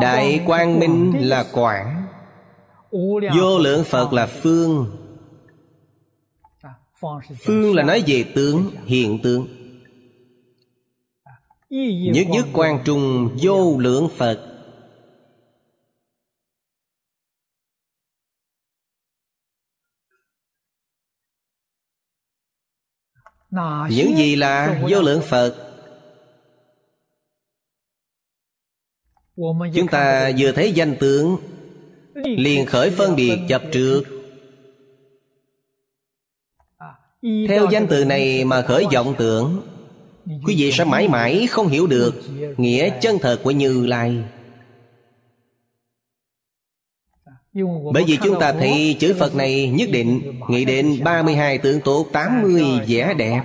[0.00, 2.06] Đại quang minh là quảng.
[3.36, 4.96] Vô lượng phật là phương.
[7.44, 9.46] Phương là nói về tướng, hiện tượng
[12.12, 14.47] nhất nhất quan trung vô lượng phật.
[23.90, 25.54] Những gì là vô lượng phật?
[29.74, 31.36] Chúng ta vừa thấy danh tướng
[32.24, 34.02] liền khởi phân biệt chập trước
[37.22, 39.62] theo danh từ này mà khởi vọng tưởng
[40.26, 42.14] quý vị sẽ mãi mãi không hiểu được
[42.56, 44.24] nghĩa chân thật của như lai
[47.92, 52.06] bởi vì chúng ta thấy chữ Phật này nhất định Nghĩ đến 32 tượng tốt
[52.12, 53.42] 80 vẻ đẹp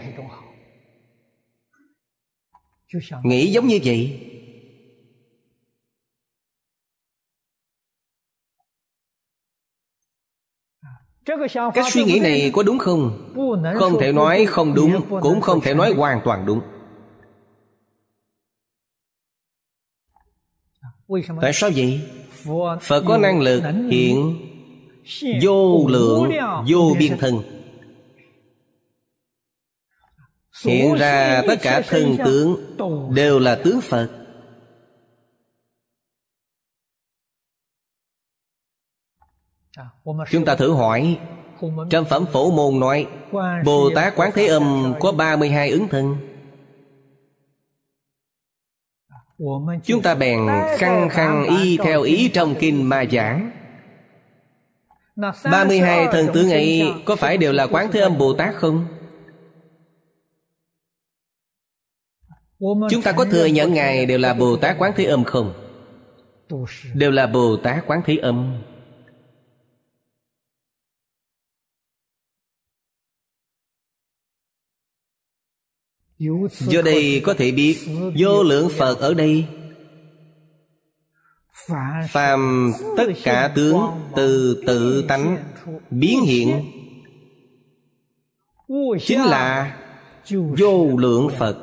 [3.24, 4.30] Nghĩ giống như vậy
[11.74, 13.34] Cái suy nghĩ này có đúng không?
[13.76, 16.62] Không thể nói không đúng Cũng không thể nói hoàn toàn đúng
[21.42, 22.02] Tại sao vậy?
[22.82, 24.40] Phật có năng lực hiện
[25.42, 26.32] vô lượng
[26.70, 27.42] vô biên thân.
[30.66, 32.76] Hiện ra tất cả thân tướng
[33.16, 34.10] Đều là tướng Phật.
[40.32, 41.20] Chúng ta thử hỏi
[41.90, 43.08] Trong phẩm phổ môn nói
[43.66, 46.33] Bồ Tát Quán Thế Âm có 32 ứng thân
[49.84, 50.40] Chúng ta bèn
[50.78, 53.52] khăng khăng y theo ý trong kinh ma giảng
[55.52, 58.86] 32 thần tướng ấy có phải đều là Quán Thế Âm Bồ Tát không?
[62.90, 65.54] Chúng ta có thừa nhận Ngài đều là Bồ Tát Quán Thế Âm không?
[66.94, 68.62] Đều là Bồ Tát Quán Thế Âm
[76.50, 77.78] Do đây có thể biết
[78.20, 79.46] Vô lượng Phật ở đây.
[82.10, 83.80] Phàm tất cả tướng
[84.16, 85.38] từ tự tánh
[85.90, 86.72] biến hiện.
[89.02, 89.78] Chính là
[90.58, 91.58] vô lượng Phật.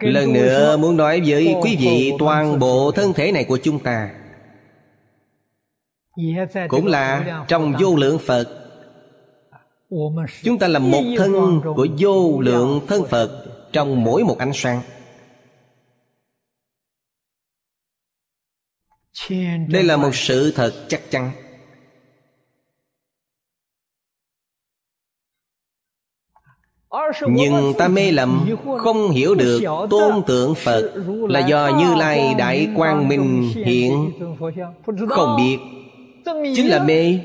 [0.00, 4.25] Lần nữa muốn nói với quý vị toàn bộ thân thể này của chúng ta
[6.68, 8.62] cũng là trong vô lượng phật
[10.42, 14.80] chúng ta là một thân của vô lượng thân phật trong mỗi một ánh sáng
[19.68, 21.30] đây là một sự thật chắc chắn
[27.28, 30.92] nhưng ta mê lầm không hiểu được tôn tượng phật
[31.28, 34.12] là do như lai đại quang minh hiện
[35.08, 35.58] không biết
[36.56, 37.18] chính là mê.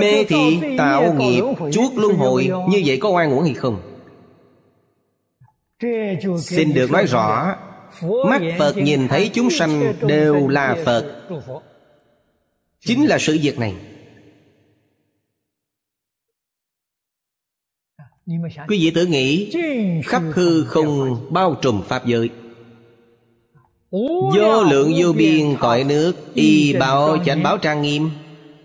[0.00, 1.42] Mê thì tạo nghiệp
[1.72, 2.50] chuốt luân hồi.
[2.68, 3.80] như vậy có oan uổng hay không?
[6.40, 7.56] Xin được nói rõ.
[8.02, 11.28] mắt phật nhìn thấy chúng sanh đều là phật.
[12.80, 13.74] chính là sự việc này.
[18.68, 19.52] Quý vị tự nghĩ
[20.04, 22.30] khắp hư không bao trùm pháp giới
[24.34, 28.10] Vô lượng vô biên cõi nước Y bảo chánh báo trang nghiêm.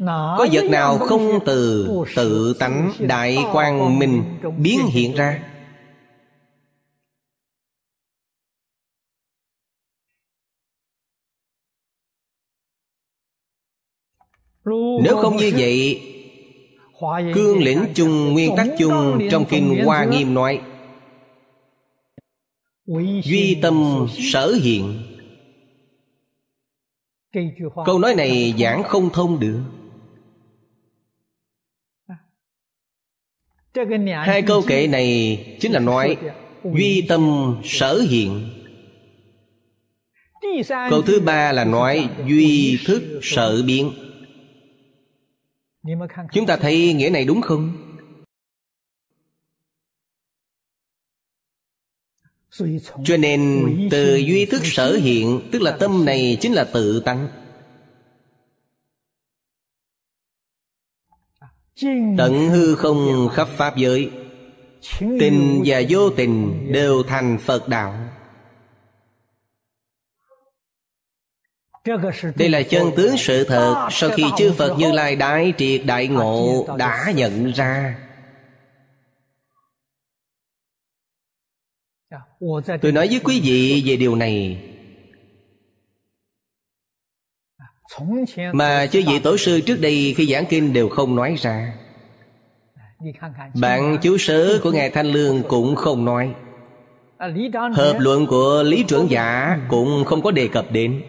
[0.07, 4.23] Có vật nào không từ tự tánh đại quang minh
[4.57, 5.43] biến hiện ra.
[15.03, 16.01] Nếu không như vậy
[17.33, 20.61] cương lĩnh chung nguyên tắc chung trong kinh hoa nghiêm nói
[23.23, 25.08] duy tâm sở hiện
[27.85, 29.61] câu nói này giảng không thông được.
[34.25, 36.17] Hai câu kệ này chính là nói
[36.63, 38.49] duy tâm sở hiện.
[40.89, 43.91] Câu thứ ba là nói duy thức sở biến.
[46.33, 47.88] Chúng ta thấy nghĩa này đúng không
[53.03, 57.27] cho nên từ duy thức sở hiện tức là tâm này chính là tự tánh
[62.17, 64.09] tận hư không khắp pháp giới
[64.99, 67.93] tình và vô tình đều thành phật đạo.
[72.35, 76.07] Đây là chân tướng sự thật sau khi chư phật như lai đại triệt đại
[76.07, 77.95] ngộ đã nhận ra
[82.81, 84.57] tôi nói với quý vị về điều này.
[88.53, 91.73] Mà chư vị tổ sư trước đây khi giảng kinh đều không nói ra.
[93.61, 96.33] Bạn chú sớ của ngài thanh lương cũng không nói.
[97.73, 101.01] Hợp luận của lý trưởng giả cũng không có đề cập đến.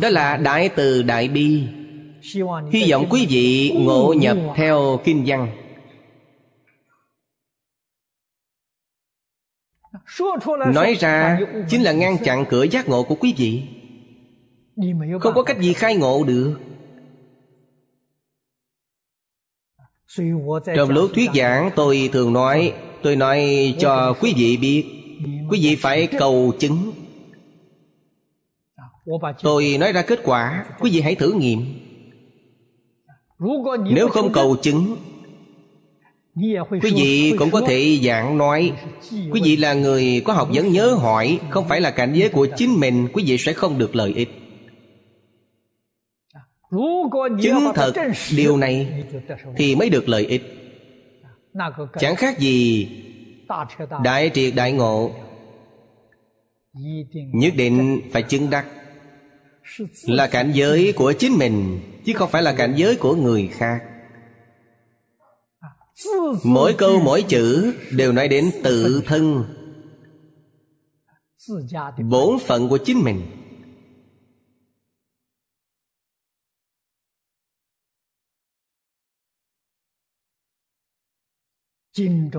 [0.00, 1.68] Đó là đại từ đại bi.
[2.72, 5.65] Hy vọng quý vị ngộ nhập theo kinh văn
[10.74, 11.38] nói ra
[11.68, 13.62] chính là ngăn chặn cửa giác ngộ của quý vị.
[15.20, 16.60] Không có cách gì khai ngộ được.
[20.76, 24.84] Trong lúc thuyết giảng tôi thường nói tôi nói cho quý vị biết.
[25.50, 26.92] Quý vị phải cầu chứng.
[29.42, 31.60] Tôi nói ra kết quả quý vị hãy thử nghiệm.
[33.90, 34.96] Nếu không cầu chứng
[36.82, 38.72] quý vị cũng có thể giảng nói.
[39.10, 42.46] Quý vị là người có học vấn nhớ hỏi, không phải là cảnh giới của
[42.56, 44.28] chính mình, quý vị sẽ không được lợi ích.
[47.42, 47.92] Chứng thật
[48.36, 49.04] điều này
[49.56, 50.42] thì mới được lợi ích.
[51.98, 52.88] Chẳng khác gì
[54.04, 55.10] đại triệt đại ngộ
[57.32, 58.66] nhất định phải chứng đắc
[60.06, 63.80] là cảnh giới của chính mình, chứ không phải là cảnh giới của người khác
[66.44, 69.44] mỗi câu, mỗi chữ đều nói đến tự thân.
[72.10, 73.22] Bổn phận của chính mình.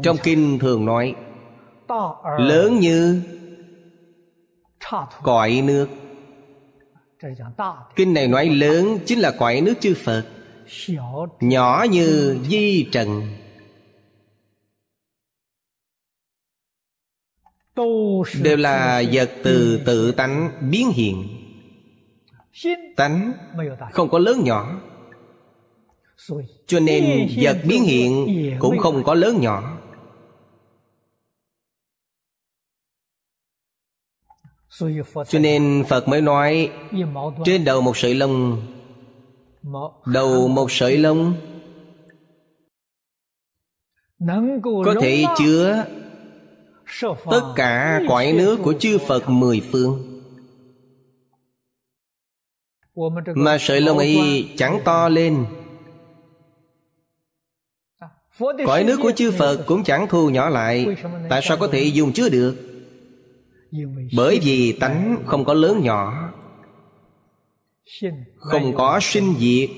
[0.03, 1.15] Trong kinh thường nói,
[2.39, 3.21] lớn như
[5.23, 5.87] cõi nước.
[7.95, 10.25] Kinh này nói lớn chính là cõi nước chư phật,
[11.39, 13.21] nhỏ như di trần.
[18.41, 21.27] Đều là vật từ tự tánh biến hiện.
[22.95, 23.33] Tánh
[23.93, 24.81] không có lớn nhỏ.
[26.67, 28.27] Cho nên vật biến hiện
[28.59, 29.77] cũng không có lớn nhỏ.
[35.27, 36.71] Cho nên phật mới nói,
[37.45, 38.61] trên đầu một sợi lông,
[40.05, 41.33] đầu một sợi lông
[44.61, 45.85] có thể chứa
[47.31, 50.21] tất cả cõi nước của chư phật mười phương.
[53.35, 55.45] Mà sợi lông y chẳng to lên.
[58.65, 60.85] Cõi nước của chư phật cũng chẳng thu nhỏ lại.
[61.29, 62.55] Tại sao có thể dùng chứa được?
[64.15, 66.33] Bởi vì tánh không có lớn nhỏ.
[68.37, 69.69] Không có sinh diệt.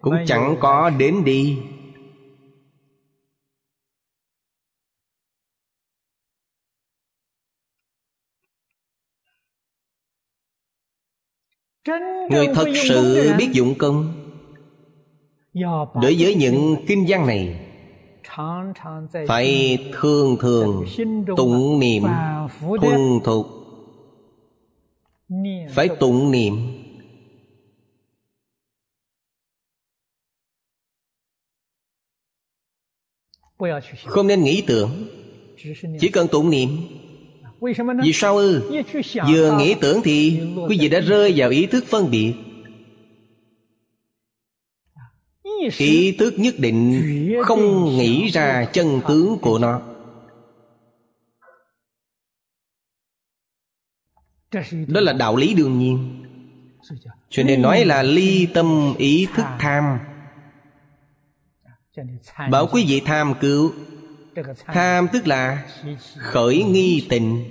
[0.00, 1.58] Cũng chẳng có đến đi.
[12.30, 14.12] Người thật sự biết dụng công.
[16.02, 17.66] Đối với những kinh văn này
[19.28, 20.84] phải thường thường
[21.36, 22.02] tụng niệm
[22.80, 23.46] thuần thục.
[25.70, 26.54] Phải tụng niệm.
[34.04, 34.90] Không nên nghĩ tưởng
[36.00, 36.68] chỉ cần tụng niệm
[38.02, 38.70] Vì sao ư?
[39.28, 42.34] Vừa nghĩ tưởng thì Quý vị đã rơi vào ý thức phân biệt.
[45.78, 47.02] Ý thức nhất định
[47.44, 49.82] Không nghĩ ra chân tướng của nó.
[54.86, 56.24] Đó là đạo lý đương nhiên.
[57.30, 59.98] Cho nên nói là ly tâm ý thức tham.
[62.50, 63.72] Bảo quý vị tham cứu
[64.66, 65.66] Tham tức là
[66.18, 67.44] khởi nghi tình.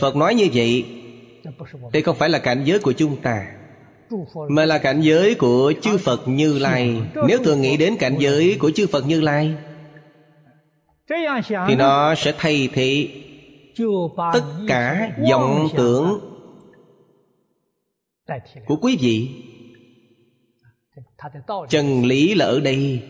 [0.00, 0.86] Phật nói như vậy
[1.92, 3.46] Đây không phải là cảnh giới của chúng ta,
[4.48, 7.02] Mà là cảnh giới của chư Phật Như Lai.
[7.28, 9.54] Nếu thường nghĩ đến cảnh giới của chư Phật Như Lai,
[11.68, 13.08] Thì nó sẽ thay thế
[14.32, 16.20] Tất cả vọng tưởng
[18.66, 19.28] Của quý vị.
[21.68, 23.02] Chân lý là ở đây.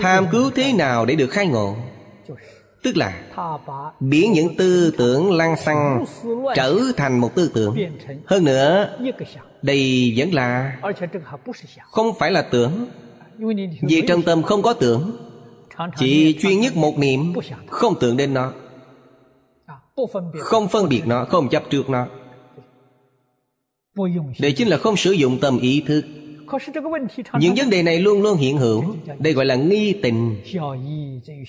[0.00, 1.76] Tham cứu thế nào để được khai ngộ?
[2.82, 3.22] Tức là
[4.00, 6.04] Biến những tư tưởng lăng xăng
[6.54, 7.76] Trở thành một tư tưởng.
[8.26, 8.98] Hơn nữa
[9.62, 10.78] Đây vẫn là
[11.82, 12.86] Không phải là tưởng.
[13.82, 15.16] Vì trong tâm không có tưởng
[15.96, 17.34] Chỉ chuyên nhất một niệm
[17.68, 18.52] Không tưởng đến nó.
[20.38, 22.06] Không phân biệt nó Không chấp trước nó.
[24.40, 26.04] Đây chính là không sử dụng tâm ý thức
[27.40, 28.84] những vấn đề này luôn luôn hiện hữu.
[29.18, 30.36] Đây gọi là nghi tình.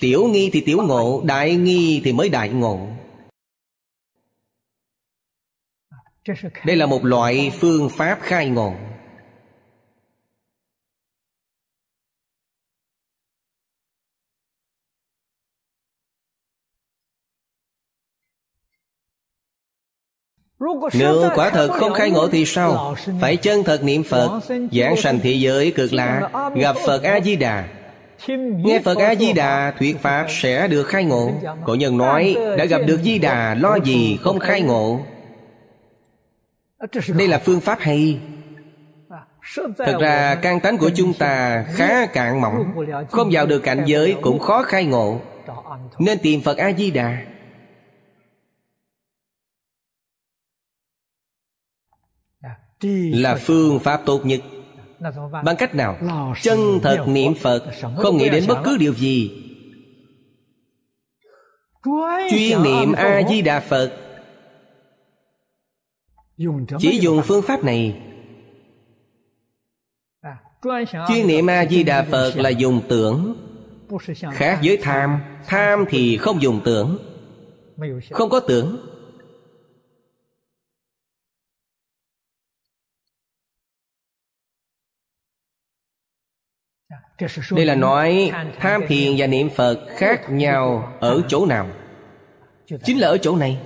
[0.00, 2.86] Tiểu nghi thì tiểu ngộ Đại nghi thì mới đại ngộ.
[6.66, 8.74] Đây là một loại phương pháp khai ngộ
[20.92, 22.94] Nếu quả thật không khai ngộ thì sao?
[23.20, 24.40] Phải chân thật niệm Phật
[24.72, 27.64] Giảng sanh thế giới cực lạ Gặp Phật A-di-đà.
[28.64, 31.30] Nghe Phật A-di-đà thuyết Pháp sẽ được khai ngộ.
[31.64, 35.00] Cổ nhân nói Đã gặp được Di-đà lo gì không khai ngộ?
[37.08, 38.18] Đây là phương pháp hay.
[39.56, 44.16] Thật ra căn tánh của chúng ta khá cạn mỏng Không vào được cảnh giới
[44.22, 45.20] cũng khó khai ngộ.
[45.98, 47.16] Nên tìm Phật A-di-đà
[53.12, 54.40] là phương pháp tốt nhất.
[55.44, 55.98] Bằng cách nào?
[56.42, 57.64] Chân thật niệm phật
[57.96, 59.30] không nghĩ đến bất cứ điều gì.
[62.30, 63.92] Chuyên niệm a di đà phật.
[66.78, 68.00] Chỉ dùng phương pháp này.
[71.08, 73.36] Chuyên niệm a di đà phật là dùng tưởng.
[74.32, 75.20] Khác với tham.
[75.46, 76.98] tham thì không dùng tưởng.
[78.10, 78.89] Không có tưởng
[87.50, 91.68] đây là nói tham thiền và niệm phật khác nhau ở chỗ nào?
[92.84, 93.58] chính là ở chỗ này.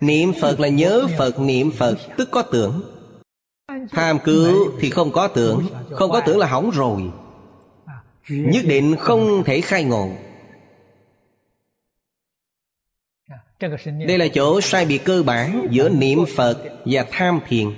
[0.00, 2.82] niệm phật là nhớ phật niệm phật tức có tưởng.
[3.90, 5.66] tham cứu thì không có tưởng.
[5.90, 7.02] không có tưởng là hỏng rồi.
[8.28, 10.08] nhất định không thể khai ngộ.
[14.06, 17.68] đây là chỗ sai biệt cơ bản giữa niệm phật và tham thiền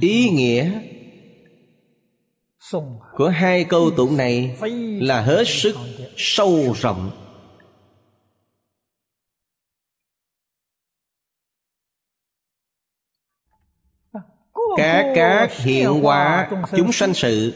[0.00, 0.80] ý nghĩa
[3.16, 4.56] của hai câu tụng này
[5.00, 5.76] là hết sức
[6.16, 7.10] sâu rộng.
[14.76, 17.54] Các các hiện hóa chúng sanh sự.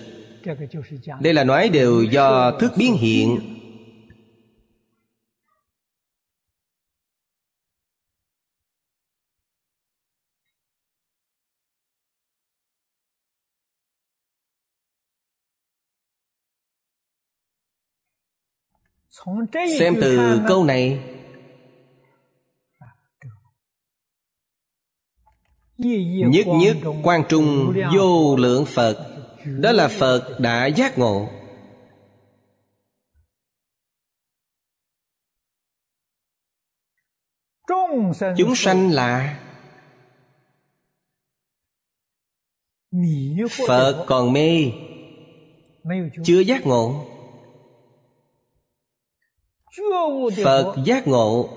[1.21, 3.41] Đây là nói đều do thức biến hiện
[19.79, 21.01] xem từ câu này.
[25.79, 29.09] Nhất nhất quan trung vô lượng phật.
[29.45, 31.29] Đó là phật đã giác ngộ.
[38.37, 39.39] chúng sanh là
[43.69, 44.73] phật còn mê
[46.25, 47.12] chưa giác ngộ
[50.45, 51.49] phật giác ngộ.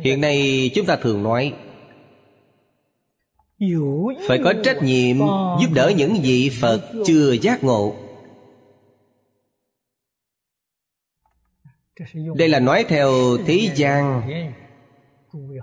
[0.00, 1.54] Hiện nay chúng ta thường nói
[4.28, 5.18] phải có trách nhiệm
[5.60, 7.94] giúp đỡ những vị phật chưa giác ngộ.
[12.36, 13.10] Đây là nói theo
[13.46, 14.22] thế gian.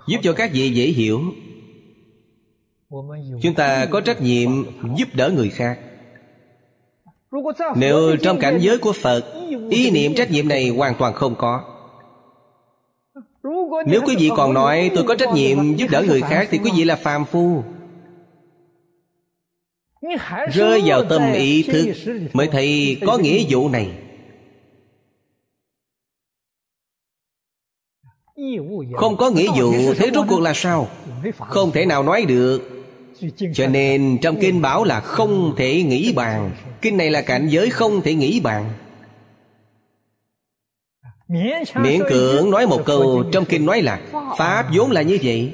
[0.08, 1.20] giúp cho các vị dễ hiểu.
[3.42, 4.50] Chúng ta có trách nhiệm
[4.96, 5.91] giúp đỡ người khác
[7.76, 9.22] nếu trong cảnh giới của phật
[9.70, 11.64] ý niệm trách nhiệm này hoàn toàn không có.
[13.86, 16.70] Nếu quý vị còn nói tôi có trách nhiệm giúp đỡ người khác thì quý
[16.76, 17.62] vị là phàm phu.
[20.52, 21.94] Rơi vào tâm ý thức
[22.32, 23.90] mới thấy có nghĩa vụ này.
[28.94, 30.88] Không có nghĩa vụ thế rốt cuộc là sao?
[31.38, 32.71] Không thể nào nói được
[33.54, 36.50] cho nên trong kinh bảo là không thể nghĩ bàn.
[36.82, 38.72] Kinh này là cảnh giới không thể nghĩ bàn.
[41.74, 44.00] Miễn cưỡng nói một câu trong kinh nói là
[44.38, 45.52] pháp vốn là như vậy.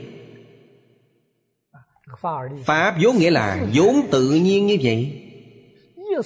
[2.64, 5.22] Pháp vốn nghĩa là vốn tự nhiên như vậy.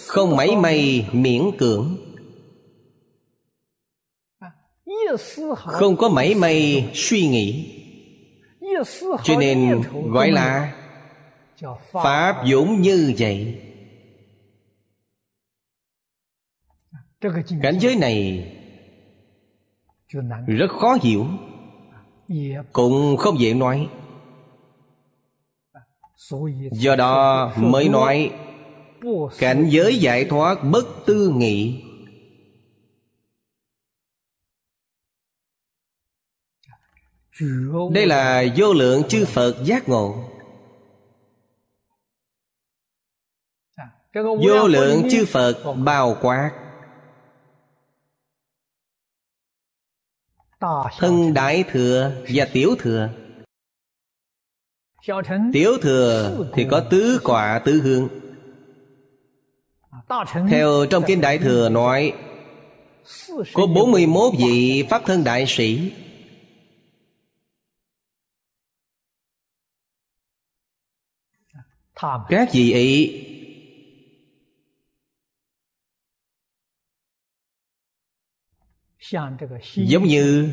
[0.06, 1.96] Không mảy may miễn cưỡng.
[5.56, 7.78] Không có mảy may suy nghĩ.
[9.24, 10.72] Cho nên gọi là
[11.93, 13.62] pháp vốn như vậy.
[17.62, 18.48] Cảnh giới này
[20.47, 21.26] rất khó hiểu.
[22.72, 23.89] Cũng không dễ nói.
[26.72, 28.32] Do đó mới nói
[29.39, 31.82] cảnh giới giải thoát bất tư nghị.
[37.93, 40.31] Đây là vô lượng chư phật giác ngộ
[44.14, 46.51] vô lượng chư phật bao quát.
[50.98, 53.10] Thân đại thừa và tiểu thừa.
[55.52, 58.09] Tiểu thừa thì có tứ quả tứ hương.
[60.51, 62.12] Theo trong kinh đại thừa nói
[63.55, 65.93] có 41 vị Pháp thân đại sĩ.
[72.28, 73.28] Các vị ấy
[79.74, 80.51] Giống như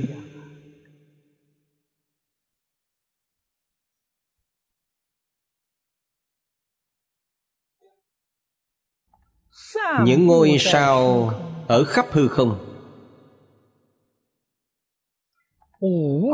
[10.06, 11.30] Những ngôi sao
[11.68, 12.66] ở khắp hư không.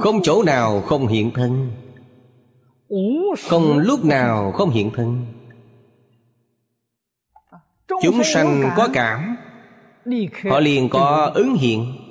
[0.02, 1.72] Không chỗ nào không hiện thân.
[3.50, 5.26] Không lúc nào không hiện thân.
[8.02, 9.36] Chúng sanh có cảm
[10.50, 12.05] Họ liền có ứng hiện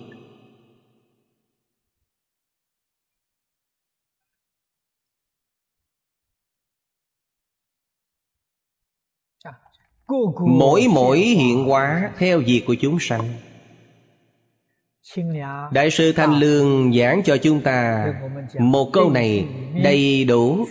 [10.46, 13.28] Mỗi mỗi hiện hóa theo việc của chúng sanh.
[15.72, 18.12] Đại sư Thanh Lương giảng cho chúng ta
[18.58, 19.46] Một câu này
[19.84, 20.66] đầy đủ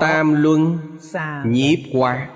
[0.00, 0.78] Tam luân
[1.46, 2.30] nhiếp hóa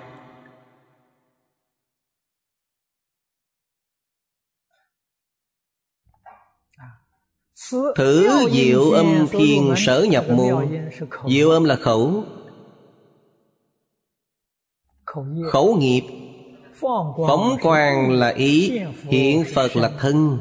[7.97, 10.67] Thử diệu âm thiên sở nhập môn.
[11.29, 12.25] Diệu âm là khẩu
[15.53, 16.03] Khẩu nghiệp.
[17.29, 20.39] Phóng quang là ý Hiện Phật là thân.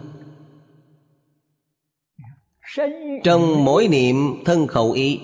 [3.23, 5.19] Trong mỗi niệm thân khẩu ý.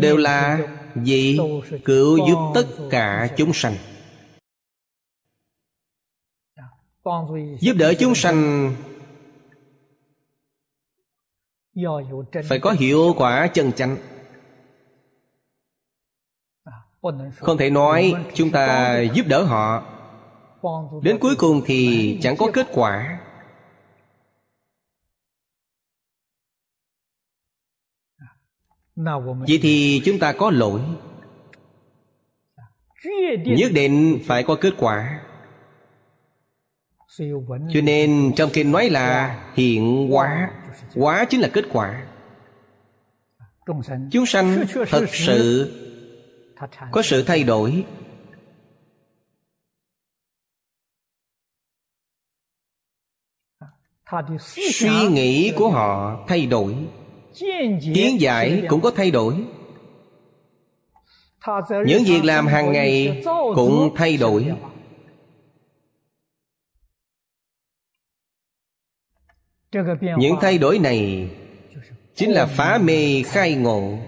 [0.00, 0.68] Đều là
[1.04, 1.38] gì?
[1.84, 3.74] cứu giúp tất cả chúng sanh.
[7.60, 8.70] Giúp đỡ chúng sanh
[12.48, 13.96] phải có hiệu quả chân chánh.
[17.38, 19.84] Không thể nói chúng ta giúp đỡ họ.
[21.02, 23.20] Đến cuối cùng thì chẳng có kết quả.
[29.48, 30.80] Vậy thì chúng ta có lỗi.
[33.44, 35.22] Nhất định phải có kết quả
[37.72, 40.50] cho nên trong kinh nói là hiện hóa.
[40.94, 42.06] Quá chính là kết quả.
[44.10, 45.72] Chúng sanh thật sự
[46.92, 47.84] Có sự thay đổi.
[54.38, 56.76] Suy nghĩ của họ thay đổi.
[57.94, 59.44] Kiến giải cũng có thay đổi.
[61.86, 63.22] Những việc làm hàng ngày
[63.54, 64.56] cũng thay đổi.
[70.18, 71.30] Những thay đổi này
[72.14, 73.98] chính là phá mê khai ngộ.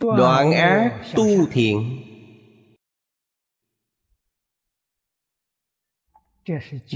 [0.00, 1.98] Đoạn ác tu thiện.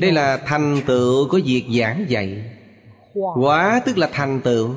[0.00, 2.58] Đây là thành tựu của việc giảng dạy.
[3.14, 4.74] Quá tức là thành tựu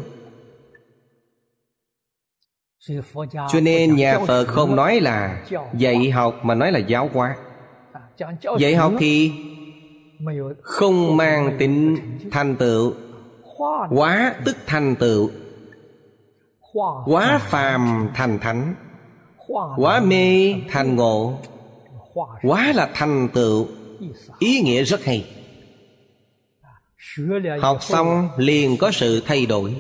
[3.27, 7.35] Cho nên nhà Phật không nói là dạy học mà nói là giáo hóa.
[8.59, 9.31] Dạy học thì
[10.61, 11.97] không mang tính
[12.31, 12.93] thành tựu.
[13.89, 15.29] Quá tức thành tựu.
[17.05, 18.75] Quá phàm thành thánh.
[19.77, 21.39] Quá mê thành ngộ.
[22.41, 23.67] Quá là thành tựu.
[24.39, 25.25] Ý nghĩa rất hay.
[27.61, 29.75] Học xong liền có sự thay đổi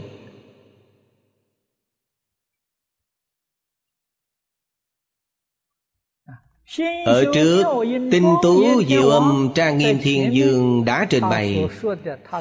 [7.05, 7.63] Ở trước
[8.11, 11.69] Tinh tú diệu âm trang nghiêm thiên dương đã trình bày.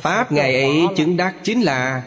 [0.03, 2.03] Pháp ngày ấy chứng đắc chính là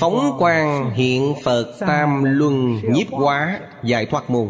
[0.00, 4.48] Phóng quang hiện Phật Tam Luân nhiếp hóa Giải thoát môn.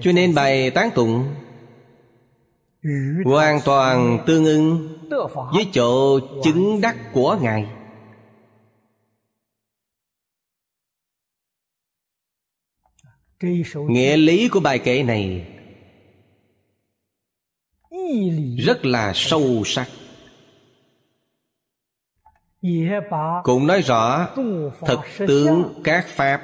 [0.00, 1.34] Cho nên bài tán tụng
[3.24, 4.88] Hoàn toàn tương ưng
[5.54, 7.66] Với chỗ chứng đắc của Ngài
[13.88, 15.46] Nghĩa lý của bài kệ này
[18.58, 19.88] Rất là sâu sắc.
[23.44, 24.28] Cũng nói rõ
[24.86, 26.42] Thực tướng các Pháp.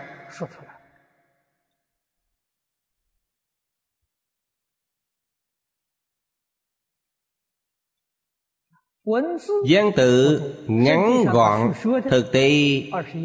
[9.70, 11.72] Giang tự ngắn gọn
[12.10, 12.50] Thực tế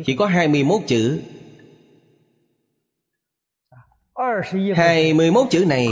[0.05, 1.21] chỉ có 21 chữ
[4.75, 5.87] 21 chữ này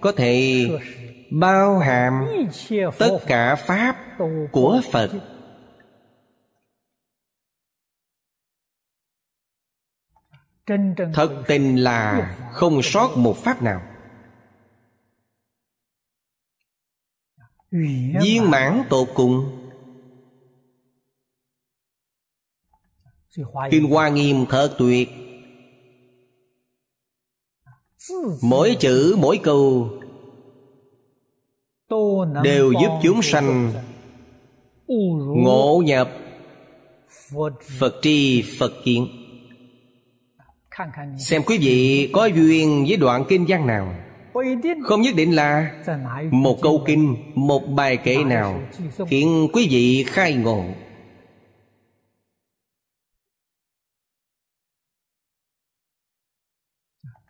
[0.00, 0.66] Có thể
[1.30, 2.26] bao hàm
[2.98, 3.96] Tất cả Pháp
[4.52, 5.10] của Phật.
[11.14, 13.82] Thật tình là không sót một Pháp nào.
[18.22, 19.58] Viên mãn tột cùng.
[23.70, 25.08] Kinh hoa nghiêm thật tuyệt
[28.42, 29.88] mỗi chữ, mỗi câu
[32.44, 33.72] đều giúp chúng sanh
[35.36, 36.10] ngộ nhập
[37.78, 39.08] phật tri, phật kiến.
[41.18, 43.94] Xem quý vị có duyên với đoạn kinh văn nào.
[44.84, 45.70] Không nhất định là
[46.30, 48.60] một câu kinh, một bài kệ nào
[49.08, 50.64] khiến quý vị khai ngộ.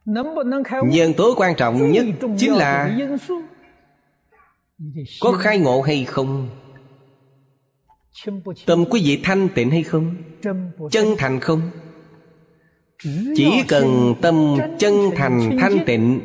[0.04, 2.06] Nhân tố quan trọng nhất
[2.38, 2.98] chính là
[5.20, 6.48] có khai ngộ hay không?
[8.66, 10.16] Tâm quý vị thanh tịnh hay không?
[10.90, 11.70] Chân thành không?
[13.36, 16.20] Chỉ cần tâm chân thành thanh tịnh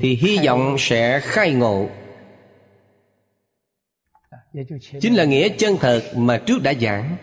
[0.00, 1.88] thì hy vọng sẽ khai ngộ.
[5.00, 7.16] Chính là nghĩa chân thật mà trước đã giảng.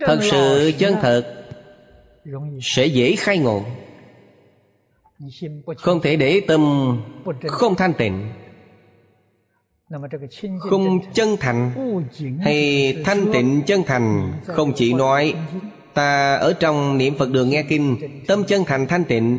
[0.00, 1.37] Thật sự chân thật
[2.62, 3.62] sẽ dễ khai ngộ.
[5.76, 6.62] Không thể để tâm
[7.46, 8.28] không thanh tịnh
[10.60, 11.70] không chân thành
[12.40, 15.34] hay thanh tịnh chân thành không chỉ nói
[15.94, 17.96] ta ở trong niệm phật đường nghe kinh
[18.26, 19.38] tâm chân thành thanh tịnh.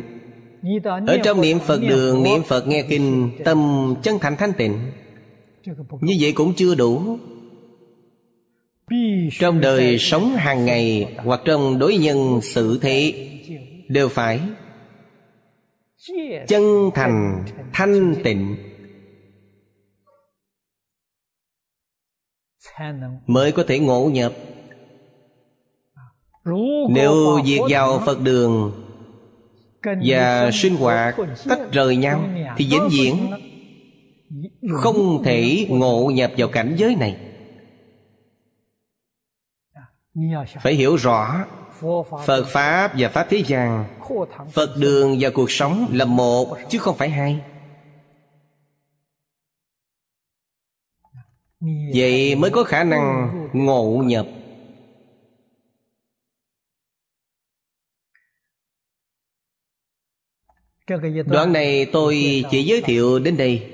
[1.06, 4.78] Ở trong niệm phật đường niệm phật nghe kinh tâm chân thành thanh tịnh.
[6.00, 7.18] Như vậy cũng chưa đủ
[9.38, 13.28] trong đời sống hàng ngày hoặc trong đối nhân xử thế,
[13.88, 14.40] đều phải
[16.48, 18.56] chân thành, thanh tịnh
[23.26, 24.32] mới có thể ngộ nhập.
[26.90, 28.72] Nếu việc vào phật đường
[30.04, 31.16] và sinh hoạt
[31.48, 33.16] tách rời nhau thì vĩnh viễn
[34.70, 37.29] không thể ngộ nhập vào cảnh giới này
[40.62, 41.46] phải hiểu rõ
[42.26, 43.84] phật pháp và pháp thế gian
[44.52, 47.40] phật đường và cuộc sống là một chứ không phải hai.
[51.94, 54.26] Vậy mới có khả năng ngộ nhập.
[61.26, 63.72] Đoạn này tôi chỉ giới thiệu đến đây.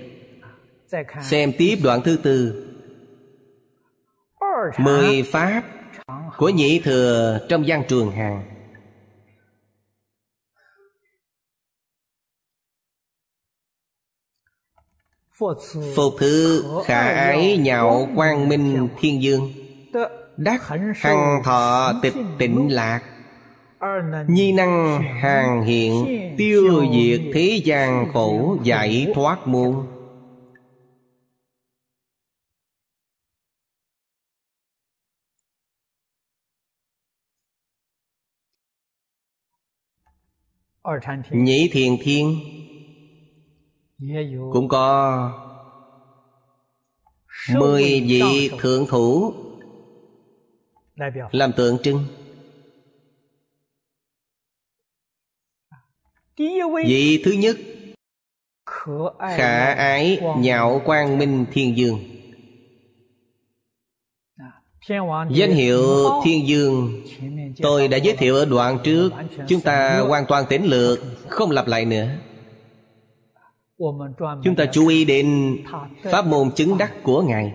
[1.23, 2.63] Xem tiếp đoạn thứ tư.
[4.79, 5.76] Mười Pháp
[6.39, 8.45] của Nhị Thừa trong văn trường hàng
[15.97, 19.53] Phục thứ khả ái nhạo quang minh thiên dương.
[20.37, 23.01] Đắc hằng thọ tịch tịnh lạc.
[24.29, 26.05] Nhi năng hàng hiện
[26.39, 29.96] Tiêu diệt thế gian khổ Giải thoát muôn.
[41.31, 42.39] Nhĩ thiền thiên.
[44.53, 45.33] Cũng có
[47.55, 49.35] Mười vị thượng thủ.
[51.31, 52.05] Làm tượng trưng.
[56.87, 57.57] Vị thứ nhất.
[59.19, 61.99] Khả ái nhạo quang minh thiên dương.
[65.31, 65.83] Danh hiệu
[66.25, 67.05] thiên dương
[67.63, 69.13] Tôi đã giới thiệu ở đoạn trước,
[69.49, 72.07] Chúng ta hoàn toàn tính lược, Không lặp lại nữa.
[74.45, 75.57] Chúng ta chú ý đến
[76.03, 77.53] Pháp môn chứng đắc của Ngài.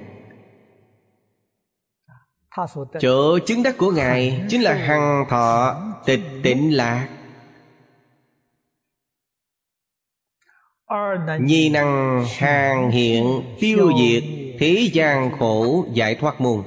[3.00, 5.76] Chỗ chứng đắc của Ngài Chính là hằng thọ
[6.06, 7.08] tịch tịnh lạc.
[11.40, 14.24] Nhi năng hàng hiện, tiêu diệt,
[14.60, 16.64] Thế gian khổ, giải thoát môn.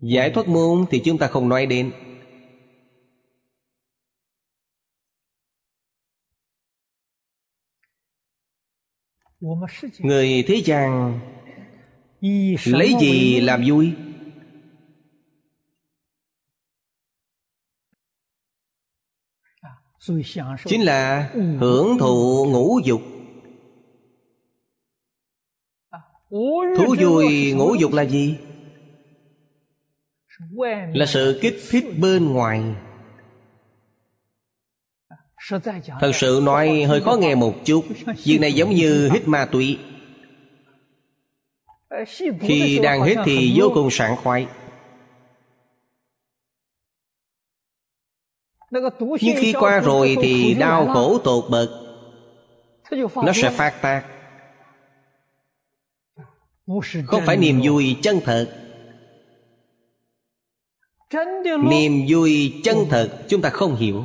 [0.00, 1.92] Giải thoát môn thì chúng ta không nói đến.
[9.98, 11.20] Người thế gian
[12.66, 13.92] Lấy gì làm vui?
[20.64, 23.00] Chính là hưởng thụ ngũ dục.
[26.76, 28.38] Thú vui ngũ dục là gì?
[30.94, 32.62] Là sự kích thích bên ngoài.
[36.00, 37.84] Thật sự nói hơi khó nghe một chút.
[38.24, 39.78] Việc này giống như hít ma túy.
[42.40, 44.46] Khi đang hít thì vô cùng sảng khoái.
[49.20, 51.70] Nhưng khi qua rồi thì đau khổ tột bậc
[53.14, 54.04] Nó sẽ phát tác.
[57.06, 58.61] Không phải niềm vui chân thật
[61.62, 64.04] Niềm vui chân thật chúng ta không hiểu.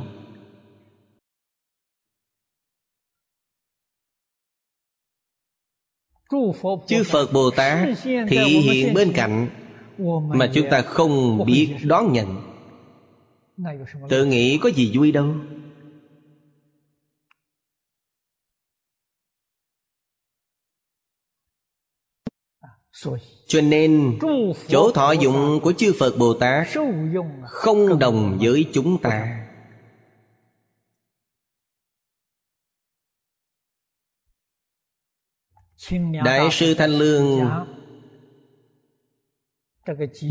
[6.86, 9.48] Chư Phật Bồ Tát Thị hiện bên cạnh
[10.34, 12.42] Mà chúng ta không biết đón nhận.
[14.08, 15.34] Tự nghĩ có gì vui đâu
[23.46, 24.18] Cho nên
[24.68, 26.68] Chỗ thọ dụng của chư Phật Bồ Tát
[27.46, 29.44] Không đồng với chúng ta.
[36.24, 37.50] Đại sư Thanh Lương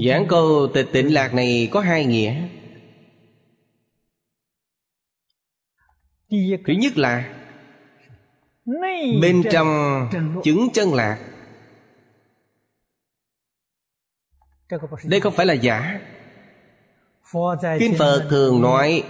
[0.05, 2.47] Giảng câu tịch tịnh lạc này có hai nghĩa.
[6.65, 7.33] Thứ nhất là
[9.21, 10.09] Bên trong
[10.43, 11.26] chứng chân lạc
[15.03, 15.99] Đây không phải là giả.
[17.79, 19.03] Kinh Phật thường nói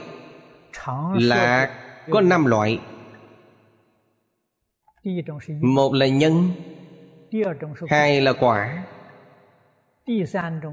[1.14, 1.70] là
[2.12, 2.80] có năm loại.
[5.62, 6.52] Một là nhân,
[7.90, 8.84] Hai là quả,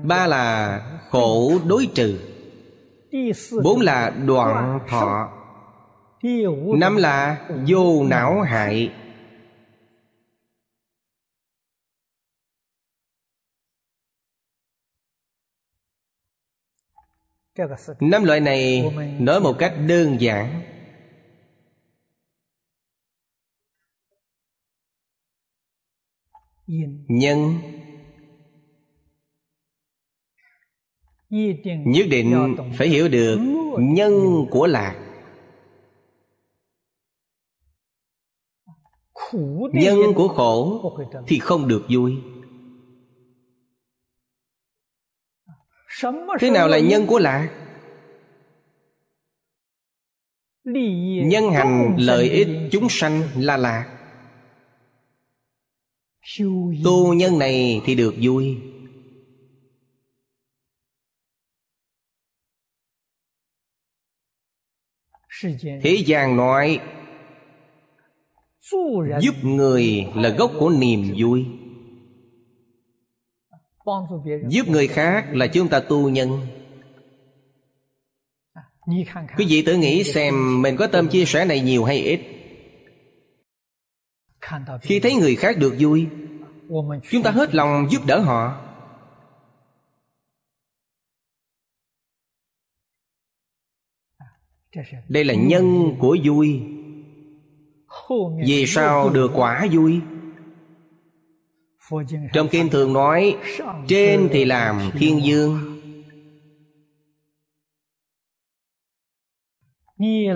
[0.02, 0.80] Ba là
[1.10, 2.18] khổ đối trừ,
[3.64, 5.32] Bốn là đoạn thọ,
[6.78, 7.36] Năm là
[7.66, 8.92] vô não hại.
[18.00, 18.90] Năm loại này
[19.20, 20.62] nói một cách đơn giản.
[27.08, 27.58] Nhân.
[31.84, 33.38] Nhất định phải hiểu được
[33.78, 34.12] nhân
[34.50, 35.00] của lạc.
[39.72, 40.80] Nhân của khổ
[41.26, 42.33] thì không được vui
[46.40, 47.50] Thế nào là nhân của lạc?
[51.24, 53.90] Nhân hành lợi ích chúng sanh là lạc
[56.84, 58.58] Tu nhân này thì được vui.
[65.60, 66.80] Thế gian nói
[69.20, 71.46] Giúp người là gốc của niềm vui
[74.48, 76.46] Giúp người khác là chúng ta tu nhân.
[79.36, 82.20] Quý vị tự nghĩ xem Mình có tâm chia sẻ này nhiều hay ít.
[84.82, 86.06] Khi thấy người khác được vui,
[87.10, 88.60] Chúng ta hết lòng giúp đỡ họ.
[95.08, 96.62] Đây là nhân của vui.
[98.46, 100.00] Vì sao được quả vui?
[102.32, 103.36] Trong kinh thường nói,
[103.88, 105.80] trên thì làm thiên dương.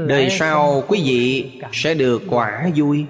[0.09, 3.07] Đời sau quý vị sẽ được quả vui.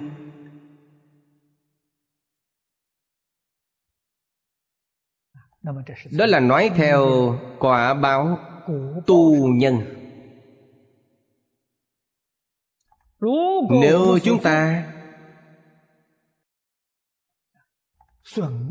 [6.11, 7.05] Đó là nói theo
[7.59, 8.39] quả báo
[9.07, 9.75] tu nhân.
[13.81, 14.88] Nếu chúng ta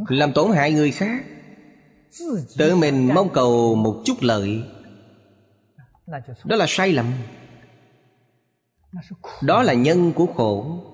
[0.09, 1.25] làm tổn hại người khác.
[2.59, 4.63] Tự mình mong cầu một chút lợi.
[6.45, 7.07] Đó là sai lầm.
[9.43, 10.85] Đó là nhân của khổ.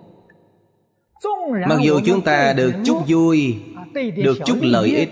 [1.68, 3.62] Mặc dù chúng ta được chút vui
[3.96, 5.10] được chút lợi ích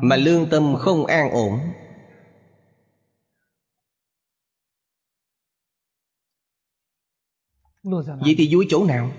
[0.00, 1.60] mà lương tâm không an ổn.
[8.20, 9.10] Vậy thì vui chỗ nào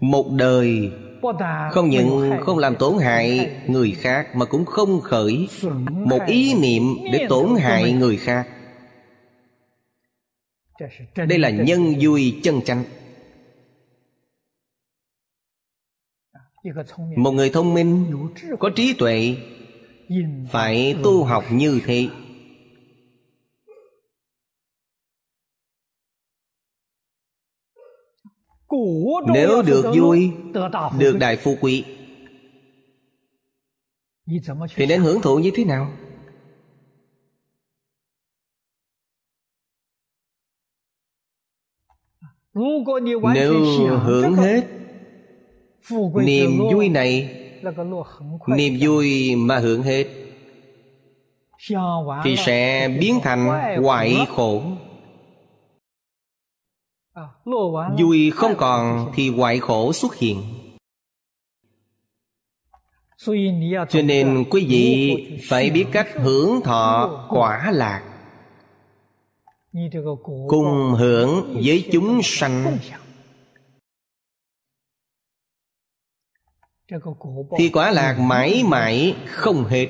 [0.00, 0.92] một đời
[1.72, 5.48] không những không làm tổn hại người khác mà cũng không khởi
[5.88, 6.82] một ý niệm
[7.12, 8.48] để tổn hại người khác.
[11.16, 12.84] Đây là nhân vui chân chánh.
[17.16, 18.06] Một người thông minh
[18.58, 19.36] có trí tuệ
[20.50, 22.08] phải tu học như thế
[29.34, 30.32] nếu được vui
[30.98, 31.84] được đại phú quý.
[34.76, 35.92] Thì nên hưởng thụ như thế nào?
[42.54, 42.84] Nếu
[44.04, 44.64] hưởng hết
[46.14, 47.38] niềm vui này
[48.46, 50.06] niềm vui mà hưởng hết
[52.24, 53.46] thì sẽ biến thành
[53.82, 54.62] hoại khổ
[57.98, 60.42] vui không còn thì hoại khổ xuất hiện.
[63.88, 65.16] Cho nên quý vị
[65.48, 68.02] phải biết cách hưởng thọ quả lạc.
[70.48, 72.78] Cùng hưởng với chúng sanh.
[77.58, 79.88] Thì quả lạc mãi mãi không hết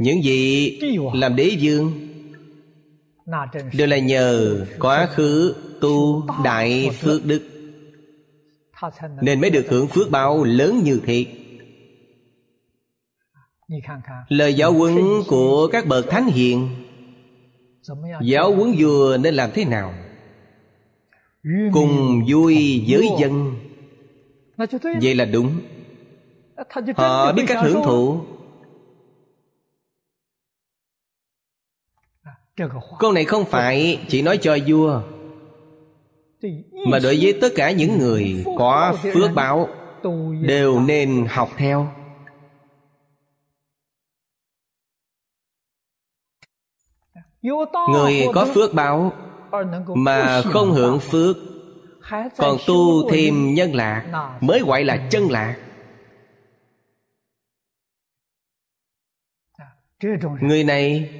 [0.00, 0.78] những gì
[1.14, 1.92] làm đế dương
[3.72, 7.42] đều là nhờ quá khứ tu đại phước đức.
[9.22, 11.26] nên mới được hưởng phước báo lớn như thế
[14.28, 14.96] lời giáo huấn
[15.28, 16.68] của các bậc thánh hiền.
[18.22, 19.94] giáo huấn vua nên làm thế nào?
[21.72, 23.56] cùng vui với dân.
[25.02, 25.60] vậy là đúng.
[26.96, 28.20] họ biết cách hưởng thụ
[32.98, 35.02] câu này không phải chỉ nói cho vua,
[36.90, 39.68] mà đối với tất cả những người có phước báo
[40.40, 41.92] đều nên học theo.
[47.92, 49.12] Người có phước báo
[49.94, 51.36] mà không hưởng phước,
[52.36, 55.56] còn tu thêm nhân lạc mới gọi là chân lạc.
[60.40, 61.10] Người này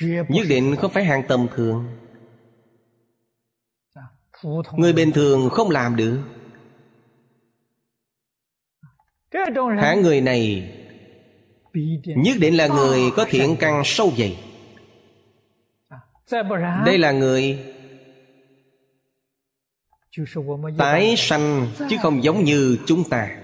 [0.00, 1.86] nhất định không phải hàng tầm thường.
[4.76, 6.22] Người bình thường không làm được.
[9.78, 10.72] Hạng người này
[12.04, 14.38] nhất định là người có thiện căn sâu dày.
[16.86, 17.58] Đây là người
[20.78, 23.40] tái sanh chứ không giống như chúng ta.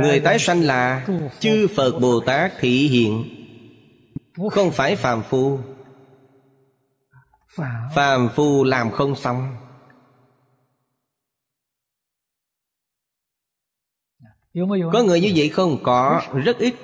[0.00, 1.06] Người tái sanh là
[1.40, 3.43] chư phật bồ tát thị hiện
[4.50, 5.58] không phải phàm phu.
[7.94, 8.28] Phàm.
[8.34, 9.56] Phu làm không xong.
[14.92, 15.78] Có người như vậy không?
[15.82, 16.22] Có.
[16.44, 16.74] Rất ít.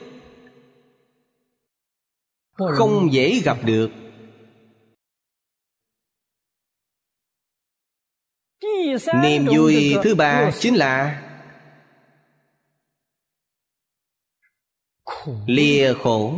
[2.52, 3.90] Không dễ gặp được.
[9.22, 11.27] Niềm vui thứ ba chính là
[15.47, 16.35] lìa khổ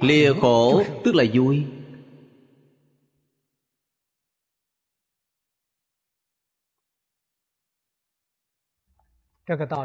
[0.00, 0.82] lìa khổ.
[1.04, 1.64] Tức là vui.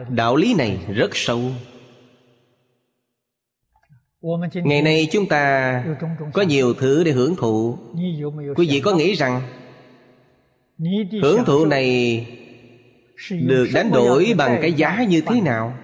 [0.09, 1.41] Đạo lý này rất sâu.
[4.53, 5.85] Ngày nay chúng ta
[6.33, 7.77] có nhiều thứ để hưởng thụ.
[8.55, 9.41] Quý vị có nghĩ rằng
[11.21, 12.27] hưởng thụ này
[13.29, 15.77] được đánh đổi bằng cái giá như thế nào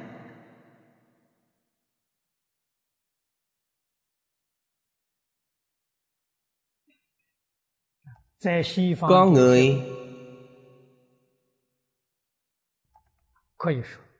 [9.01, 9.81] con người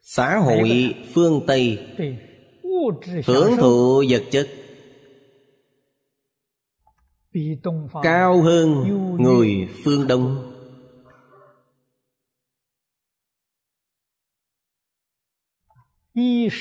[0.01, 1.79] xã hội phương tây
[3.25, 4.49] hưởng thụ vật chất
[8.03, 8.83] cao hơn
[9.19, 10.47] người phương đông.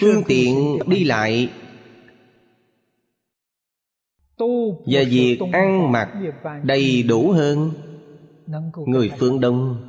[0.00, 1.52] phương tiện đi lại
[4.86, 6.12] và việc ăn mặc
[6.62, 7.72] đầy đủ hơn
[8.86, 9.86] người phương đông.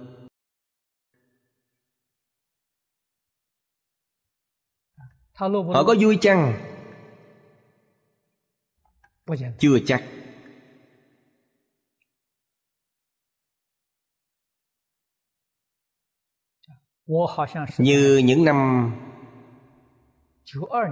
[5.34, 6.54] Họ có vui chăng?
[9.60, 10.04] Chưa chắc.
[17.78, 18.92] Như những năm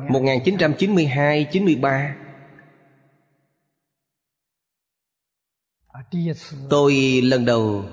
[0.10, 2.29] 1992-93
[6.70, 7.86] Tôi lần đầu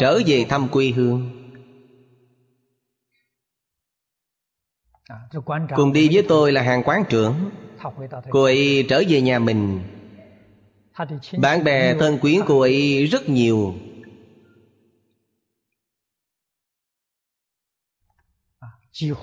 [0.00, 1.30] trở về thăm quê hương.
[5.76, 7.50] Cùng đi với tôi là hàng quán trưởng.
[8.30, 9.80] Cô ấy trở về nhà mình.
[11.38, 13.74] Bạn bè thân quyến cô ấy rất nhiều.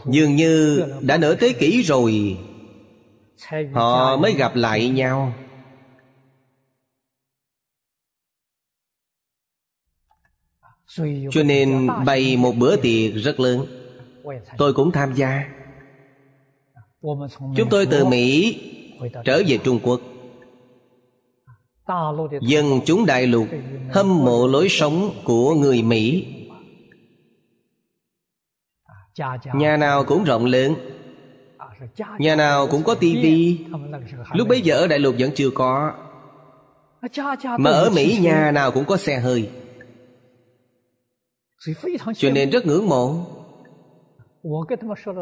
[0.06, 2.38] Dường như đã nửa thế kỷ rồi.
[3.74, 5.34] Họ mới gặp lại nhau.
[11.32, 13.66] Cho nên bày một bữa tiệc rất lớn.
[14.58, 15.44] Tôi cũng tham gia.
[17.58, 18.60] Chúng tôi từ Mỹ
[19.26, 20.02] trở về Trung Quốc.
[22.42, 23.48] Dân chúng đại lục
[23.94, 26.26] hâm mộ lối sống của người Mỹ.
[29.54, 30.76] Nhà nào cũng rộng lớn.
[32.20, 33.58] Nhà nào cũng có tivi
[34.34, 35.94] Lúc bấy giờ ở đại lục vẫn chưa có.
[37.60, 39.50] Mà ở Mỹ, nhà nào cũng có xe hơi.
[42.16, 43.26] Cho nên rất ngưỡng mộ.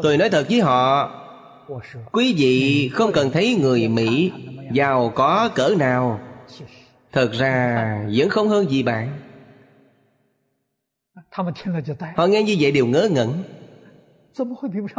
[0.02, 1.10] Tôi nói thật với họ
[2.12, 4.32] Quý vị không cần thấy người Mỹ
[4.72, 6.20] Giàu có cỡ nào.
[7.12, 9.18] Thật ra vẫn không hơn gì bạn.
[12.16, 13.42] Họ nghe như vậy đều ngớ ngẩn.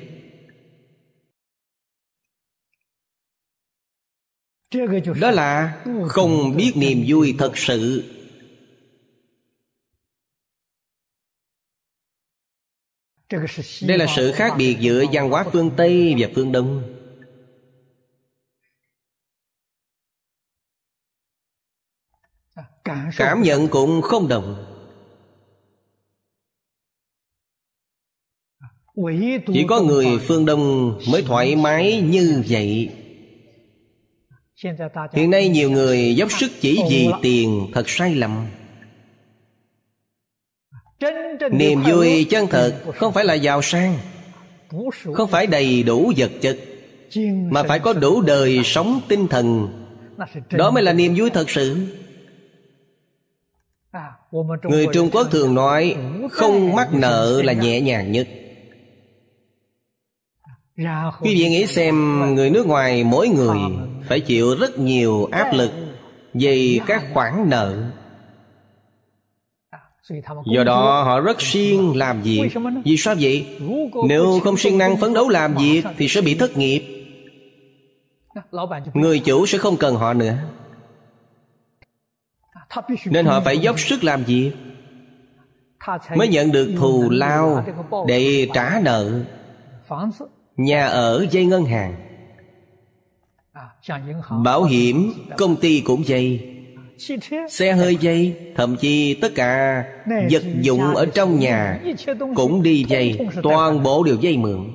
[5.21, 8.05] đó là không biết niềm vui thật sự.
[13.83, 16.97] Đây là sự khác biệt giữa văn hóa phương tây và phương đông.
[23.17, 24.67] Cảm nhận cũng không đồng.
[29.47, 32.91] Chỉ có người phương đông mới thoải mái như vậy
[35.13, 38.47] hiện nay nhiều người dốc sức chỉ vì tiền thật sai lầm.
[41.51, 43.99] Niềm vui chân thật không phải là giàu sang
[45.15, 46.59] không phải đầy đủ vật chất
[47.51, 49.69] mà phải có đủ đời sống tinh thần.
[50.51, 51.77] Đó mới là niềm vui thật sự.
[54.63, 55.97] Người trung quốc thường nói
[56.31, 58.29] không mắc nợ là nhẹ nhàng nhất.
[61.21, 63.59] Quý vị nghĩ xem người nước ngoài mỗi người
[64.05, 65.71] phải chịu rất nhiều áp lực
[66.35, 67.83] về các khoản nợ.
[70.45, 72.51] Do đó họ rất siêng làm việc.
[72.85, 73.47] Vì sao vậy?
[74.09, 77.07] Nếu không siêng năng phấn đấu làm việc Thì sẽ bị thất nghiệp.
[78.95, 80.35] Người chủ sẽ không cần họ nữa.
[83.05, 84.53] Nên họ phải dốc sức làm việc
[86.17, 87.65] Mới nhận được thù lao
[88.07, 89.23] Để trả nợ.
[90.57, 92.10] Nhà ở dây ngân hàng
[93.53, 93.69] À,
[94.45, 96.57] bảo hiểm công ty cũng dây
[97.51, 99.85] Xe hơi dây, Thậm chí tất cả
[100.31, 101.81] vật dụng ở trong nhà
[102.35, 104.71] Cũng đi dây, Toàn bộ đều dây mượn.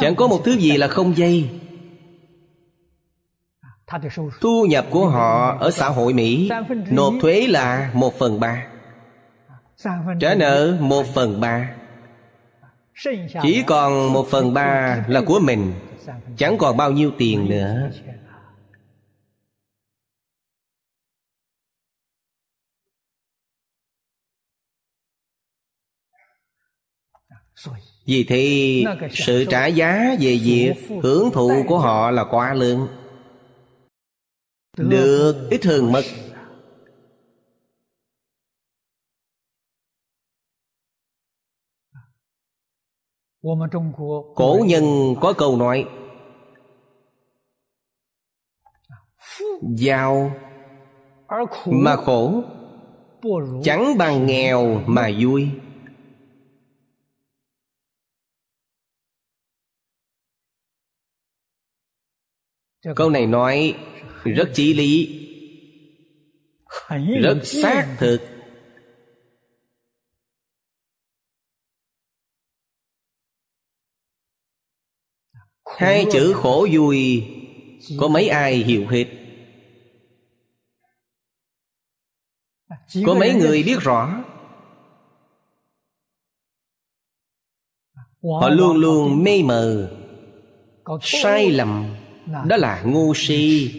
[0.00, 1.50] Chẳng có một thứ gì là không dây.
[4.40, 6.50] Thu nhập của họ ở xã hội Mỹ,
[6.90, 8.71] Nộp thuế là một phần ba.
[10.20, 11.74] Trả nợ một phần ba.
[13.42, 15.72] Chỉ còn một phần ba là của mình
[16.36, 17.90] Chẳng còn bao nhiêu tiền nữa.
[28.06, 32.86] Vì thế sự trả giá về việc hưởng thụ của họ là quá lớn.
[34.76, 36.02] Được ít hơn mất
[44.34, 45.88] Cổ nhân có câu nói
[49.76, 50.30] Giàu
[51.66, 52.42] mà khổ
[53.62, 55.48] Chẳng bằng nghèo mà vui.
[62.96, 63.74] Câu này nói
[64.24, 65.18] rất chí lý
[67.22, 68.31] Rất xác thực
[75.76, 77.24] Hai chữ khổ vui,
[78.00, 79.06] Có mấy ai hiểu hết?
[83.06, 84.24] Có mấy người biết rõ?
[88.40, 89.98] Họ luôn luôn mê mờ.
[91.02, 91.94] Sai lầm,
[92.46, 93.70] Đó là ngu si.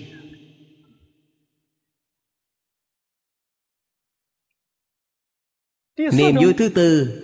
[5.98, 7.23] Niềm vui thứ tư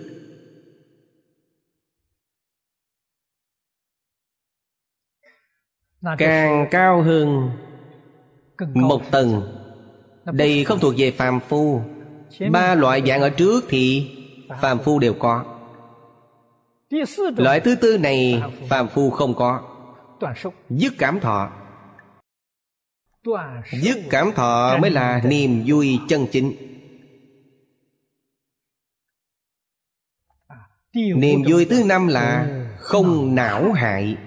[6.18, 7.52] càng cao hơn
[8.74, 9.42] một tầng.
[10.26, 11.82] Đây không thuộc về phàm phu.
[12.52, 14.12] Ba loại dạng ở trước thì
[14.62, 15.00] phàm phu.
[15.00, 15.46] đều có.
[17.38, 19.10] Loại thứ tư này phàm phu.
[19.10, 19.62] không có.
[20.70, 21.52] Dứt cảm thọ.
[23.82, 26.54] Dứt cảm thọ mới là niềm vui chân chính.
[30.94, 32.48] Niềm vui thứ năm là
[32.78, 34.18] không não hại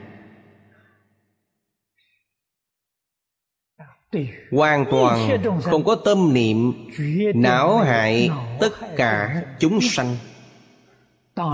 [4.51, 6.73] hoàn toàn không có tâm niệm,
[7.35, 8.31] não hại
[8.61, 10.17] tất cả chúng sanh.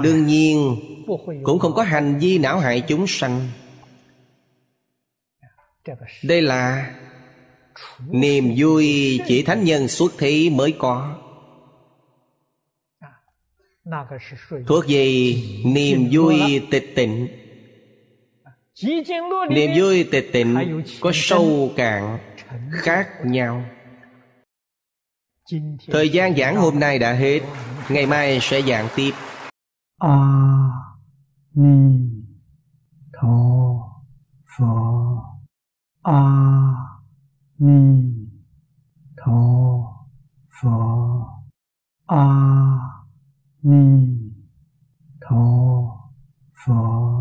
[0.03, 0.77] Đương nhiên,
[1.43, 3.49] cũng không có hành vi não hại chúng sanh.
[6.23, 6.95] Đây là
[8.09, 11.15] niềm vui chỉ thánh nhân xuất thế mới có.
[14.67, 17.29] Thuộc về niềm vui tịch tịnh.
[19.51, 22.19] Niềm vui tịch tịnh có sâu cạn
[22.73, 23.63] khác nhau.
[25.87, 27.41] Thời gian giảng hôm nay đã hết.
[27.89, 29.13] Ngày mai sẽ giảng tiếp.
[29.99, 30.19] A
[31.55, 32.09] ni
[33.13, 33.29] tho
[34.59, 34.75] pho
[36.03, 36.23] a
[37.59, 38.15] ni
[39.17, 39.43] tho
[40.63, 41.25] pho.
[42.07, 42.27] A
[43.63, 44.09] ni
[45.21, 45.47] tho
[46.67, 47.19] pho.